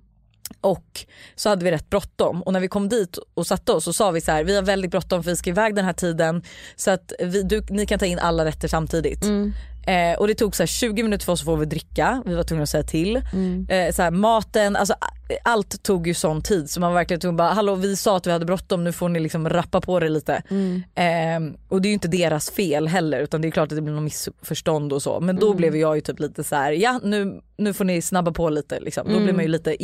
och 0.62 1.06
så 1.36 1.50
hade 1.50 1.66
vi 1.66 1.72
rätt 1.72 1.90
bråttom 1.90 2.42
och 2.44 2.54
när 2.54 2.60
vi 2.60 2.68
kom 2.68 2.90
dit 2.90 3.18
och 3.34 3.48
satte 3.48 3.72
oss 3.72 3.84
så 3.84 3.94
sa 3.94 4.12
vi 4.12 4.22
så 4.22 4.32
här: 4.32 4.44
vi 4.44 4.56
har 4.56 4.64
väldigt 4.64 4.92
bråttom 4.92 5.24
för 5.24 5.32
vi 5.32 5.36
ska 5.38 5.50
iväg 5.50 5.76
den 5.76 5.86
här 5.86 5.94
tiden 5.94 6.44
så 6.76 6.92
att 6.92 7.14
vi, 7.20 7.44
du, 7.44 7.66
ni 7.70 7.86
kan 7.86 8.00
ta 8.00 8.06
in 8.06 8.20
alla 8.20 8.46
rätter 8.46 8.68
samtidigt. 8.68 9.24
Mm. 9.24 9.54
Eh, 9.88 10.20
och 10.20 10.28
det 10.28 10.36
tog 10.36 10.56
så 10.56 10.64
här 10.64 10.68
20 10.68 11.04
minuter 11.04 11.26
för 11.26 11.34
oss 11.34 11.42
att 11.42 11.46
få 11.46 11.56
vi 11.56 11.66
dricka, 11.66 12.24
vi 12.26 12.36
var 12.36 12.44
tvungna 12.44 12.64
att 12.64 12.70
säga 12.70 12.84
till. 12.84 13.22
Mm. 13.34 13.68
Eh, 13.70 13.94
så 13.94 14.12
maten, 14.12 14.76
alltså 14.76 14.96
allt 15.44 15.84
tog 15.84 16.08
ju 16.08 16.14
sån 16.14 16.42
tid 16.42 16.70
så 16.70 16.80
man 16.80 16.92
var 16.92 17.00
verkligen 17.00 17.20
tvungen 17.22 17.38
bara 17.38 17.48
hallå 17.54 17.76
vi 17.76 17.96
sa 17.96 18.18
att 18.18 18.28
vi 18.28 18.32
hade 18.32 18.46
bråttom 18.46 18.84
nu 18.84 18.92
får 18.92 19.10
ni 19.10 19.20
liksom 19.20 19.50
rappa 19.50 19.82
på 19.82 20.00
det 20.00 20.10
lite. 20.10 20.44
Mm. 20.50 20.84
Eh, 20.96 21.56
och 21.68 21.82
det 21.82 21.88
är 21.88 21.90
ju 21.90 21.94
inte 21.94 22.08
deras 22.08 22.50
fel 22.52 22.88
heller 22.88 23.20
utan 23.20 23.42
det 23.42 23.48
är 23.48 23.52
klart 23.52 23.72
att 23.72 23.76
det 23.76 23.82
blir 23.82 23.94
något 23.94 24.04
missförstånd 24.04 24.94
och 24.94 25.02
så. 25.02 25.20
Men 25.20 25.36
då 25.36 25.46
Mm. 25.46 25.58
blev 25.58 25.76
jag 25.76 25.96
ju 25.96 26.02
typ 26.02 26.20
lite 26.20 26.44
så 26.44 26.56
här: 26.56 26.72
ja 26.72 27.00
nu, 27.04 27.42
nu 27.58 27.74
får 27.74 27.86
ni 27.86 28.02
snabba 28.02 28.32
på 28.32 28.50
lite 28.50 28.80
liksom. 28.80 29.04
Då 29.08 29.12
Mm. 29.12 29.24
blir 29.24 29.34
man 29.34 29.44
ju 29.44 29.48
lite 29.52 29.76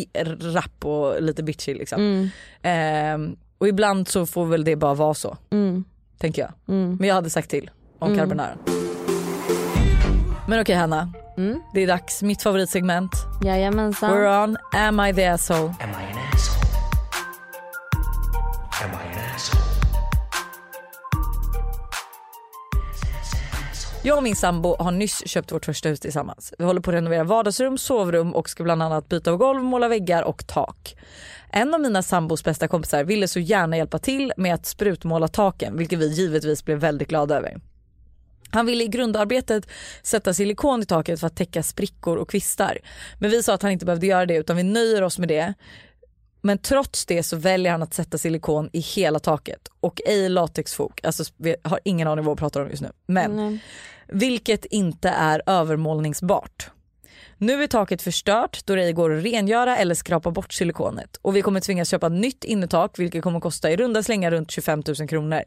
rapp 0.42 0.86
och 0.86 1.22
lite 1.22 1.44
bitchy 1.44 1.74
liksom. 1.74 2.02
Mm. 2.64 3.26
Eh, 3.28 3.36
och 3.58 3.68
ibland 3.68 4.08
så 4.08 4.26
får 4.26 4.46
väl 4.46 4.64
det 4.64 4.76
bara 4.76 4.94
vara 4.94 5.14
så 5.14 5.38
Mm. 5.50 5.84
tänker 6.18 6.42
jag. 6.42 6.52
Mm. 6.76 6.96
Men 7.00 7.08
jag 7.08 7.16
hade 7.16 7.30
sagt 7.30 7.50
till 7.50 7.70
om 8.00 8.08
Mm. 8.08 8.20
carbonara. 8.20 8.58
Men 10.48 10.62
okej 10.62 10.76
Hanna, 10.76 11.10
Mm. 11.38 11.62
det 11.74 11.84
är 11.84 11.88
dags. 11.88 12.24
Mitt 12.24 12.42
favoritsegment. 12.44 13.12
Jajamensan. 13.44 14.12
We're 14.12 14.44
on 14.44 14.58
Am 14.72 15.00
I 15.00 15.14
the 15.14 15.26
asshole? 15.26 15.60
Am 15.60 15.90
I 15.90 15.94
an 16.14 16.20
asshole? 16.34 16.68
Am 18.84 18.92
I 18.92 19.14
an 19.14 19.36
asshole? 19.36 19.62
Jag 24.04 24.18
och 24.18 24.24
min 24.24 24.36
sambo 24.36 24.76
har 24.80 24.92
nyss 24.92 25.28
köpt 25.28 25.52
vårt 25.52 25.66
första 25.66 25.90
hus 25.90 26.00
tillsammans. 26.00 26.54
Vi 26.58 26.66
håller 26.66 26.82
på 26.82 26.90
att 26.92 26.96
renovera 26.96 27.24
vardagsrum, 27.24 27.78
sovrum 27.78 28.36
och 28.36 28.50
ska 28.50 28.64
bland 28.64 28.84
annat 28.84 29.10
byta 29.10 29.32
golv, 29.32 29.64
måla 29.64 29.88
väggar 29.88 30.24
och 30.24 30.48
tak. 30.48 30.96
En 31.50 31.74
av 31.74 31.82
mina 31.82 32.04
sambos 32.04 32.44
bästa 32.44 32.68
kompisar 32.68 33.04
ville 33.04 33.28
så 33.28 33.40
gärna 33.40 33.78
hjälpa 33.78 34.00
till 34.00 34.34
med 34.38 34.54
att 34.54 34.66
sprutmåla 34.66 35.28
taken 35.28 35.78
vilket 35.78 36.00
vi 36.00 36.08
givetvis 36.08 36.66
blev 36.66 36.78
väldigt 36.78 37.08
glada 37.08 37.38
över. 37.38 37.58
Han 38.52 38.66
ville 38.66 38.84
i 38.84 38.88
grundarbetet 38.88 39.68
sätta 40.04 40.34
silikon 40.34 40.82
i 40.82 40.86
taket 40.86 41.20
för 41.20 41.28
att 41.28 41.36
täcka 41.36 41.64
sprickor 41.64 42.18
och 42.18 42.30
kvistar. 42.30 42.80
Men 43.20 43.32
vi 43.32 43.44
sa 43.44 43.54
att 43.54 43.62
han 43.62 43.72
inte 43.72 43.86
behövde 43.86 44.08
göra 44.08 44.26
det 44.26 44.36
utan 44.36 44.58
vi 44.58 44.64
nöjer 44.64 45.02
oss 45.02 45.20
med 45.20 45.28
det. 45.28 45.54
Men 46.42 46.58
trots 46.58 47.06
det 47.06 47.24
så 47.24 47.36
väljer 47.36 47.72
han 47.72 47.84
att 47.84 47.94
sätta 47.94 48.18
silikon 48.18 48.70
i 48.74 48.80
hela 48.80 49.20
taket 49.20 49.68
och 49.80 50.02
ej 50.06 50.30
latexfok. 50.30 51.00
Alltså 51.04 51.24
vi 51.38 51.56
har 51.64 51.80
ingen 51.84 52.08
aning 52.08 52.26
vad 52.26 52.38
vi 52.38 52.40
pratar 52.40 52.62
om 52.62 52.70
just 52.70 52.82
nu. 52.82 52.92
Men 53.06 53.36
Nej. 53.36 53.60
vilket 54.08 54.66
inte 54.66 55.10
är 55.10 55.42
övermålningsbart. 55.46 56.70
Nu 57.40 57.64
är 57.64 57.68
taket 57.68 58.02
förstört 58.02 58.66
då 58.66 58.76
det 58.76 58.84
ej 58.84 58.94
går 58.94 59.18
att 59.18 59.24
rengöra 59.24 59.78
eller 59.78 59.96
skrapa 59.96 60.32
bort 60.32 60.54
silikonet 60.54 61.18
och 61.22 61.36
vi 61.36 61.42
kommer 61.42 61.60
tvingas 61.60 61.90
köpa 61.90 62.10
nytt 62.10 62.44
innertak 62.44 63.00
vilket 63.00 63.24
kommer 63.24 63.40
kosta 63.40 63.72
i 63.72 63.78
runda 63.78 64.04
slängar 64.04 64.32
runt 64.32 64.52
25 64.52 64.84
000 65.00 65.08
kronor. 65.08 65.44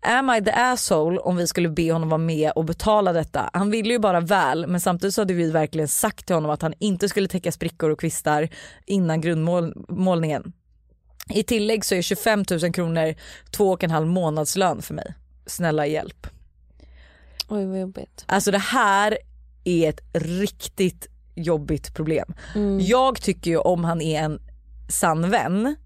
Am 0.00 0.30
I 0.30 0.44
the 0.44 0.50
asshole 0.50 1.18
om 1.18 1.36
vi 1.36 1.46
skulle 1.46 1.68
be 1.68 1.92
honom 1.92 2.08
vara 2.08 2.18
med 2.18 2.52
och 2.52 2.64
betala 2.64 3.12
detta? 3.12 3.50
Han 3.52 3.70
ville 3.70 3.92
ju 3.92 3.98
bara 3.98 4.20
väl 4.20 4.66
men 4.66 4.80
samtidigt 4.80 5.14
så 5.14 5.20
hade 5.20 5.34
vi 5.34 5.50
verkligen 5.50 5.88
sagt 5.88 6.26
till 6.26 6.34
honom 6.34 6.50
att 6.50 6.62
han 6.62 6.74
inte 6.78 7.08
skulle 7.08 7.28
täcka 7.28 7.52
sprickor 7.52 7.90
och 7.90 8.00
kvistar 8.00 8.48
innan 8.86 9.20
grundmålningen. 9.20 10.52
I 11.34 11.42
tillägg 11.42 11.84
så 11.84 11.94
är 11.94 12.02
25 12.02 12.44
000 12.50 12.72
kronor 12.72 13.14
två 13.50 13.70
och 13.70 13.84
en 13.84 13.90
halv 13.90 14.06
månadslön 14.06 14.82
för 14.82 14.94
mig. 14.94 15.14
Snälla 15.46 15.86
hjälp. 15.86 16.26
Oj 17.48 17.66
vad 17.66 17.80
jobbigt. 17.80 18.24
Alltså 18.26 18.50
det 18.50 18.58
här 18.58 19.18
är 19.64 19.88
ett 19.88 20.00
riktigt 20.12 21.09
jobbigt 21.34 21.94
problem. 21.94 22.34
Mm. 22.54 22.80
Jag 22.80 23.20
tycker 23.22 23.50
ju 23.50 23.56
om 23.56 23.84
han 23.84 24.00
är 24.00 24.22
en 24.22 24.40
sann 24.88 25.30
vän 25.30 25.76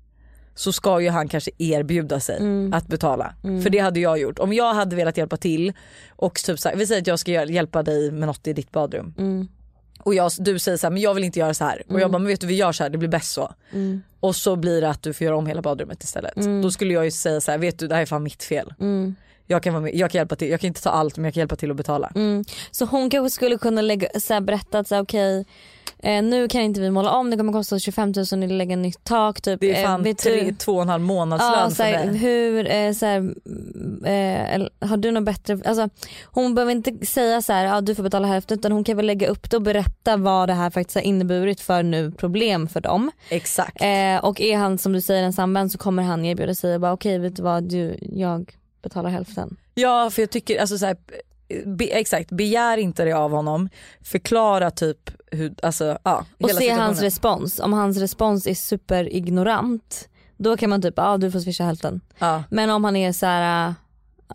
så 0.54 0.72
ska 0.72 1.00
ju 1.00 1.08
han 1.10 1.28
kanske 1.28 1.50
erbjuda 1.58 2.20
sig 2.20 2.36
Mm. 2.38 2.72
att 2.72 2.86
betala. 2.86 3.34
För 3.62 3.70
det 3.70 3.78
hade 3.78 4.00
jag 4.00 4.18
gjort. 4.18 4.38
Om 4.38 4.52
jag 4.52 4.74
hade 4.74 4.96
velat 4.96 5.16
hjälpa 5.16 5.36
till 5.36 5.72
och 6.16 6.34
typ 6.34 6.58
så 6.60 6.68
här, 6.68 6.76
vi 6.76 6.86
säger 6.86 7.00
att 7.00 7.06
jag 7.06 7.18
ska 7.18 7.30
hjälpa 7.44 7.82
dig 7.82 8.10
med 8.10 8.26
något 8.26 8.46
i 8.46 8.52
ditt 8.52 8.70
badrum 8.72 9.14
Mm. 9.18 9.48
och 10.02 10.14
jag, 10.14 10.30
du 10.38 10.58
säger 10.58 10.78
så 10.78 10.86
här, 10.86 10.90
men 10.92 11.02
jag 11.02 11.14
vill 11.14 11.24
inte 11.24 11.38
göra 11.38 11.54
så 11.54 11.64
här 11.64 11.82
och 11.88 12.00
jag 12.00 12.10
bara 12.10 12.18
men 12.18 12.28
vet 12.28 12.40
du 12.40 12.46
vi 12.46 12.54
gör 12.54 12.72
så 12.72 12.82
här 12.82 12.90
det 12.90 12.98
blir 12.98 13.08
bäst 13.08 13.32
så. 13.32 13.54
Mm. 13.72 14.02
Och 14.20 14.36
så 14.36 14.56
blir 14.56 14.80
det 14.80 14.88
att 14.90 15.02
du 15.02 15.12
får 15.12 15.24
göra 15.24 15.36
om 15.36 15.46
hela 15.46 15.62
badrummet 15.62 16.02
istället. 16.04 16.34
Då 16.62 16.70
skulle 16.70 16.94
jag 16.94 17.04
ju 17.04 17.10
säga 17.10 17.40
så 17.40 17.50
här, 17.50 17.58
vet 17.58 17.78
du 17.78 17.88
det 17.88 17.94
här 17.94 18.02
är 18.02 18.06
fan 18.06 18.22
mitt 18.22 18.42
fel. 18.42 18.74
Jag 19.46 19.62
kan, 19.62 19.72
vara 19.72 19.82
med, 19.82 19.94
jag 19.94 20.10
kan 20.10 20.18
hjälpa 20.18 20.36
till, 20.36 20.50
jag 20.50 20.60
kan 20.60 20.68
inte 20.68 20.82
ta 20.82 20.90
allt 20.90 21.16
men 21.16 21.24
jag 21.24 21.34
kan 21.34 21.40
hjälpa 21.40 21.56
till 21.56 21.70
att 21.70 21.76
betala. 21.76 22.12
Mm. 22.14 22.44
Så 22.70 22.84
hon 22.84 23.10
kanske 23.10 23.30
skulle 23.34 23.58
kunna 23.58 23.80
lägga, 23.80 24.08
så 24.20 24.34
här, 24.34 24.40
berätta 24.40 24.78
att 24.78 24.92
okej 24.92 25.44
Eh, 26.02 26.22
nu 26.22 26.48
kan 26.48 26.60
inte 26.60 26.80
vi 26.80 26.90
måla 26.90 27.10
om, 27.10 27.30
det 27.30 27.36
kommer 27.36 27.52
kosta 27.52 27.78
25 27.78 28.12
000 28.32 28.44
att 28.44 28.50
lägga 28.52 28.76
nytt 28.76 29.04
tak. 29.04 29.40
Typ. 29.40 29.60
Det 29.60 29.70
är 29.74 29.80
Eh, 29.80 29.86
fan 29.86 30.02
vet 30.02 30.18
tre, 30.18 30.40
du- 30.44 30.54
två 30.54 30.72
och 30.72 30.82
en 30.82 30.88
halv 30.88 31.02
månadslön 31.02 31.52
Ja, 31.58 31.70
för 31.70 32.06
mig. 32.06 32.16
hur, 32.18 32.70
eh, 32.70 32.92
såhär, 32.92 33.18
eh, 34.04 34.88
har 34.88 34.96
du 34.96 35.10
något 35.10 35.24
bättre, 35.24 35.58
alltså, 35.64 35.88
hon 36.24 36.54
behöver 36.54 36.72
inte 36.72 37.06
säga 37.06 37.42
så 37.42 37.52
här, 37.52 37.64
ja, 37.64 37.80
du 37.80 37.94
får 37.94 38.02
betala 38.02 38.28
hälften 38.28 38.58
utan 38.58 38.72
hon 38.72 38.84
kan 38.84 38.96
väl 38.96 39.06
lägga 39.06 39.28
upp 39.28 39.50
det 39.50 39.56
och 39.56 39.62
berätta 39.62 40.16
vad 40.16 40.48
det 40.48 40.54
här 40.54 40.70
faktiskt 40.70 40.94
har 40.94 41.02
inneburit 41.02 41.60
för 41.60 41.82
nu 41.82 42.10
problem 42.10 42.68
för 42.68 42.80
dem. 42.80 43.10
Exakt. 43.28 43.82
Eh, 43.82 44.24
och 44.24 44.40
är 44.40 44.56
han 44.56 44.78
som 44.78 44.92
du 44.92 45.00
säger 45.00 45.22
en 45.22 45.32
samvän 45.32 45.70
så 45.70 45.78
kommer 45.78 46.02
han 46.02 46.24
erbjuda 46.24 46.54
sig 46.54 46.74
och 46.74 46.80
bara 46.80 46.92
okej 46.92 47.18
vet 47.18 47.36
du 47.36 47.42
vad, 47.42 47.64
du, 47.64 47.96
jag 48.00 48.54
betalar 48.84 49.10
hälften. 49.10 49.56
Ja 49.74 50.10
för 50.10 50.22
jag 50.22 50.30
tycker 50.30 50.60
alltså 50.60 50.78
så 50.78 50.86
här, 50.86 50.96
be, 51.66 51.84
exakt 51.84 52.30
begär 52.30 52.76
inte 52.76 53.04
det 53.04 53.12
av 53.12 53.30
honom. 53.30 53.68
Förklara 54.02 54.70
typ 54.70 55.10
hur, 55.30 55.54
alltså 55.62 55.98
ja. 56.02 56.26
Och 56.40 56.50
se 56.50 56.70
hans 56.70 57.00
respons, 57.00 57.60
om 57.60 57.72
hans 57.72 57.98
respons 57.98 58.46
är 58.46 58.54
superignorant 58.54 60.08
då 60.36 60.56
kan 60.56 60.70
man 60.70 60.82
typ, 60.82 60.94
ja 60.96 61.16
du 61.16 61.30
får 61.30 61.40
swisha 61.40 61.64
hälften. 61.64 62.00
Ja 62.18 62.44
Men 62.50 62.70
om 62.70 62.84
han 62.84 62.96
är 62.96 63.12
så 63.12 63.26
här, 63.26 63.68
äh, 63.68 63.74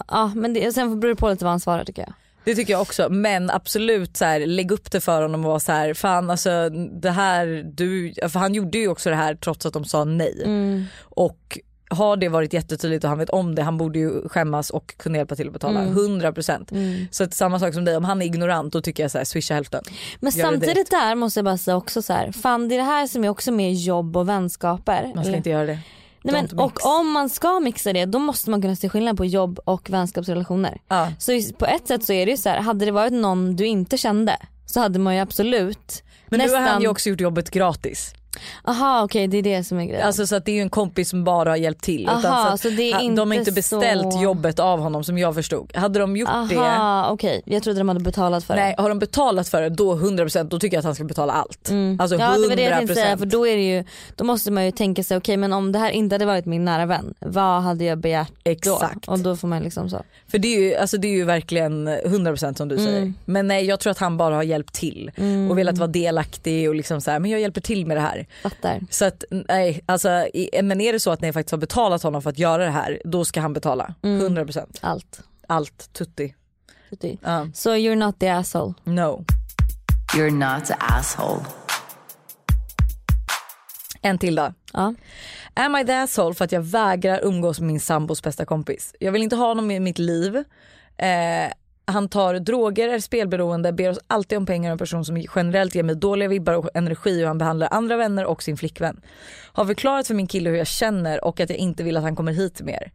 ja 0.08 0.32
men 0.36 0.54
det, 0.54 0.72
sen 0.72 1.00
beror 1.00 1.14
det 1.14 1.20
på 1.20 1.30
lite 1.30 1.46
vad 1.46 1.52
han 1.52 1.60
svarar 1.60 1.84
tycker 1.84 2.02
jag. 2.02 2.14
det 2.44 2.56
tycker 2.56 2.74
jag 2.74 2.82
också 2.82 3.10
men 3.10 3.50
absolut 3.50 4.18
så 4.18 4.26
här, 4.26 4.46
lägg 4.46 4.72
upp 4.72 4.92
det 4.92 5.02
för 5.02 5.22
honom 5.22 5.46
och 5.46 5.50
vara 5.50 5.60
så 5.60 5.72
här 5.72 5.94
fan 5.94 6.30
alltså 6.30 6.70
det 7.02 7.12
här 7.12 7.72
du, 7.74 8.14
för 8.30 8.40
han 8.40 8.54
gjorde 8.54 8.78
ju 8.78 8.88
också 8.88 9.10
det 9.10 9.16
här 9.16 9.36
trots 9.36 9.66
att 9.66 9.74
de 9.74 9.86
sa 9.86 10.04
nej. 10.04 10.42
Mm. 10.46 10.86
Och 11.02 11.60
har 11.90 12.18
det 12.18 12.30
varit 12.30 12.54
jättetydligt 12.54 13.04
och 13.04 13.10
han 13.10 13.20
vet 13.20 13.30
om 13.30 13.56
det, 13.56 13.64
han 13.64 13.78
borde 13.78 14.00
ju 14.00 14.30
skämmas 14.30 14.70
och 14.70 14.98
kunna 14.98 15.18
hjälpa 15.18 15.36
till 15.36 15.48
att 15.48 15.54
betala. 15.54 15.80
Mm. 15.80 16.22
100%. 16.22 17.08
Så 17.12 17.24
att 17.24 17.34
samma 17.34 17.60
sak 17.60 17.74
som 17.74 17.86
dig, 17.86 17.98
om 17.98 18.04
han 18.04 18.22
är 18.22 18.26
ignorant 18.26 18.74
då 18.74 18.82
tycker 18.82 19.04
jag 19.04 19.12
så 19.12 19.18
här, 19.18 19.26
swisha 19.26 19.54
hälften. 19.54 19.84
Men 20.20 20.32
Gör 20.32 20.46
samtidigt 20.46 20.90
där 20.92 21.16
måste 21.16 21.40
jag 21.40 21.46
bara 21.46 21.58
säga 21.58 21.78
också 21.78 22.02
så 22.02 22.14
här, 22.14 22.32
fan 22.32 22.70
det 22.70 22.76
är 22.76 22.80
det 22.80 22.84
här 22.84 23.08
som 23.08 23.24
är 23.24 23.30
också 23.30 23.52
med 23.52 23.74
jobb 23.74 24.18
och 24.18 24.30
vänskaper. 24.30 25.04
Man 25.04 25.14
ska 25.14 25.28
Eller- 25.28 25.38
inte 25.38 25.50
göra 25.50 25.66
det. 25.66 25.80
Nej, 26.24 26.34
men, 26.34 26.44
mix. 26.44 26.54
och 26.54 27.00
om 27.00 27.12
man 27.12 27.30
ska 27.30 27.60
mixa 27.60 27.94
det 27.94 28.06
då 28.06 28.20
måste 28.20 28.50
man 28.50 28.62
kunna 28.62 28.76
se 28.76 28.90
skillnad 28.90 29.18
på 29.18 29.26
jobb 29.26 29.60
och 29.66 29.90
vänskapsrelationer. 29.90 30.82
Ja. 30.88 31.12
Så 31.20 31.32
på 31.58 31.66
ett 31.66 31.88
sätt 31.88 32.04
så 32.04 32.14
är 32.14 32.26
det 32.26 32.32
ju 32.32 32.38
så 32.38 32.50
här, 32.50 32.62
hade 32.62 32.86
det 32.86 32.92
varit 32.92 33.14
någon 33.14 33.56
du 33.56 33.66
inte 33.66 33.98
kände 33.98 34.38
så 34.66 34.80
hade 34.80 35.00
man 35.00 35.16
ju 35.16 35.22
absolut 35.22 36.04
Men 36.28 36.38
nu 36.38 36.44
nästan... 36.44 36.64
har 36.64 36.70
han 36.70 36.82
ju 36.82 36.88
också 36.88 37.10
gjort 37.10 37.22
jobbet 37.22 37.52
gratis. 37.52 38.14
Aha 38.64 39.04
okej 39.04 39.28
det 39.28 39.38
är 39.38 39.44
det 39.44 39.64
som 39.64 39.80
är 39.80 39.86
grejen. 39.86 40.08
Alltså 40.08 40.28
så 40.28 40.36
att 40.36 40.46
det 40.46 40.52
är 40.52 40.56
ju 40.56 40.62
en 40.62 40.70
kompis 40.70 41.10
som 41.10 41.24
bara 41.24 41.50
har 41.50 41.58
hjälpt 41.58 41.84
till. 41.84 42.10
Aha, 42.10 42.20
utan 42.20 42.58
så 42.58 42.70
det 42.70 42.92
är 42.92 42.94
han- 42.94 43.16
de 43.16 43.20
har 43.32 43.38
inte 43.38 43.40
inte 43.40 43.52
beställt 43.52 44.14
så- 44.14 44.22
jobbet 44.22 44.60
av 44.60 44.80
honom 44.80 45.04
som 45.04 45.18
jag 45.18 45.36
förstod. 45.36 45.76
Hade 45.78 46.00
de 46.00 46.18
gjort 46.18 46.30
det, 46.50 46.58
Aha 46.58 47.10
okej, 47.12 47.42
jag 47.46 47.64
trodde 47.64 47.80
de 47.80 47.88
hade 47.88 48.00
betalat 48.00 48.44
för 48.44 48.56
nej 48.56 48.74
det. 48.78 48.82
har 48.82 48.90
de 48.90 49.00
betalat 49.00 49.50
för 49.50 49.62
det 49.62 49.70
då 49.70 49.96
100% 49.96 50.50
då 50.52 50.60
tycker 50.60 50.76
jag 50.78 50.80
att 50.80 50.86
han 50.86 50.96
ska 50.96 51.04
betala 51.04 51.34
allt. 51.34 51.50
Alltså 51.50 51.72
100%. 51.72 51.72
Mm. 51.72 51.98
Ja 52.20 52.38
det 52.38 52.48
var 52.50 52.56
det 52.56 52.62
jag 52.64 52.78
tänkte 52.78 52.96
säga 52.96 53.18
för 53.18 53.26
då 53.26 53.48
är 53.48 53.56
det 53.56 53.70
ju, 53.70 53.84
då 54.16 54.24
måste 54.24 54.52
man 54.52 54.66
ju 54.66 54.72
tänka 54.72 55.04
sig 55.04 55.18
okej 55.18 55.38
men 55.38 55.54
om 55.54 55.72
det 55.72 55.80
här 55.80 55.92
inte 55.92 56.14
hade 56.16 56.26
varit 56.26 56.46
min 56.46 56.66
nära 56.66 56.86
vän, 56.86 57.14
vad 57.20 57.62
hade 57.62 57.84
jag 57.84 57.98
begärt 57.98 58.32
Exakt. 58.44 59.06
då? 59.08 59.12
Och 59.12 59.20
då 59.20 59.36
får 59.36 59.48
man 59.48 59.64
liksom 59.64 59.90
så. 59.90 60.02
För 60.32 60.38
det 60.40 60.56
är, 60.56 60.60
ju, 60.62 60.76
alltså 60.76 60.98
det 60.98 61.08
är 61.08 61.12
ju 61.16 61.24
verkligen 61.24 61.88
100% 61.88 62.58
som 62.58 62.68
du 62.68 62.76
Mm. 62.76 62.88
säger. 62.88 63.14
Men 63.26 63.48
nej 63.48 63.66
jag 63.66 63.80
tror 63.80 63.92
att 63.92 63.98
han 63.98 64.18
bara 64.18 64.36
har 64.36 64.44
hjälpt 64.44 64.74
till 64.74 65.12
och 65.50 65.58
velat 65.58 65.78
vara 65.78 65.88
delaktig 65.88 66.70
och 66.70 66.76
liksom 66.76 67.02
så 67.02 67.12
här, 67.12 67.20
men 67.20 67.32
jag 67.32 67.40
hjälper 67.42 67.62
till 67.62 67.86
med 67.86 67.98
det 67.98 68.02
här. 68.02 68.19
Fattar. 68.44 68.82
Så 68.90 69.06
att 69.06 69.24
nej, 69.30 69.82
alltså, 69.86 70.10
men 70.64 70.82
är 70.82 70.94
det 70.94 71.00
så 71.00 71.12
att 71.12 71.22
ni 71.22 71.34
faktiskt 71.34 71.52
har 71.52 71.58
betalat 71.58 72.04
honom 72.04 72.22
för 72.22 72.30
att 72.30 72.40
göra 72.40 72.66
det 72.66 72.72
här, 72.72 73.02
då 73.06 73.26
ska 73.26 73.42
han 73.42 73.54
betala. 73.54 73.94
Mm. 74.04 74.38
100%. 74.38 74.78
Allt. 74.82 75.22
Allt, 75.48 75.94
tutti. 75.94 76.36
Ja. 77.22 77.48
Så 77.54 77.70
you're 77.70 77.96
not 77.96 78.20
the 78.20 78.30
asshole. 78.30 78.74
no. 78.84 79.26
You're 80.16 80.56
not 80.56 80.66
the 80.66 80.74
asshole. 80.80 81.46
En 84.02 84.18
till 84.18 84.36
då. 84.36 84.54
Ja. 84.74 84.94
Am 85.54 85.76
I 85.76 85.86
the 85.86 85.94
asshole 85.94 86.36
för 86.36 86.46
att 86.46 86.52
jag 86.52 86.62
vägrar 86.62 87.20
umgås 87.24 87.60
med 87.60 87.68
min 87.68 87.80
sambos 87.80 88.24
bästa 88.24 88.46
kompis? 88.46 88.96
Jag 89.00 89.12
vill 89.12 89.24
inte 89.24 89.36
ha 89.36 89.48
honom 89.48 89.72
i 89.72 89.80
mitt 89.80 90.00
liv. 90.00 90.36
Eh, 90.98 91.52
han 91.92 92.10
tar 92.10 92.34
droger, 92.40 92.90
är 92.90 93.00
spelberoende, 93.00 93.74
ber 93.74 93.90
oss 93.90 94.00
alltid 94.08 94.38
om 94.38 94.46
pengar 94.46 94.70
och 94.70 94.72
en 94.72 94.78
person 94.78 95.06
som 95.06 95.24
generellt 95.36 95.76
ger 95.76 95.84
mig 95.84 95.96
dåliga 95.96 96.30
vibbar 96.30 96.54
och 96.54 96.70
energi 96.74 97.24
och 97.24 97.28
han 97.28 97.38
behandlar 97.38 97.68
andra 97.72 97.98
vänner 97.98 98.26
och 98.26 98.44
sin 98.44 98.58
flickvän. 98.58 99.02
Har 99.54 99.66
förklarat 99.66 100.08
för 100.08 100.14
min 100.14 100.28
kille 100.28 100.50
hur 100.50 100.58
jag 100.58 100.68
känner 100.68 101.24
och 101.24 101.40
att 101.40 101.50
jag 101.50 101.60
inte 101.60 101.84
vill 101.84 101.98
att 101.98 102.04
han 102.04 102.16
kommer 102.16 102.32
hit 102.32 102.62
mer. 102.62 102.92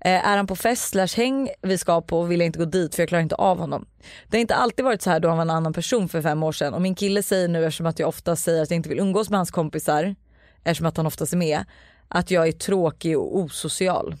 Eh, 0.00 0.28
är 0.28 0.36
han 0.36 0.46
på 0.46 0.56
fest 0.56 0.88
slash 0.88 1.08
häng 1.16 1.48
vi 1.62 1.78
ska 1.78 2.00
på 2.00 2.22
vill 2.22 2.40
jag 2.40 2.46
inte 2.46 2.58
gå 2.58 2.64
dit 2.64 2.94
för 2.94 3.02
jag 3.02 3.08
klarar 3.08 3.22
inte 3.22 3.34
av 3.34 3.58
honom. 3.58 3.86
Det 4.28 4.36
har 4.36 4.40
inte 4.40 4.54
alltid 4.54 4.84
varit 4.84 5.02
så 5.02 5.10
här 5.10 5.20
då 5.20 5.28
han 5.28 5.36
var 5.36 5.42
en 5.44 5.50
annan 5.50 5.72
person 5.72 6.08
för 6.08 6.22
fem 6.22 6.42
år 6.42 6.52
sedan 6.52 6.74
och 6.74 6.82
min 6.82 6.94
kille 6.94 7.22
säger 7.22 7.48
nu 7.48 7.64
eftersom 7.64 7.86
att 7.86 7.98
jag 7.98 8.08
ofta 8.08 8.36
säger 8.36 8.62
att 8.62 8.70
jag 8.70 8.76
inte 8.76 8.88
vill 8.88 8.98
umgås 8.98 9.30
med 9.30 9.38
hans 9.38 9.50
kompisar 9.50 10.14
eftersom 10.64 10.86
att 10.86 10.96
han 10.96 11.06
oftast 11.06 11.32
är 11.32 11.36
med, 11.36 11.64
att 12.08 12.30
jag 12.30 12.48
är 12.48 12.52
tråkig 12.52 13.18
och 13.18 13.38
osocial. 13.38 14.16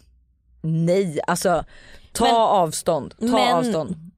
Nej, 0.60 1.20
alltså 1.26 1.64
ta 2.12 2.24
Men- 2.24 2.34
avstånd. 2.34 3.14
Ta 3.20 3.26
men- 3.26 3.54
avstånd. 3.54 4.10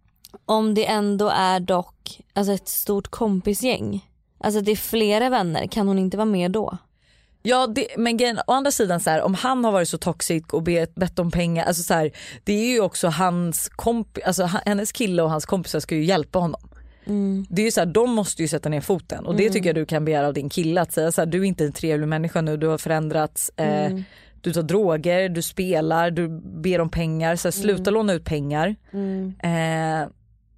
Om 0.45 0.75
det 0.75 0.87
ändå 0.87 1.29
är 1.29 1.61
dock 1.61 2.21
alltså 2.33 2.53
ett 2.53 2.69
stort 2.69 3.09
kompisgäng. 3.09 4.11
Alltså 4.39 4.61
det 4.61 4.73
är 4.73 4.77
flera 4.77 5.29
vänner, 5.29 5.67
kan 5.67 5.89
hon 5.89 5.99
inte 5.99 6.17
vara 6.17 6.25
med 6.25 6.51
då? 6.51 6.79
Ja 7.43 7.67
det, 7.67 7.87
men 7.97 8.17
grejen, 8.17 8.39
å 8.47 8.53
andra 8.53 8.71
sidan 8.71 9.01
så 9.01 9.11
här, 9.11 9.23
om 9.23 9.35
han 9.35 9.65
har 9.65 9.73
varit 9.73 9.89
så 9.89 9.99
toxic 9.99 10.45
och 10.53 10.63
bet, 10.63 10.95
bett 10.95 11.19
om 11.19 11.31
pengar, 11.31 11.65
alltså 11.65 11.83
så 11.83 11.95
här, 11.95 12.11
det 12.45 12.53
är 12.53 12.69
ju 12.69 12.81
också 12.81 13.09
hans 13.09 13.69
komp, 13.69 14.19
alltså 14.27 14.45
hennes 14.45 14.93
kille 14.93 15.23
och 15.23 15.31
hans 15.31 15.47
kompisar 15.47 15.81
ska 15.81 15.95
ju 15.95 16.05
hjälpa 16.05 16.39
honom. 16.39 16.69
Det 17.49 17.63
är 17.63 17.65
ju 17.65 17.71
så 17.71 17.81
här, 17.81 17.87
de 17.87 18.11
måste 18.11 18.43
ju 18.43 18.49
sätta 18.49 18.69
ner 18.69 18.81
foten 18.81 19.27
och 19.27 19.37
det 19.37 19.51
tycker 19.51 19.69
jag 19.69 19.75
du 19.75 19.87
kan 19.87 20.05
begära 20.05 20.27
av 20.27 20.35
din 20.35 20.49
kille 20.49 20.81
att 20.81 20.93
säga 20.93 21.13
så 21.13 21.21
här, 21.21 21.27
du 21.27 21.41
är 21.41 21.45
inte 21.45 21.65
en 21.65 21.73
trevlig 21.73 22.09
människa 22.09 22.41
nu, 22.41 22.57
du 22.57 22.67
har 22.67 22.79
förändrats, 22.79 23.51
eh, 23.57 23.93
du 24.41 24.53
tar 24.53 24.63
droger, 24.63 25.29
du 25.29 25.43
spelar, 25.43 26.11
du 26.11 26.29
ber 26.63 26.81
om 26.81 26.91
pengar, 26.91 27.37
så 27.37 27.49
här, 27.49 27.53
sluta 27.53 27.91
låna 27.91 28.13
ut 28.13 28.25
pengar. 28.25 28.77
Eh, 29.43 30.09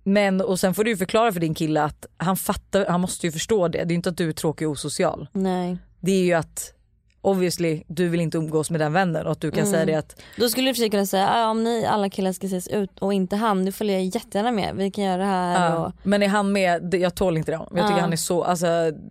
men 0.02 0.40
och 0.40 0.60
sen 0.60 0.74
får 0.74 0.84
du 0.84 0.96
förklara 0.96 1.32
för 1.32 1.40
din 1.40 1.54
kille 1.54 1.82
att 1.82 2.06
han 2.16 2.36
fattar, 2.36 2.86
han 2.86 3.00
måste 3.00 3.26
ju 3.26 3.32
förstå 3.32 3.68
det, 3.68 3.84
det 3.84 3.94
är 3.94 3.96
inte 3.96 4.08
att 4.08 4.16
du 4.16 4.28
är 4.28 4.32
tråkig 4.32 4.68
och 4.68 4.72
osocial. 4.72 5.28
Nej. 5.32 5.78
Det 6.00 6.12
är 6.12 6.24
ju 6.24 6.32
att 6.34 6.72
obviously 7.20 7.82
du 7.86 8.08
vill 8.08 8.20
inte 8.20 8.38
umgås 8.38 8.70
med 8.70 8.80
den 8.80 8.92
vännen 8.92 9.26
och 9.26 9.32
att 9.32 9.40
du 9.40 9.50
kan 9.50 9.66
säga 9.66 9.84
det 9.84 9.94
att 9.94 10.20
Då 10.36 10.48
skulle 10.48 10.70
du 10.70 10.74
precis 10.74 10.90
kunna 10.90 11.06
säga 11.06 11.28
"Ah, 11.30 11.50
om 11.50 11.64
ni 11.64 11.86
alla 11.86 12.10
killar 12.10 12.32
ska 12.32 12.46
ses 12.46 12.68
ut 12.68 12.98
och 12.98 13.14
inte 13.14 13.36
han, 13.36 13.64
nu 13.64 13.72
följer 13.72 13.96
jag 13.96 14.04
jättegärna 14.04 14.50
med. 14.52 14.76
Vi 14.76 14.90
kan 14.90 15.04
göra 15.04 15.16
det 15.16 15.24
här 15.24 15.74
och 15.76 15.80
ja, 15.80 15.92
men 16.02 16.22
är 16.22 16.28
han 16.28 16.52
med, 16.52 16.94
jag 16.94 17.14
tål 17.14 17.36
inte 17.36 17.50
det. 17.52 17.56
Jag 17.56 17.68
tycker 17.70 17.90
Ja. 17.90 18.00
han 18.00 18.12
är 18.12 18.16
så, 18.16 18.44
alltså 18.44 18.66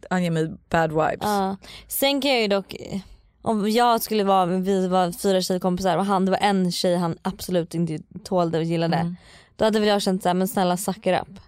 han 0.10 0.24
ger 0.24 0.32
mig 0.32 0.52
bad 0.70 0.90
vibes. 0.92 1.18
Ja. 1.22 1.58
Sen 1.88 2.22
kan 2.22 2.32
jag 2.32 2.42
ju 2.42 2.48
dock, 2.48 2.76
om 3.42 3.70
jag 3.70 4.02
skulle 4.02 4.24
vara, 4.24 4.46
vi 4.46 4.88
var 4.88 5.12
fyra 5.12 5.42
tjejkompisar 5.42 5.98
och 5.98 6.06
han, 6.06 6.26
det 6.26 6.32
var 6.32 6.40
en 6.42 6.72
tjej 6.72 6.96
han 6.98 7.18
absolut 7.22 7.76
inte 7.76 8.00
tålde 8.24 8.58
och 8.58 8.64
gillade. 8.64 8.96
Mm. 8.96 9.16
Då 9.58 9.66
hade 9.66 9.80
väl 9.80 9.88
jag 9.90 10.02
känt 10.02 10.24
såhär, 10.24 10.34
men 10.34 10.48
snälla 10.48 10.78
suck 10.78 10.98
it 11.08 11.16
up. 11.22 11.40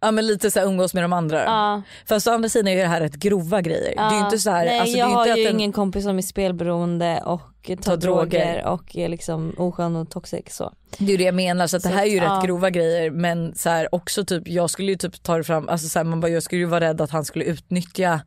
Ja 0.00 0.10
men 0.10 0.26
lite 0.26 0.50
så 0.50 0.58
här 0.60 0.66
umgås 0.66 0.94
med 0.94 1.04
de 1.04 1.12
andra. 1.12 1.44
Ja. 1.44 1.82
Fast 2.08 2.26
å 2.26 2.30
andra 2.30 2.48
sidan 2.48 2.68
är 2.68 2.72
ju 2.72 2.80
det 2.80 2.86
här 2.86 3.00
rätt 3.00 3.14
grova 3.14 3.60
grejer. 3.60 3.94
Det 3.96 4.00
är 4.02 4.10
ju 4.10 4.16
Ja. 4.18 4.24
inte 4.24 4.38
så 4.38 4.50
här, 4.50 4.64
Nej 4.64 4.80
alltså, 4.80 4.98
jag 4.98 5.06
har 5.06 5.26
inte 5.26 5.40
ju 5.40 5.46
en, 5.46 5.54
ingen 5.54 5.72
kompis 5.72 6.04
som 6.04 6.18
är 6.18 6.22
spelberoende 6.22 7.20
och 7.24 7.40
tar, 7.66 7.76
Tar 7.76 7.96
droger. 7.96 8.24
droger. 8.26 8.66
och 8.66 8.96
är 8.96 9.08
liksom 9.08 9.54
oskön 9.58 9.96
och 9.96 10.10
toxic 10.10 10.44
så. 10.54 10.72
Det 10.98 11.04
är 11.04 11.10
ju 11.10 11.16
det 11.16 11.24
jag 11.24 11.34
menar 11.34 11.66
så 11.66 11.76
att 11.76 11.82
det 11.82 11.88
Så 11.88 11.94
här 11.94 12.02
är 12.02 12.10
ju 12.10 12.16
ja. 12.16 12.36
rätt 12.38 12.44
grova 12.46 12.70
grejer 12.70 13.10
men 13.10 13.54
så 13.54 13.70
här, 13.70 13.94
också 13.94 14.24
typ 14.24 14.48
jag 14.48 14.70
skulle 14.70 14.90
ju 14.92 14.96
typ 14.96 15.22
ta 15.22 15.36
det 15.36 15.44
fram, 15.44 15.68
alltså 15.68 15.88
så 15.88 15.98
här, 15.98 16.04
man 16.04 16.20
bara, 16.20 16.28
jag 16.28 16.42
skulle 16.42 16.58
ju 16.60 16.66
vara 16.66 16.80
rädd 16.80 17.00
att 17.00 17.10
han 17.10 17.24
skulle 17.24 17.44
utnyttja 17.44 18.12
Alltså 18.12 18.26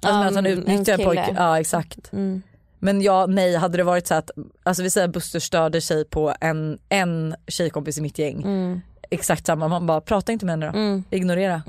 Ja, 0.00 0.18
men 0.18 0.28
att 0.28 0.34
han 0.34 0.46
ens 0.46 0.60
utnyttjar 0.60 0.98
pojken, 1.04 1.34
ja 1.36 1.60
exakt. 1.60 2.12
Mm. 2.12 2.42
Men 2.84 3.02
ja 3.02 3.26
nej 3.26 3.56
hade 3.56 3.76
det 3.76 3.84
varit 3.84 4.06
så 4.06 4.14
att, 4.14 4.30
alltså 4.62 4.82
vi 4.82 4.90
säger 4.90 5.08
att 5.08 5.12
Buster 5.14 5.40
störde 5.40 5.80
sig 5.80 6.04
på 6.04 6.34
en, 6.40 6.78
en 6.88 7.34
tjejkompis 7.48 7.98
i 7.98 8.02
mitt 8.02 8.18
gäng. 8.18 8.42
Mm. 8.42 8.80
Exakt 9.10 9.46
samma, 9.46 9.68
man 9.68 9.86
bara 9.86 10.00
prata 10.00 10.32
inte 10.32 10.46
med 10.46 10.52
henne 10.52 10.66
då. 10.66 11.16
Ignorera. 11.16 11.62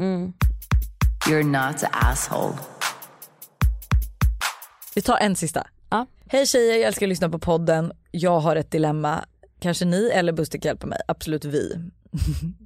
You're 1.29 1.43
not 1.43 1.77
the 1.77 1.87
asshole. 1.91 2.53
Vi 4.95 5.01
tar 5.01 5.17
en 5.17 5.35
sista. 5.35 5.67
Ja. 5.89 6.05
Hej 6.25 6.45
tjejer, 6.45 6.73
jag 6.73 6.81
älskar 6.81 7.05
att 7.05 7.09
lyssna 7.09 7.29
på 7.29 7.39
podden. 7.39 7.91
Jag 8.11 8.39
har 8.39 8.55
ett 8.55 8.71
dilemma. 8.71 9.25
Kanske 9.59 9.85
ni 9.85 10.09
eller 10.13 10.33
Buster 10.33 10.59
kan 10.59 10.69
hjälpa 10.69 10.87
mig. 10.87 10.99
Absolut 11.07 11.45
vi. 11.45 11.71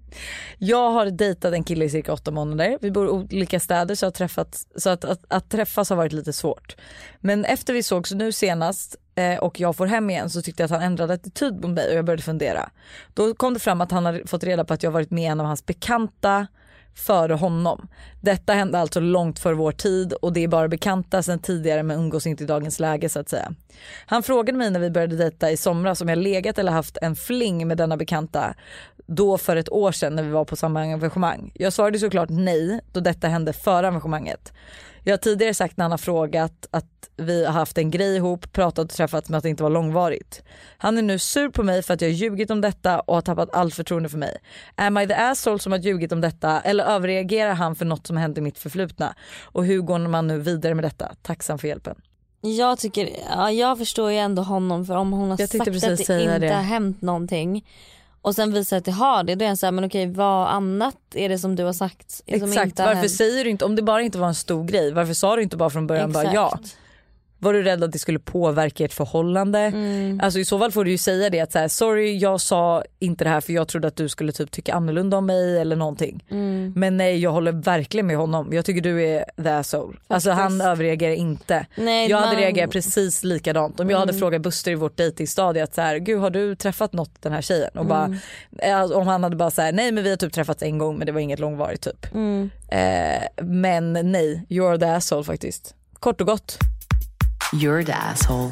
jag 0.58 0.91
har 0.91 1.06
dejtat 1.06 1.54
en 1.54 1.63
kille 1.63 1.86
i 1.86 1.89
cirka 1.89 2.13
åtta 2.13 2.32
månader. 2.32 2.78
Vi 2.82 2.91
bor 2.91 3.08
i 3.08 3.10
olika 3.10 3.60
städer 3.60 3.96
så, 3.96 4.06
att, 4.06 4.15
träffats, 4.15 4.67
så 4.76 4.89
att, 4.89 5.06
att, 5.06 5.26
att 5.28 5.50
träffas 5.50 5.89
har 5.89 5.98
varit 5.98 6.13
lite 6.13 6.34
svårt. 6.34 6.76
Men 7.20 7.46
efter 7.46 7.74
vi 7.74 7.84
sågs 7.84 8.12
nu 8.12 8.32
senast 8.32 8.96
eh, 9.15 9.38
och 9.38 9.60
jag 9.60 9.76
får 9.76 9.86
hem 9.86 10.10
igen 10.10 10.30
så 10.30 10.41
tyckte 10.41 10.63
jag 10.63 10.65
att 10.65 10.72
han 10.72 10.82
ändrade 10.82 11.13
attityd 11.13 11.62
mot 11.62 11.71
mig 11.71 11.90
och 11.90 11.96
jag 11.96 12.06
började 12.06 12.23
fundera. 12.23 12.69
Då 13.13 13.34
kom 13.34 13.54
det 13.54 13.60
fram 13.60 13.81
att 13.81 13.92
han 13.92 14.06
hade 14.06 14.27
fått 14.27 14.44
reda 14.44 14.65
på 14.65 14.73
att 14.73 14.84
jag 14.84 14.92
varit 14.92 15.12
med 15.12 15.31
en 15.31 15.40
av 15.40 15.46
hans 15.46 15.65
bekanta 15.65 16.48
före 16.98 17.34
honom. 17.34 17.88
Detta 18.21 18.54
hände 18.54 18.79
alltså 18.79 19.00
långt 19.00 19.40
före 19.40 19.54
vår 19.54 19.71
tid 19.71 20.13
och 20.13 20.34
det 20.34 20.44
är 20.44 20.48
bara 20.48 20.67
bekanta 20.67 21.23
sedan 21.23 21.40
tidigare 21.40 21.84
men 21.84 22.00
umgås 22.00 22.27
inte 22.27 22.44
i 22.44 22.48
dagens 22.48 22.79
läge 22.79 23.10
så 23.10 23.19
att 23.19 23.29
säga. 23.29 23.54
Han 24.06 24.23
frågade 24.23 24.58
mig 24.58 24.71
när 24.71 24.79
vi 24.79 24.90
började 24.90 25.15
dejta 25.15 25.52
i 25.52 25.58
somras 25.58 26.02
om 26.02 26.10
jag 26.10 26.17
legat 26.17 26.60
eller 26.60 26.71
haft 26.71 26.98
en 27.02 27.15
fling 27.15 27.67
med 27.67 27.77
denna 27.77 27.98
bekanta 27.98 28.54
då 29.08 29.37
för 29.37 29.55
ett 29.55 29.71
år 29.71 29.91
sedan 29.91 30.15
när 30.15 30.23
vi 30.23 30.29
var 30.29 30.45
på 30.45 30.55
samma 30.55 30.81
engagemang. 30.81 31.51
Jag 31.53 31.73
svarade 31.73 31.99
såklart 31.99 32.29
nej 32.29 32.79
då 32.91 32.99
detta 32.99 33.27
hände 33.27 33.53
före 33.53 33.87
engagemanget. 33.87 34.53
Jag 35.03 35.13
har 35.13 35.17
tidigare 35.17 35.53
sagt 35.53 35.77
när 35.77 35.83
han 35.83 35.91
har 35.91 35.97
frågat 35.97 36.67
att 36.71 37.10
vi 37.17 37.45
har 37.45 37.53
haft 37.53 37.77
en 37.77 37.91
grej 37.91 38.15
ihop, 38.15 38.51
pratat 38.51 38.85
och 38.85 38.89
träffats 38.89 39.29
men 39.29 39.37
att 39.37 39.43
det 39.43 39.49
inte 39.49 39.63
var 39.63 39.69
långvarigt. 39.69 40.43
Han 40.77 40.97
är 40.97 41.01
nu 41.01 41.19
sur 41.19 41.49
på 41.49 41.63
mig 41.63 41.83
för 41.83 41.93
att 41.93 42.01
jag 42.01 42.10
har 42.10 42.13
ljugit 42.13 42.51
om 42.51 42.62
detta 42.62 42.99
och 42.99 43.15
har 43.15 43.21
tappat 43.21 43.49
allt 43.53 43.75
förtroende 43.75 44.10
för 44.10 44.17
mig. 44.17 44.37
Am 44.75 44.97
I 44.97 45.08
the 45.08 45.13
asshole 45.13 45.60
som 45.60 45.71
har 45.71 45.79
ljugit 45.79 46.12
om 46.12 46.21
detta 46.21 46.62
eller 46.62 46.83
överreagerar 46.83 47.53
han 47.53 47.75
för 47.75 47.85
något 47.85 48.08
som 48.08 48.17
hände 48.17 48.39
i 48.39 48.43
mitt 48.43 48.60
förflutna? 48.60 49.15
Och 49.43 49.65
hur 49.65 49.81
går 49.81 49.99
man 49.99 50.27
nu 50.27 50.39
vidare 50.39 50.75
med 50.75 50.83
detta? 50.83 51.12
Tacksam 51.21 51.60
för 51.60 51.67
hjälpen. 51.67 51.95
Jag 52.41 52.79
tycker, 52.79 53.10
ja, 53.35 53.51
jag 53.51 53.77
förstår 53.77 54.12
ju 54.12 54.17
ändå 54.17 54.41
honom 54.41 54.85
för 54.85 54.95
om 54.95 55.13
hon 55.13 55.29
har 55.29 55.37
sagt 55.37 55.55
att 55.55 55.65
det 55.81 55.91
inte 55.91 56.39
det. 56.39 56.53
har 56.53 56.62
hänt 56.62 57.01
någonting 57.01 57.65
och 58.28 58.36
sen 58.36 58.54
visar 58.54 58.78
att 58.78 58.86
det 58.86 58.92
har 58.92 59.23
det, 59.23 59.36
då 59.36 59.46
är 59.46 59.50
jag 59.50 59.58
såhär 59.58 59.71
men 59.71 59.86
okej 59.86 60.08
vad 60.08 60.48
annat 60.48 60.98
är 61.13 61.30
det 61.30 61.40
som 61.40 61.56
du 61.56 61.63
har 61.63 61.73
sagt 61.73 62.12
som 62.12 62.23
Exakt, 62.25 62.80
varför 62.80 62.94
hänt? 62.94 63.12
säger 63.12 63.44
du 63.44 63.50
inte, 63.50 63.65
om 63.65 63.75
det 63.75 63.82
bara 63.82 64.02
inte 64.02 64.17
var 64.17 64.28
en 64.28 64.36
stor 64.36 64.63
grej, 64.63 64.92
varför 64.92 65.13
sa 65.13 65.36
du 65.36 65.44
inte 65.44 65.58
bara 65.58 65.69
från 65.69 65.88
början 65.88 66.12
bara 66.12 66.34
ja? 66.34 66.60
Var 67.40 67.54
du 67.54 67.63
rädd 67.63 67.83
att 67.83 67.92
det 67.92 68.00
skulle 68.00 68.19
påverka 68.19 68.85
ert 68.85 68.94
förhållande? 68.94 69.60
Mm. 69.60 70.19
Alltså 70.23 70.40
i 70.40 70.46
så 70.46 70.60
fall 70.60 70.71
får 70.71 70.85
du 70.85 70.92
ju 70.92 70.98
säga 70.98 71.29
det 71.29 71.40
att 71.40 71.52
så 71.52 71.60
här, 71.60 71.67
sorry 71.67 72.17
jag 72.17 72.42
sa 72.42 72.83
inte 73.00 73.23
det 73.23 73.29
här 73.29 73.42
för 73.42 73.54
jag 73.54 73.67
trodde 73.67 73.88
att 73.88 73.96
du 73.96 74.10
skulle 74.10 74.31
typ 74.31 74.52
tycka 74.52 74.73
annorlunda 74.73 75.17
om 75.17 75.25
mig 75.25 75.60
eller 75.60 75.75
någonting. 75.75 76.23
Mm. 76.29 76.73
Men 76.75 76.98
nej 76.98 77.17
jag 77.19 77.31
håller 77.31 77.52
verkligen 77.52 78.08
med 78.08 78.17
honom. 78.17 78.54
Jag 78.54 78.65
tycker 78.65 78.81
du 78.81 79.04
är 79.08 79.25
the 79.44 79.50
asshole. 79.50 79.98
Alltså 80.08 80.31
han 80.31 80.62
överreagerar 80.62 81.13
inte. 81.13 81.65
Nej, 81.75 82.10
jag 82.10 82.17
hade 82.17 82.31
man- 82.31 82.42
reagerat 82.42 82.71
precis 82.71 83.23
likadant. 83.23 83.79
Om 83.79 83.90
jag 83.90 83.98
hade 83.98 84.13
frågat 84.13 84.42
Buster 84.42 84.71
i 84.71 84.75
vårt 84.75 84.98
dejtingstadie 84.98 85.63
att 85.63 85.73
så 85.75 85.81
här, 85.81 85.98
gud 85.98 86.19
har 86.19 86.29
du 86.29 86.56
träffat 86.56 86.94
något 86.94 87.21
den 87.21 87.31
här 87.33 87.42
tjejen? 87.42 87.71
Och 87.77 87.85
bara, 87.85 88.06
Mm. 88.06 88.17
eh, 88.58 88.92
om 88.98 89.08
han 89.08 89.23
hade 89.23 89.35
bara 89.35 89.52
så 89.52 89.62
här, 89.62 89.71
nej 89.71 89.92
men 89.92 90.04
vi 90.04 90.10
har 90.10 90.17
typ 90.17 90.33
träffats 90.33 90.63
en 90.63 90.77
gång 90.77 90.98
men 90.98 91.06
det 91.06 91.12
var 91.12 91.19
inget 91.19 91.40
långvarigt 91.40 91.81
typ. 91.81 92.13
Mm. 92.13 92.50
Eh, 92.71 93.44
men 93.46 93.94
nej, 93.94 94.46
you're 94.50 94.79
the 94.79 94.85
asshole 94.85 95.23
faktiskt. 95.23 95.75
Kort 96.00 96.21
och 96.21 96.27
gott. 96.27 96.58
You're 97.54 97.83
the 97.85 97.93
asshole. 97.93 98.52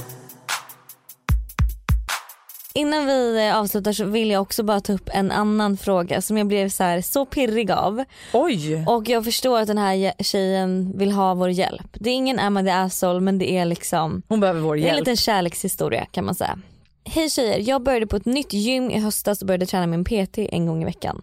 Innan 2.74 3.06
vi 3.06 3.48
eh, 3.48 3.58
avslutar 3.58 3.92
så 3.94 4.06
vill 4.06 4.30
jag 4.30 4.42
också 4.42 4.64
bara 4.64 4.80
ta 4.80 4.94
upp 4.94 5.10
en 5.14 5.32
annan 5.32 5.78
fråga 5.78 6.22
som 6.22 6.38
jag 6.38 6.48
blev 6.48 6.70
så, 6.70 6.84
här, 6.84 7.02
så 7.02 7.26
pirrig 7.26 7.72
av. 7.72 8.04
Oj! 8.34 8.84
Och 8.88 9.10
jag 9.10 9.24
förstår 9.26 9.60
att 9.60 9.68
den 9.68 9.78
här 9.78 9.94
je- 9.94 10.24
tjejen 10.24 10.94
vill 10.98 11.12
ha 11.12 11.34
vår 11.34 11.50
hjälp. 11.50 11.88
Det 11.94 12.10
är 12.10 12.14
ingen 12.14 12.58
I 12.58 12.64
the 12.66 12.72
asshole 12.72 13.20
men 13.20 13.38
det 13.38 13.52
är 13.58 13.66
liksom 13.66 14.22
Hon 14.28 14.40
behöver 14.40 14.60
vår 14.62 14.76
det 14.76 14.80
är 14.82 14.82
en 14.82 14.88
hjälp. 14.88 15.00
liten 15.00 15.18
kärlekshistoria 15.18 16.06
kan 16.06 16.26
man 16.26 16.36
säga. 16.36 16.60
Hej 17.06 17.30
tjejer, 17.30 17.60
jag 17.70 17.84
började 17.84 18.08
på 18.08 18.16
ett 18.16 18.26
nytt 18.26 18.54
gym 18.54 18.92
i 18.92 19.00
höstas 19.00 19.42
och 19.42 19.48
började 19.48 19.66
träna 19.66 19.94
en 19.94 20.04
PT 20.06 20.38
en 20.38 20.66
gång 20.66 20.82
i 20.82 20.86
veckan. 20.86 21.22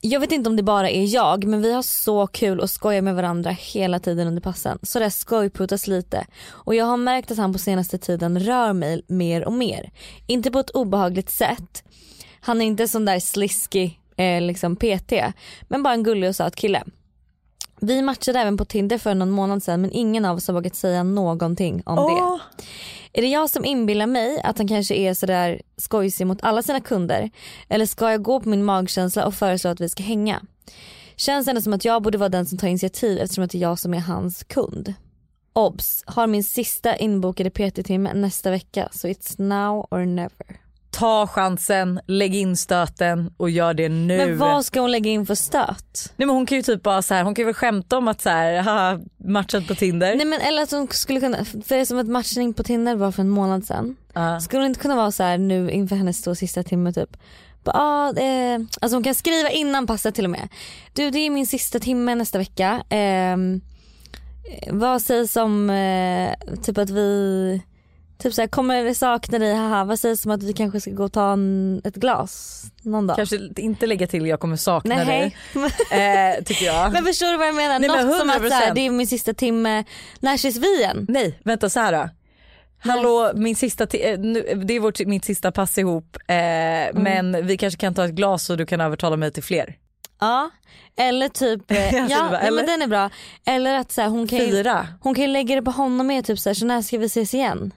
Jag 0.00 0.20
vet 0.20 0.32
inte 0.32 0.50
om 0.50 0.56
det 0.56 0.62
bara 0.62 0.90
är 0.90 1.14
jag 1.14 1.44
men 1.44 1.62
vi 1.62 1.72
har 1.72 1.82
så 1.82 2.26
kul 2.26 2.60
och 2.60 2.70
skojar 2.70 3.02
med 3.02 3.14
varandra 3.14 3.50
hela 3.50 3.98
tiden 3.98 4.28
under 4.28 4.42
passen. 4.42 4.78
Så 4.82 4.98
det 4.98 5.10
skojputas 5.10 5.86
lite 5.86 6.26
och 6.48 6.74
jag 6.74 6.84
har 6.84 6.96
märkt 6.96 7.30
att 7.30 7.38
han 7.38 7.52
på 7.52 7.58
senaste 7.58 7.98
tiden 7.98 8.40
rör 8.40 8.72
mig 8.72 9.02
mer 9.06 9.44
och 9.44 9.52
mer. 9.52 9.90
Inte 10.26 10.50
på 10.50 10.58
ett 10.58 10.70
obehagligt 10.70 11.30
sätt. 11.30 11.84
Han 12.40 12.60
är 12.60 12.66
inte 12.66 12.88
sån 12.88 13.04
där 13.04 13.20
sliskig 13.20 14.00
eh, 14.16 14.40
liksom 14.40 14.76
PT 14.76 15.12
men 15.68 15.82
bara 15.82 15.94
en 15.94 16.02
gullig 16.02 16.28
och 16.28 16.36
söt 16.36 16.56
kille. 16.56 16.82
Vi 17.80 18.02
matchade 18.02 18.38
även 18.38 18.56
på 18.56 18.64
Tinder 18.64 18.98
för 18.98 19.14
någon 19.14 19.30
månad 19.30 19.62
sedan 19.62 19.80
men 19.80 19.92
ingen 19.92 20.24
av 20.24 20.36
oss 20.36 20.46
har 20.46 20.54
vågat 20.54 20.74
säga 20.74 21.02
någonting 21.02 21.82
om 21.86 21.96
det. 21.96 22.64
Är 23.12 23.22
det 23.22 23.28
jag 23.28 23.50
som 23.50 23.64
inbillar 23.64 24.06
mig 24.06 24.40
att 24.44 24.58
han 24.58 24.68
kanske 24.68 24.94
är 24.94 25.14
sådär 25.14 25.62
skojsig 25.76 26.26
mot 26.26 26.42
alla 26.42 26.62
sina 26.62 26.80
kunder? 26.80 27.30
Eller 27.68 27.86
ska 27.86 28.10
jag 28.10 28.22
gå 28.22 28.40
på 28.40 28.48
min 28.48 28.64
magkänsla 28.64 29.26
och 29.26 29.34
föreslå 29.34 29.70
att 29.70 29.80
vi 29.80 29.88
ska 29.88 30.02
hänga? 30.02 30.42
Känns 31.16 31.48
ändå 31.48 31.60
som 31.60 31.72
att 31.72 31.84
jag 31.84 32.02
borde 32.02 32.18
vara 32.18 32.28
den 32.28 32.46
som 32.46 32.58
tar 32.58 32.68
initiativ 32.68 33.18
eftersom 33.18 33.44
att 33.44 33.50
det 33.50 33.58
är 33.58 33.62
jag 33.62 33.78
som 33.78 33.94
är 33.94 34.00
hans 34.00 34.44
kund. 34.44 34.94
Obs! 35.52 36.04
Har 36.06 36.26
min 36.26 36.44
sista 36.44 36.96
inbokade 36.96 37.50
PT-timme 37.50 38.14
nästa 38.14 38.50
vecka 38.50 38.88
så 38.92 39.08
it's 39.08 39.42
now 39.42 39.86
or 39.90 40.04
never 40.04 40.67
ta 40.90 41.26
chansen, 41.26 42.00
lägg 42.06 42.34
in 42.34 42.56
stöten 42.56 43.30
och 43.36 43.50
gör 43.50 43.74
det 43.74 43.88
nu. 43.88 44.16
Men 44.16 44.38
vad 44.38 44.64
ska 44.64 44.80
hon 44.80 44.90
lägga 44.90 45.10
in 45.10 45.26
för 45.26 45.34
stöt? 45.34 46.12
Nej 46.16 46.26
men 46.26 46.28
hon 46.28 46.46
kan 46.46 46.56
ju 46.56 46.62
typ 46.62 46.82
bara 46.82 47.02
så 47.02 47.14
här, 47.14 47.24
hon 47.24 47.34
kan 47.34 47.44
väl 47.44 47.54
skämta 47.54 47.98
om 47.98 48.08
att 48.08 48.20
så 48.20 48.30
här, 48.30 48.62
haha, 48.62 49.00
matchat 49.16 49.66
på 49.66 49.74
Tinder. 49.74 50.14
Nej 50.16 50.26
men 50.26 50.40
eller 50.40 50.62
att 50.62 50.70
hon 50.70 50.88
skulle 50.88 51.20
kunna, 51.20 51.44
för 51.44 51.68
det 51.68 51.76
är 51.76 51.84
som 51.84 51.98
att 51.98 52.08
matchning 52.08 52.54
på 52.54 52.62
Tinder 52.62 52.94
var 52.94 53.12
för 53.12 53.22
en 53.22 53.28
månad 53.28 53.64
sedan. 53.66 53.96
Ja. 54.12 54.40
Skulle 54.40 54.62
det 54.62 54.66
inte 54.66 54.80
kunna 54.80 54.96
vara 54.96 55.12
så 55.12 55.22
här 55.22 55.38
nu 55.38 55.70
inför 55.70 55.96
hennes 55.96 56.22
två 56.22 56.34
sista 56.34 56.62
timme 56.62 56.92
typ? 56.92 57.16
Ah, 57.64 58.12
eh, 58.12 58.60
alltså 58.80 58.96
hon 58.96 59.02
kan 59.02 59.14
skriva 59.14 59.50
innan 59.50 59.86
passet 59.86 60.14
till 60.14 60.24
och 60.24 60.30
med. 60.30 60.48
Du 60.92 61.10
det 61.10 61.18
är 61.18 61.30
min 61.30 61.46
sista 61.46 61.78
timme 61.78 62.14
nästa 62.14 62.38
vecka. 62.38 62.82
Ehm, 62.88 63.60
eh, 64.44 64.74
vad 64.74 65.02
sägs 65.02 65.36
om 65.36 65.70
eh, 65.70 66.34
typ 66.62 66.78
att 66.78 66.90
vi 66.90 67.62
Typ 68.18 68.34
såhär, 68.34 68.48
kommer 68.48 68.94
sakna 68.94 69.38
dig, 69.38 69.54
haha. 69.54 69.84
Vad 69.84 69.98
sägs 69.98 70.26
om 70.26 70.32
att 70.32 70.42
vi 70.42 70.52
kanske 70.52 70.80
ska 70.80 70.90
gå 70.90 71.04
och 71.04 71.12
ta 71.12 71.32
en, 71.32 71.80
ett 71.84 71.94
glas 71.94 72.62
någon 72.82 73.06
dag? 73.06 73.16
Kanske 73.16 73.36
inte 73.56 73.86
lägga 73.86 74.06
till 74.06 74.26
jag 74.26 74.40
kommer 74.40 74.56
sakna 74.56 74.94
Nej. 74.94 75.06
dig. 75.06 75.36
Eh, 76.38 76.44
tycker 76.44 76.66
jag. 76.66 76.92
Men 76.92 77.04
förstår 77.04 77.30
du 77.30 77.36
vad 77.36 77.46
jag 77.48 77.54
menar? 77.54 77.78
Nej, 77.78 77.90
men 77.90 78.06
Något 78.06 78.18
som 78.18 78.30
att 78.30 78.36
100%. 78.42 78.48
såhär, 78.48 78.74
det 78.74 78.80
är 78.80 78.90
min 78.90 79.06
sista 79.06 79.34
timme, 79.34 79.84
när 80.20 80.34
ses 80.34 80.56
vi 80.56 80.78
igen? 80.78 81.06
Nej 81.08 81.38
vänta 81.44 81.68
så 81.70 81.80
här 81.80 81.92
då. 81.92 82.08
Hallå 82.80 83.32
min 83.34 83.56
sista, 83.56 83.84
eh, 83.84 84.18
nu, 84.18 84.62
det 84.64 84.74
är 84.74 84.80
vårt, 84.80 85.06
mitt 85.06 85.24
sista 85.24 85.52
pass 85.52 85.78
ihop 85.78 86.16
eh, 86.28 86.34
Mm. 86.36 87.02
men 87.02 87.46
vi 87.46 87.56
kanske 87.56 87.80
kan 87.80 87.94
ta 87.94 88.04
ett 88.04 88.10
glas 88.14 88.50
och 88.50 88.56
du 88.56 88.66
kan 88.66 88.80
övertala 88.80 89.16
mig 89.16 89.32
till 89.32 89.42
fler. 89.42 89.74
Ja, 90.20 90.50
eller 90.96 91.28
typ, 91.28 91.70
eh, 91.70 91.94
ja 92.10 92.28
bara, 92.30 92.40
eller? 92.40 92.56
men 92.56 92.66
den 92.66 92.82
är 92.82 92.86
bra. 92.86 93.10
Eller 93.46 93.74
att 93.78 93.92
så 93.92 94.00
här, 94.00 94.08
hon, 94.08 94.28
kan 94.28 94.38
ju, 94.38 94.46
Fyra. 94.50 94.86
hon 95.00 95.14
kan 95.14 95.32
lägga 95.32 95.54
det 95.54 95.62
på 95.62 95.70
honom 95.70 96.06
med 96.06 96.24
typ 96.24 96.38
så, 96.38 96.48
här, 96.48 96.54
så 96.54 96.66
när 96.66 96.82
ska 96.82 96.98
vi 96.98 97.06
ses 97.06 97.34
igen? 97.34 97.72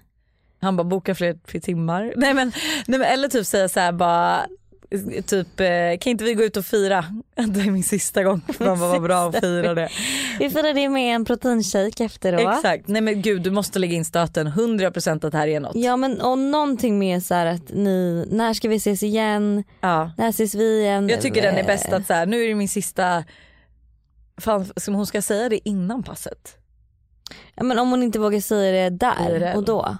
Han 0.61 0.75
bara 0.75 0.83
boka 0.83 1.15
fler, 1.15 1.37
fler 1.45 1.61
timmar. 1.61 2.13
Nej 2.17 2.33
men, 2.33 2.51
nej 2.87 2.99
men 2.99 3.07
eller 3.07 3.27
typ 3.27 3.45
säga 3.45 3.69
så 3.69 3.79
här 3.79 3.91
bara 3.91 4.45
Typ 5.25 5.59
eh, 5.59 5.97
kan 5.99 6.11
inte 6.11 6.23
vi 6.23 6.33
gå 6.33 6.43
ut 6.43 6.57
och 6.57 6.65
fira? 6.65 7.05
Det 7.35 7.61
är 7.61 7.71
min 7.71 7.83
sista 7.83 8.23
gång. 8.23 8.41
Man 8.59 8.79
bara 8.79 8.89
vad 8.89 9.01
bra 9.01 9.29
att 9.29 9.39
fira 9.39 9.73
det. 9.73 9.89
Vi 10.39 10.49
firar 10.49 10.73
det 10.73 10.89
med 10.89 11.15
en 11.15 11.25
proteinshake 11.25 12.03
efteråt. 12.03 12.57
Exakt. 12.57 12.87
Nej 12.87 13.01
men 13.01 13.21
gud 13.21 13.41
du 13.41 13.51
måste 13.51 13.79
lägga 13.79 13.93
in 13.93 14.05
stöten 14.05 14.47
100% 14.47 15.25
att 15.25 15.31
det 15.31 15.37
här 15.37 15.47
är 15.47 15.59
något. 15.59 15.75
Ja 15.75 15.97
men 15.97 16.21
och 16.21 16.37
någonting 16.37 16.99
med 16.99 17.23
så 17.23 17.33
här 17.33 17.45
att 17.45 17.69
ni, 17.69 18.25
när 18.31 18.53
ska 18.53 18.69
vi 18.69 18.75
ses 18.75 19.03
igen? 19.03 19.63
Ja. 19.81 20.11
När 20.17 20.29
ses 20.29 20.55
vi 20.55 20.81
igen? 20.81 21.09
Jag 21.09 21.21
tycker 21.21 21.41
den 21.41 21.55
är 21.55 21.59
Eh, 21.59 21.65
bäst 21.65 21.93
att 21.93 22.07
så 22.07 22.13
här, 22.13 22.25
nu 22.25 22.43
är 22.43 22.47
det 22.47 22.55
min 22.55 22.69
sista 22.69 23.23
Fan, 24.37 24.71
som 24.75 24.93
hon 24.93 25.07
ska 25.07 25.21
säga 25.21 25.49
det 25.49 25.69
innan 25.69 26.03
passet. 26.03 26.57
Ja, 27.55 27.63
men 27.63 27.79
om 27.79 27.89
hon 27.89 28.03
inte 28.03 28.19
vågar 28.19 28.39
säga 28.39 28.89
det 28.89 28.97
där 28.97 29.55
och 29.55 29.63
då. 29.63 29.97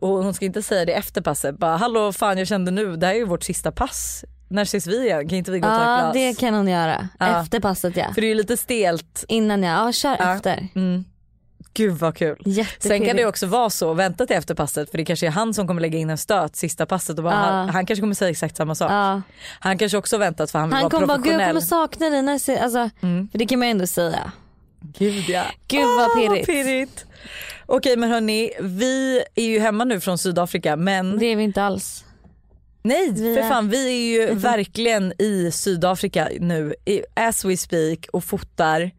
Och 0.00 0.08
hon 0.24 0.34
ska 0.34 0.44
inte 0.44 0.62
säga 0.62 0.84
det 0.84 0.92
efter 0.92 1.20
passet. 1.20 1.58
Bara 1.58 1.76
hallå 1.76 2.12
fan 2.12 2.38
jag 2.38 2.48
kände 2.48 2.70
nu, 2.70 2.96
det 2.96 3.06
här 3.06 3.14
är 3.14 3.18
ju 3.18 3.24
vårt 3.24 3.42
sista 3.42 3.72
pass. 3.72 4.24
När 4.48 4.62
ses 4.62 4.86
vi 4.86 5.04
igen? 5.06 5.28
Kan 5.28 5.38
inte 5.38 5.50
vi 5.50 5.58
gå 5.60 5.68
och 5.68 5.74
ta 5.74 5.80
ett 5.82 5.88
Ja 5.88 6.00
glas? 6.00 6.14
det 6.14 6.40
kan 6.40 6.54
hon 6.54 6.68
göra. 6.68 7.08
Ja. 7.18 7.40
Efter 7.42 7.60
passet 7.60 7.96
ja. 7.96 8.04
För 8.14 8.20
det 8.20 8.26
är 8.26 8.28
ju 8.28 8.34
lite 8.34 8.56
stelt. 8.56 9.24
Innan 9.28 9.62
ja, 9.62 9.86
ja 9.86 9.92
kör 9.92 10.16
Ja. 10.18 10.34
efter. 10.36 10.68
Mm. 10.74 11.04
Gud 11.74 11.92
vad 11.98 12.16
kul. 12.16 12.36
Sen 12.78 13.06
kan 13.06 13.16
det 13.16 13.26
också 13.26 13.46
vara 13.46 13.70
så, 13.70 13.94
vänta 13.94 14.26
till 14.26 14.36
efter 14.36 14.54
passet 14.54 14.90
för 14.90 14.98
det 14.98 15.04
kanske 15.04 15.26
är 15.26 15.30
han 15.30 15.54
som 15.54 15.66
kommer 15.66 15.80
lägga 15.80 15.98
in 15.98 16.10
en 16.10 16.18
stöt 16.18 16.56
sista 16.56 16.86
passet 16.86 17.18
och 17.18 17.24
bara, 17.24 17.34
Ja. 17.34 17.40
han, 17.40 17.68
han 17.68 17.86
kanske 17.86 18.00
kommer 18.00 18.14
säga 18.14 18.30
exakt 18.30 18.56
samma 18.56 18.74
sak. 18.74 18.90
Ja. 18.90 19.22
Han 19.60 19.78
kanske 19.78 19.98
också 19.98 20.18
väntat 20.18 20.50
för 20.50 20.58
han 20.58 20.68
vill 20.68 20.74
Han 20.74 20.82
vara 20.82 20.90
kommer 20.90 21.06
bara, 21.06 21.16
gud 21.16 21.26
jag 21.26 21.32
professionell. 21.38 21.48
kommer 21.48 21.88
sakna 21.88 22.10
dig. 22.10 22.22
När 22.22 22.38
se-" 22.38 22.58
alltså, 22.58 22.90
Mm. 23.02 23.28
För 23.28 23.38
det 23.38 23.46
kan 23.46 23.58
man 23.58 23.68
ju 23.68 23.70
ändå 23.70 23.86
säga. 23.86 24.32
Gud 24.98 25.24
ja. 25.28 25.42
Gud 25.68 25.84
vad 25.98 26.14
pirrigt. 26.16 26.46
pirrigt. 26.46 27.04
Okej 27.66 27.96
men 27.96 28.10
hörni, 28.10 28.50
vi 28.60 29.22
är 29.34 29.44
ju 29.44 29.58
hemma 29.58 29.84
nu 29.84 30.00
från 30.00 30.18
Sydafrika 30.18 30.76
men 30.76 31.18
Det 31.18 31.26
är 31.26 31.36
vi 31.36 31.42
inte 31.42 31.62
alls. 31.62 32.04
nej 32.82 33.10
vi 33.12 33.34
för 33.34 33.42
är- 33.42 33.48
fan 33.48 33.68
vi 33.68 33.86
är 33.88 34.26
ju 34.28 34.34
verkligen 34.34 35.12
i 35.22 35.50
Sydafrika 35.52 36.28
nu 36.40 36.74
i- 36.84 37.02
as 37.14 37.44
we 37.44 37.56
speak 37.56 38.06
och 38.12 38.24
fotar 38.24 38.90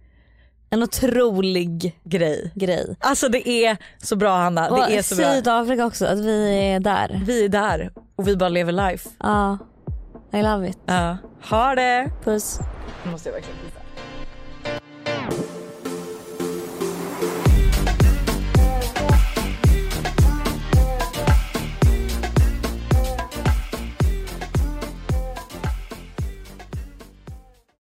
En 0.70 0.84
otrolig 0.84 2.00
grej. 2.04 2.52
grej. 2.56 2.96
Alltså 3.00 3.30
det 3.30 3.50
är 3.50 3.78
så 3.98 4.16
bra 4.16 4.38
Hanna, 4.38 4.70
Och 4.70 4.78
det 4.90 4.98
är 4.98 5.02
så 5.02 5.16
bra. 5.16 5.34
Sydafrika 5.34 5.86
också, 5.86 6.06
att 6.06 6.20
vi 6.20 6.60
är 6.70 6.80
där. 6.80 7.22
Vi 7.26 7.46
är 7.46 7.50
där 7.50 7.92
och 8.16 8.28
vi 8.28 8.36
bara 8.36 8.50
lever 8.50 8.72
life. 8.72 9.10
Ja, 9.20 9.58
I 10.34 10.42
love 10.42 10.70
it. 10.70 10.78
Ja. 10.86 11.18
Ha 11.50 11.76
det! 11.76 12.12
Puss. 12.24 12.60
Nu 13.06 13.12
måste 13.12 13.30
jag 13.30 13.34
verkligen 13.34 13.58
kissa. 13.66 13.80